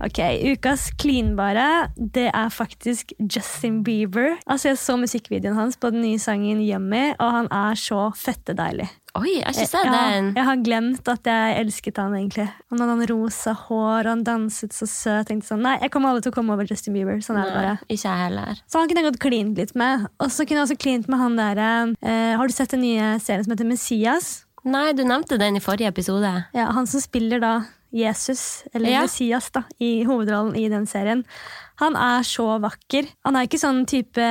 Ok, 0.03 0.19
Ukas 0.53 0.91
klinbare, 1.01 1.89
det 1.97 2.27
er 2.29 2.51
faktisk 2.53 3.13
Justin 3.17 3.79
Bieber. 3.83 4.35
Altså, 4.45 4.69
Jeg 4.69 4.77
så 4.77 4.93
musikkvideoen 5.01 5.57
hans 5.57 5.77
på 5.77 5.89
den 5.93 6.03
nye 6.05 6.19
sangen 6.21 6.61
Yummy, 6.61 7.15
og 7.17 7.31
han 7.33 7.47
er 7.49 7.73
så 7.79 8.11
fette 8.13 8.53
deilig. 8.57 8.85
Oi, 9.17 9.39
jeg 9.39 9.45
har 9.47 9.55
ikke 9.55 9.69
sett 9.71 9.89
den. 9.89 10.27
jeg 10.37 10.45
har 10.45 10.59
glemt 10.61 11.09
at 11.09 11.25
jeg 11.25 11.55
elsket 11.63 11.97
han 11.97 12.13
egentlig. 12.13 12.45
Han 12.69 12.83
hadde 12.83 12.93
han 12.99 13.07
rosa 13.09 13.55
hår, 13.63 14.03
og 14.05 14.11
han 14.11 14.23
danset 14.27 14.75
så 14.77 14.85
søt. 14.85 15.23
Jeg 15.23 15.29
tenkte 15.31 15.49
sånn, 15.49 15.63
Nei, 15.65 15.77
jeg 15.81 15.89
kommer 15.95 16.11
aldri 16.13 16.27
til 16.27 16.35
å 16.35 16.37
komme 16.37 16.53
over 16.53 16.69
Justin 16.69 16.93
Bieber. 16.93 17.17
Sånn 17.25 17.39
er 17.41 17.49
det 17.49 17.55
bare. 17.57 17.71
Nei, 17.81 17.95
ikke 17.97 18.11
jeg 18.11 18.21
heller. 18.27 18.61
Så 18.69 18.77
han 18.77 18.91
kunne 18.91 19.01
jeg 19.01 19.09
godt 19.09 19.23
klint 19.25 19.57
litt 19.57 19.73
med. 19.73 20.05
Og 20.21 20.29
så 20.29 20.45
kunne 20.45 20.61
jeg 20.61 20.67
også 20.67 20.77
klint 20.85 21.09
med 21.09 21.23
han 21.23 21.39
der 21.39 21.63
eh, 21.63 22.35
Har 22.37 22.45
du 22.45 22.53
sett 22.53 22.75
den 22.75 22.85
nye 22.85 23.15
serien 23.23 23.47
som 23.47 23.55
heter 23.55 23.65
Messias? 23.71 24.29
Nei, 24.67 24.91
du 24.93 25.01
nevnte 25.07 25.39
den 25.41 25.57
i 25.57 25.63
forrige 25.63 25.89
episode. 25.89 26.29
Ja, 26.53 26.69
Han 26.75 26.85
som 26.85 27.01
spiller 27.01 27.41
da 27.41 27.53
Jesus, 27.93 28.63
eller 28.73 28.89
Ja. 28.89 29.01
Messias, 29.01 29.49
da, 29.51 29.63
i 29.79 30.03
hovedrollen 30.03 30.55
i 30.55 30.67
den 30.69 30.85
serien. 30.85 31.23
Han 31.79 31.95
er 31.95 32.23
så 32.25 32.59
vakker. 32.59 33.07
Han 33.23 33.35
er 33.35 33.45
ikke 33.45 33.59
sånn 33.61 33.85
type 33.85 34.23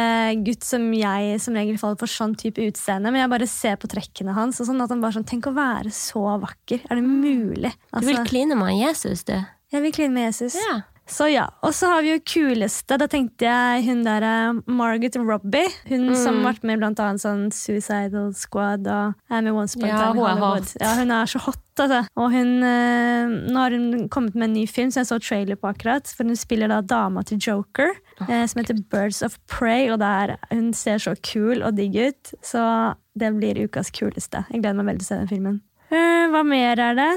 gutt 0.45 0.65
som 0.67 0.93
jeg 0.93 1.41
som 1.41 1.55
regel 1.55 1.79
faller 1.79 1.97
for 2.01 2.07
sånn 2.11 2.35
type 2.37 2.59
utseende, 2.59 3.13
men 3.13 3.21
jeg 3.23 3.31
bare 3.31 3.47
ser 3.47 3.77
på 3.77 3.87
trekkene 3.89 4.35
hans. 4.35 4.61
og 4.61 4.67
sånn 4.67 4.83
at 4.83 4.91
han 4.91 5.01
bare 5.01 5.13
sånn, 5.13 5.25
Tenk 5.27 5.47
å 5.47 5.55
være 5.55 5.93
så 5.95 6.41
vakker. 6.43 6.81
Er 6.91 6.97
det 6.97 7.05
mulig? 7.05 7.73
Du 7.95 8.01
vil 8.07 8.17
Altså, 8.17 8.25
kline 8.27 8.57
med 8.57 8.75
Jesus, 8.79 9.23
du. 9.25 9.33
jeg 9.73 9.83
vil 9.83 9.93
kline 9.93 10.13
med 10.13 10.33
Jesus. 10.33 10.55
Ja. 10.57 10.83
Så 11.07 11.29
ja, 11.31 11.45
Og 11.63 11.71
så 11.75 11.87
har 11.87 12.03
vi 12.03 12.11
jo 12.17 12.19
kuleste. 12.27 12.97
Da 12.99 13.07
tenkte 13.07 13.47
jeg 13.47 13.85
hun 13.87 14.01
der 14.03 14.25
eh, 14.27 14.57
Margaret 14.67 15.15
Robbie. 15.17 15.69
Hun 15.87 16.09
Mm. 16.11 16.15
som 16.19 16.41
har 16.43 16.53
vært 16.55 16.65
med 16.67 16.77
i 16.77 16.81
blant 16.81 16.99
annet 16.99 17.23
sånn 17.23 17.45
Suicidal 17.55 18.33
Squad 18.35 18.87
og 18.91 19.15
er 19.31 19.53
Once 19.53 19.77
Upon 19.79 19.89
Ja, 19.89 20.01
Time 20.13 20.21
Hollywood. 20.25 20.73
Ja, 20.81 20.95
hun 20.99 21.11
er 21.15 21.25
så 21.31 21.39
hot, 21.45 21.63
altså. 21.79 22.01
Og 22.17 22.33
hun, 22.35 22.51
eh, 22.63 23.27
nå 23.53 23.55
har 23.57 23.71
hun 23.71 24.09
kommet 24.09 24.35
med 24.35 24.49
en 24.51 24.55
ny 24.55 24.67
film 24.67 24.91
som 24.91 25.03
jeg 25.05 25.11
så 25.13 25.21
trailer 25.23 25.57
på 25.57 25.71
akkurat. 25.73 26.07
For 26.17 26.25
hun 26.25 26.35
spiller 26.37 26.69
da 26.69 26.81
dama 26.83 27.23
til 27.23 27.39
Joker, 27.39 27.95
eh, 28.29 28.47
som 28.47 28.63
heter 28.63 28.83
Birds 28.91 29.23
of 29.23 29.39
Prey. 29.47 29.89
Og 29.91 30.01
der, 30.01 30.37
hun 30.51 30.73
ser 30.73 30.99
så 30.99 31.15
kul 31.23 31.63
og 31.63 31.77
digg 31.77 31.95
ut, 31.97 32.35
så 32.43 32.97
det 33.17 33.31
blir 33.39 33.55
ukas 33.69 33.91
kuleste. 33.95 34.45
Jeg 34.51 34.61
gleder 34.63 34.75
meg 34.83 34.87
veldig 34.97 35.07
til 35.07 35.07
å 35.07 35.13
se 35.15 35.23
den 35.23 35.29
filmen. 35.29 35.61
Eh, 35.91 36.27
hva 36.35 36.43
mer 36.45 36.79
er 36.83 36.95
det? 36.99 37.13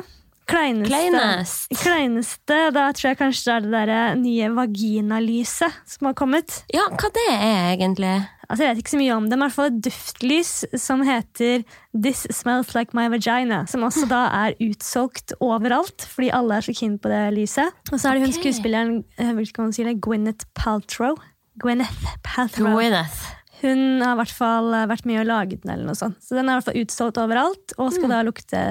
Kleineste. 0.50 0.90
Kleinest. 0.90 1.70
Kleineste, 1.84 2.58
da 2.76 2.88
tror 2.98 3.10
jeg 3.12 3.20
kanskje 3.20 3.46
det 3.46 3.56
er 3.56 3.70
det 3.70 3.88
der 3.94 4.20
nye 4.20 4.50
vaginalyset 4.58 5.80
som 5.88 6.10
har 6.10 6.16
kommet. 6.18 6.64
Ja, 6.74 6.88
hva 6.90 7.10
det 7.16 7.26
er 7.36 7.72
egentlig? 7.76 8.14
Altså, 8.50 8.64
jeg 8.66 8.72
vet 8.74 8.80
ikke 8.82 8.94
så 8.96 9.00
mye 9.04 9.14
om 9.14 9.26
det, 9.30 9.38
men 9.38 9.44
i 9.44 9.46
hvert 9.46 9.56
fall 9.60 9.68
et 9.70 9.82
duftlys 9.86 10.52
som 10.82 11.04
heter 11.06 11.62
This 11.94 12.24
Smells 12.34 12.72
Like 12.74 12.98
My 12.98 13.06
Vagina. 13.14 13.62
Som 13.70 13.86
også 13.86 14.08
da 14.10 14.24
er 14.48 14.56
utsolgt 14.66 15.36
overalt, 15.40 16.08
fordi 16.10 16.32
alle 16.34 16.58
er 16.58 16.66
så 16.66 16.74
keen 16.74 16.98
på 16.98 17.12
det 17.14 17.22
lyset. 17.38 17.70
Og 17.94 18.00
så 18.02 18.10
er 18.10 18.18
det 18.18 18.26
hun 18.26 18.34
Ok. 18.34 18.40
skuespilleren 18.42 18.96
eh, 19.22 19.34
hvilken 19.38 19.68
man 19.70 19.76
sier 19.78 19.92
det, 19.92 20.00
Gwyneth 20.02 20.50
Paltrow. 20.58 21.20
Gwyneth 21.62 22.16
Paltrow. 22.26 22.74
Gwyneth. 22.74 23.22
Hun 23.62 24.02
har 24.04 24.16
i 24.16 24.20
hvert 24.22 24.36
fall 24.36 24.72
eh, 24.76 24.88
vært 24.90 25.08
med 25.10 25.22
og 25.24 25.28
laget 25.30 25.64
den, 25.64 25.74
eller 25.74 25.90
noe 25.90 26.00
sånt. 26.00 26.20
Så 26.24 26.38
den 26.38 26.48
er 26.48 26.56
i 26.56 26.60
hvert 26.60 26.70
fall 26.70 26.82
utsolgt 26.84 27.20
overalt, 27.22 27.76
og 27.78 27.92
skal 27.96 28.14
da 28.14 28.22
lukte 28.28 28.64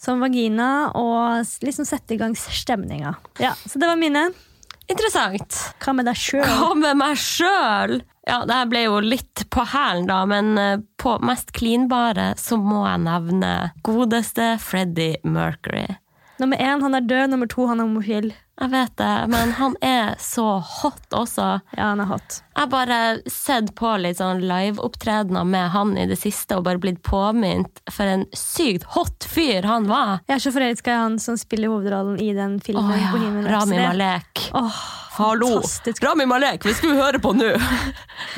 som 0.00 0.22
vagina 0.24 0.90
og 0.96 1.48
liksom 1.64 1.88
sette 1.88 2.16
i 2.16 2.20
gang 2.20 2.36
stemninga. 2.36 3.14
Ja, 3.40 3.54
så 3.64 3.80
det 3.80 3.88
var 3.88 4.00
mine. 4.00 4.30
Interessant. 4.90 5.54
Hva 5.84 5.94
med 5.94 6.08
deg 6.08 6.18
sjøl? 6.18 6.42
Hva 6.42 6.72
med 6.74 6.98
meg 6.98 7.18
sjøl? 7.20 8.00
Ja, 8.26 8.42
det 8.46 8.56
her 8.56 8.68
ble 8.70 8.82
jo 8.84 8.98
litt 9.04 9.44
på 9.52 9.64
hælen, 9.72 10.08
da, 10.10 10.20
men 10.28 10.52
eh, 10.58 10.82
på 11.00 11.16
mest 11.24 11.54
klinbare 11.56 12.32
så 12.38 12.58
må 12.60 12.82
jeg 12.88 13.04
nevne 13.06 13.52
godeste 13.86 14.52
Freddie 14.62 15.20
Mercury. 15.24 15.86
Nummer 16.40 16.56
én, 16.56 16.80
han 16.82 16.94
er 16.96 17.04
død. 17.04 17.34
Nummer 17.34 17.50
to, 17.50 17.66
han 17.68 17.80
er 17.80 17.88
homofil. 17.88 18.32
Jeg 18.60 18.70
vet 18.74 18.92
det, 19.00 19.12
men 19.32 19.52
han 19.56 19.74
er 19.80 20.14
så 20.20 20.58
hot 20.60 21.14
også. 21.16 21.46
Ja, 21.76 21.90
han 21.94 22.02
er 22.02 22.08
hot. 22.10 22.40
Jeg 22.52 22.60
har 22.60 22.70
bare 22.72 22.98
sett 23.32 23.70
på 23.78 23.92
litt 24.00 24.18
sånn 24.20 24.42
liveopptredener 24.44 25.46
med 25.48 25.70
han 25.72 25.94
i 25.96 26.04
det 26.10 26.18
siste 26.20 26.58
og 26.58 26.66
bare 26.66 26.80
blitt 26.82 27.00
påminnet 27.06 27.80
for 27.88 28.04
en 28.04 28.26
sykt 28.36 28.84
hot 28.96 29.24
fyr 29.24 29.64
han 29.68 29.88
var. 29.88 30.18
Jeg 30.28 30.36
er 30.36 30.44
så 30.44 30.52
forelska 30.52 30.92
i 30.92 31.00
han 31.06 31.16
som 31.22 31.40
spiller 31.40 31.72
hovedrollen 31.72 32.20
i 32.20 32.34
den 32.36 32.58
filmen. 32.60 32.92
filmen. 33.14 33.46
ja, 33.46 33.54
Rami 33.56 33.80
Malek. 33.80 34.50
Åh, 34.52 34.82
Hallo! 35.20 35.50
fantastisk. 35.60 36.02
Rami 36.06 36.24
Malek, 36.30 36.64
hvis 36.64 36.80
du 36.80 36.88
hører 36.96 37.20
på 37.22 37.34
nå, 37.36 37.50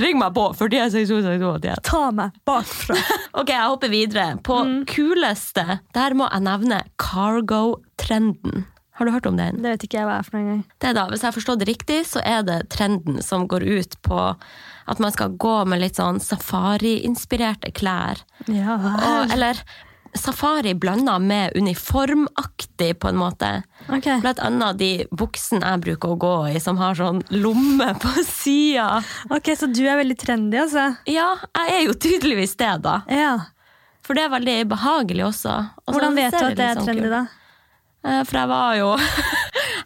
ring 0.03 0.19
meg 0.21 0.35
på 0.37 0.49
416261. 0.59 1.83
Ta 1.87 2.03
meg 2.15 2.35
bakfra. 2.49 2.99
Ok, 3.41 3.49
jeg 3.55 3.65
hopper 3.71 3.89
videre. 3.93 4.27
På 4.45 4.59
Mm. 4.67 4.83
kuleste, 4.91 5.79
der 5.97 6.15
må 6.19 6.27
jeg 6.33 6.43
nevne 6.45 6.83
cargo-trenden. 7.01 8.65
Har 8.99 9.07
du 9.09 9.13
hørt 9.15 9.27
om 9.27 9.39
den? 9.41 9.57
Det 9.65 9.71
vet 9.73 9.85
ikke 9.87 9.97
jeg 10.03 10.07
hva 10.07 10.19
er 10.21 10.27
for 10.27 10.37
noen 10.37 10.49
gang. 10.51 10.59
Det 10.83 10.91
er 10.91 10.97
da, 10.99 11.07
Hvis 11.09 11.23
jeg 11.25 11.31
har 11.31 11.37
forstått 11.39 11.63
det 11.63 11.69
riktig, 11.71 12.01
så 12.07 12.21
er 12.29 12.43
det 12.45 12.59
trenden 12.75 13.23
som 13.25 13.47
går 13.49 13.65
ut 13.65 13.97
på 14.05 14.19
at 14.93 15.01
man 15.01 15.15
skal 15.15 15.33
gå 15.41 15.55
med 15.71 15.81
litt 15.81 15.97
sånn 15.97 16.21
safari-inspirerte 16.21 17.73
klær. 17.73 18.21
Ja, 18.53 18.77
Og, 18.77 19.33
eller 19.33 19.63
safari 20.19 20.75
blanda 20.75 21.19
med 21.19 21.57
uniformaktig, 21.57 22.99
på 23.01 23.09
en 23.09 23.17
måte. 23.17 23.63
Okay. 23.89 24.21
Blant 24.21 24.39
annet 24.45 24.79
de 24.79 24.91
buksene 25.11 25.65
jeg 25.65 25.83
bruker 25.87 26.13
å 26.15 26.19
gå 26.21 26.33
i, 26.53 26.61
som 26.61 26.77
har 26.81 26.97
sånn 26.99 27.23
lomme 27.33 27.93
på 28.03 28.13
sida. 28.29 29.03
ok, 29.33 29.53
så 29.59 29.69
du 29.73 29.83
er 29.87 30.01
veldig 30.03 30.19
trendy, 30.21 30.61
altså? 30.63 30.91
Ja, 31.09 31.31
jeg 31.63 31.77
er 31.79 31.87
jo 31.89 31.97
tydeligvis 31.97 32.57
det, 32.61 32.75
da. 32.85 33.01
Ja. 33.09 33.35
For 34.03 34.19
det 34.19 34.27
er 34.27 34.35
veldig 34.35 34.59
behagelig 34.73 35.29
også. 35.31 35.55
Og 35.87 35.95
Hvordan 35.97 36.19
vet 36.19 36.35
du 36.35 36.45
at 36.45 36.59
det 36.59 36.67
er 36.67 36.81
sånn 36.81 36.91
trendy, 36.91 37.09
da? 37.13 37.25
Eh, 38.03 38.23
For 38.27 38.41
jeg 38.41 38.51
var 38.51 38.77
jo 38.81 38.89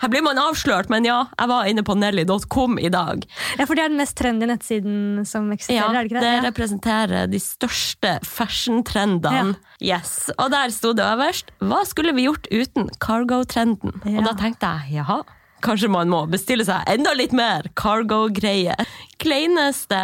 Her 0.06 0.10
blir 0.12 0.22
man 0.22 0.38
avslørt, 0.38 0.86
men 0.92 1.02
ja, 1.02 1.24
jeg 1.34 1.48
var 1.50 1.66
inne 1.66 1.82
på 1.82 1.96
nelly.com 1.98 2.76
i 2.78 2.86
dag. 2.94 3.24
Ja, 3.58 3.64
For 3.66 3.74
det 3.74 3.82
er 3.82 3.90
den 3.90 3.98
mest 3.98 4.14
trendy 4.14 4.46
nettsiden 4.46 5.24
som 5.26 5.48
eksisterer? 5.50 5.80
Ja, 5.82 5.88
er 5.90 5.96
det 6.06 6.12
ikke 6.12 6.20
det 6.22 6.28
det? 6.30 6.42
Representerer 6.44 7.30
de 7.32 7.40
største 7.42 8.12
fashion-trendene. 8.22 9.56
Yes. 9.82 10.28
Og 10.38 10.52
der 10.54 10.70
sto 10.72 10.92
det 10.96 11.04
øverst 11.04 11.50
Hva 11.58 11.82
skulle 11.90 12.14
vi 12.16 12.28
gjort 12.28 12.46
uten 12.54 12.86
cargo-trenden? 13.02 13.98
Ja. 14.06 14.20
Og 14.22 14.28
da 14.30 14.36
tenkte 14.38 14.70
jeg 14.78 15.00
jaha, 15.00 15.18
kanskje 15.66 15.90
man 15.90 16.08
må 16.14 16.22
bestille 16.30 16.62
seg 16.68 16.86
enda 16.94 17.12
litt 17.18 17.34
mer 17.36 17.66
cargo-greier. 17.76 18.86
Kleineste 19.18 20.00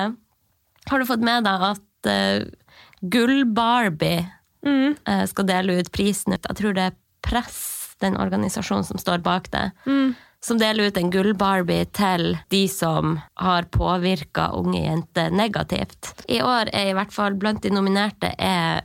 Har 0.90 0.98
du 0.98 1.06
fått 1.06 1.22
med 1.22 1.46
deg 1.46 1.68
at 1.70 2.10
uh, 2.10 2.50
Gull-Barbie 3.06 4.24
Mm. 4.62 4.92
eh, 5.10 5.24
skal 5.26 5.46
dele 5.48 5.80
ut 5.80 5.88
prisen? 5.90 6.36
Jeg 6.36 6.54
tror 6.58 6.74
det 6.76 6.82
er 6.90 6.98
Press, 7.22 7.81
den 8.02 8.18
organisasjonen 8.20 8.84
som 8.84 9.00
står 9.00 9.24
bak 9.24 9.50
det. 9.54 9.70
Mm. 9.86 10.14
Som 10.42 10.58
deler 10.58 10.90
ut 10.90 10.96
en 10.98 11.10
gull-Barbie 11.14 11.86
til 11.94 12.32
de 12.50 12.64
som 12.68 13.20
har 13.38 13.68
påvirka 13.70 14.48
unge 14.58 14.80
jenter 14.82 15.30
negativt. 15.30 16.16
I 16.26 16.40
år 16.42 16.72
er 16.74 16.90
i 16.90 16.96
hvert 16.98 17.14
fall 17.14 17.38
blant 17.38 17.62
de 17.62 17.70
nominerte 17.70 18.32
er 18.38 18.82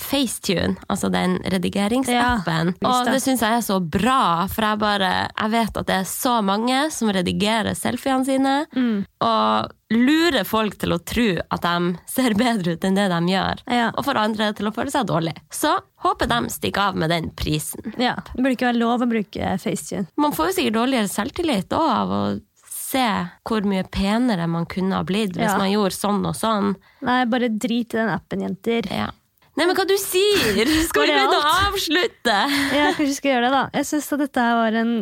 FaceTune, 0.00 0.76
altså 0.88 1.10
den 1.12 1.38
redigeringsappen. 1.44 2.74
Ja, 2.80 2.88
og 2.90 3.06
det. 3.06 3.20
syns 3.22 3.40
jeg 3.42 3.58
er 3.58 3.64
så 3.66 3.78
bra, 3.82 4.46
for 4.50 4.62
jeg 4.64 4.78
bare 4.78 5.10
Jeg 5.38 5.50
vet 5.50 5.76
at 5.76 5.86
det 5.86 5.96
er 6.00 6.04
så 6.08 6.38
mange 6.44 6.90
som 6.94 7.08
redigerer 7.14 7.74
selfiene 7.76 8.24
sine, 8.24 8.54
Mm. 8.74 9.04
og 9.20 9.70
lurer 9.90 10.44
folk 10.44 10.76
til 10.78 10.92
å 10.92 10.98
tro 11.04 11.28
at 11.50 11.62
de 11.62 11.96
ser 12.06 12.34
bedre 12.34 12.74
ut 12.76 12.84
enn 12.84 12.94
det 12.94 13.08
de 13.08 13.20
gjør. 13.32 13.62
Ja. 13.72 13.90
Og 13.96 14.04
får 14.04 14.16
andre 14.20 14.52
til 14.52 14.66
å 14.68 14.74
føle 14.74 14.90
seg 14.92 15.06
dårlig. 15.06 15.34
Så 15.50 15.78
håper 16.04 16.28
de 16.28 16.40
stikker 16.52 16.90
av 16.90 16.96
med 16.96 17.08
den 17.10 17.30
prisen. 17.30 17.94
Ja, 17.98 18.14
Det 18.34 18.42
burde 18.42 18.52
ikke 18.56 18.68
være 18.72 18.78
lov 18.82 19.00
å 19.00 19.08
bruke 19.08 19.54
FaceTune. 19.58 20.06
Man 20.16 20.32
får 20.32 20.46
jo 20.50 20.52
sikkert 20.60 20.74
dårligere 20.82 21.08
selvtillit 21.08 21.68
òg 21.72 21.88
av 21.88 22.08
å 22.10 22.40
se 22.68 23.04
hvor 23.44 23.64
mye 23.68 23.84
penere 23.90 24.46
man 24.48 24.64
kunne 24.66 24.92
ha 24.96 25.02
blitt 25.04 25.34
hvis 25.36 25.50
Ja. 25.50 25.58
man 25.58 25.70
gjorde 25.70 25.92
sånn 25.96 26.24
og 26.26 26.34
sånn. 26.34 26.74
Nei, 27.02 27.24
bare 27.26 27.48
drit 27.48 27.92
i 27.94 27.98
den 27.98 28.08
appen, 28.08 28.40
jenter. 28.40 28.86
Ja. 28.90 29.10
Nei, 29.58 29.66
men 29.66 29.74
hva 29.74 29.84
du 29.88 29.96
sier! 29.98 30.68
Skal 30.88 31.02
vi 31.08 31.10
begynne 31.10 31.38
å 31.40 31.52
avslutte? 31.66 32.36
Ja, 32.76 32.92
kanskje 32.94 33.08
vi 33.10 33.16
skal 33.16 33.32
gjøre 33.32 33.48
det, 33.48 33.52
da. 33.56 33.62
Jeg 33.80 33.88
syns 33.90 34.10
at 34.14 34.22
dette 34.22 34.44
var 34.60 34.76
en 34.84 34.92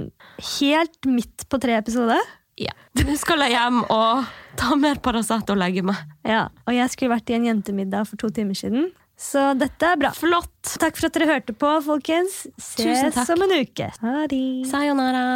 helt 0.56 1.08
midt 1.12 1.44
på 1.52 1.60
tre-episode. 1.60 2.16
Ja. 2.56 2.72
Nå 2.96 3.18
skal 3.20 3.42
jeg 3.44 3.52
hjem 3.52 3.82
og 3.92 4.24
ta 4.56 4.72
mer 4.80 4.96
Paracet 5.04 5.50
og 5.52 5.58
legge 5.60 5.82
meg. 5.84 5.98
Ja, 6.24 6.46
Og 6.64 6.72
jeg 6.72 6.88
skulle 6.94 7.12
vært 7.18 7.28
i 7.28 7.36
en 7.36 7.44
jentemiddag 7.50 8.08
for 8.08 8.16
to 8.22 8.32
timer 8.32 8.56
siden. 8.56 8.88
Så 9.20 9.50
dette 9.60 9.92
er 9.92 10.00
bra. 10.00 10.14
Flott! 10.16 10.56
Takk 10.80 10.96
for 10.96 11.08
at 11.10 11.16
dere 11.16 11.28
hørte 11.34 11.56
på, 11.56 11.74
folkens. 11.84 12.42
Ses 12.56 13.20
om 13.36 13.44
en 13.44 13.56
uke. 13.60 13.92
Ha 14.00 14.24
det. 14.32 14.44
Sayonara. 14.72 15.26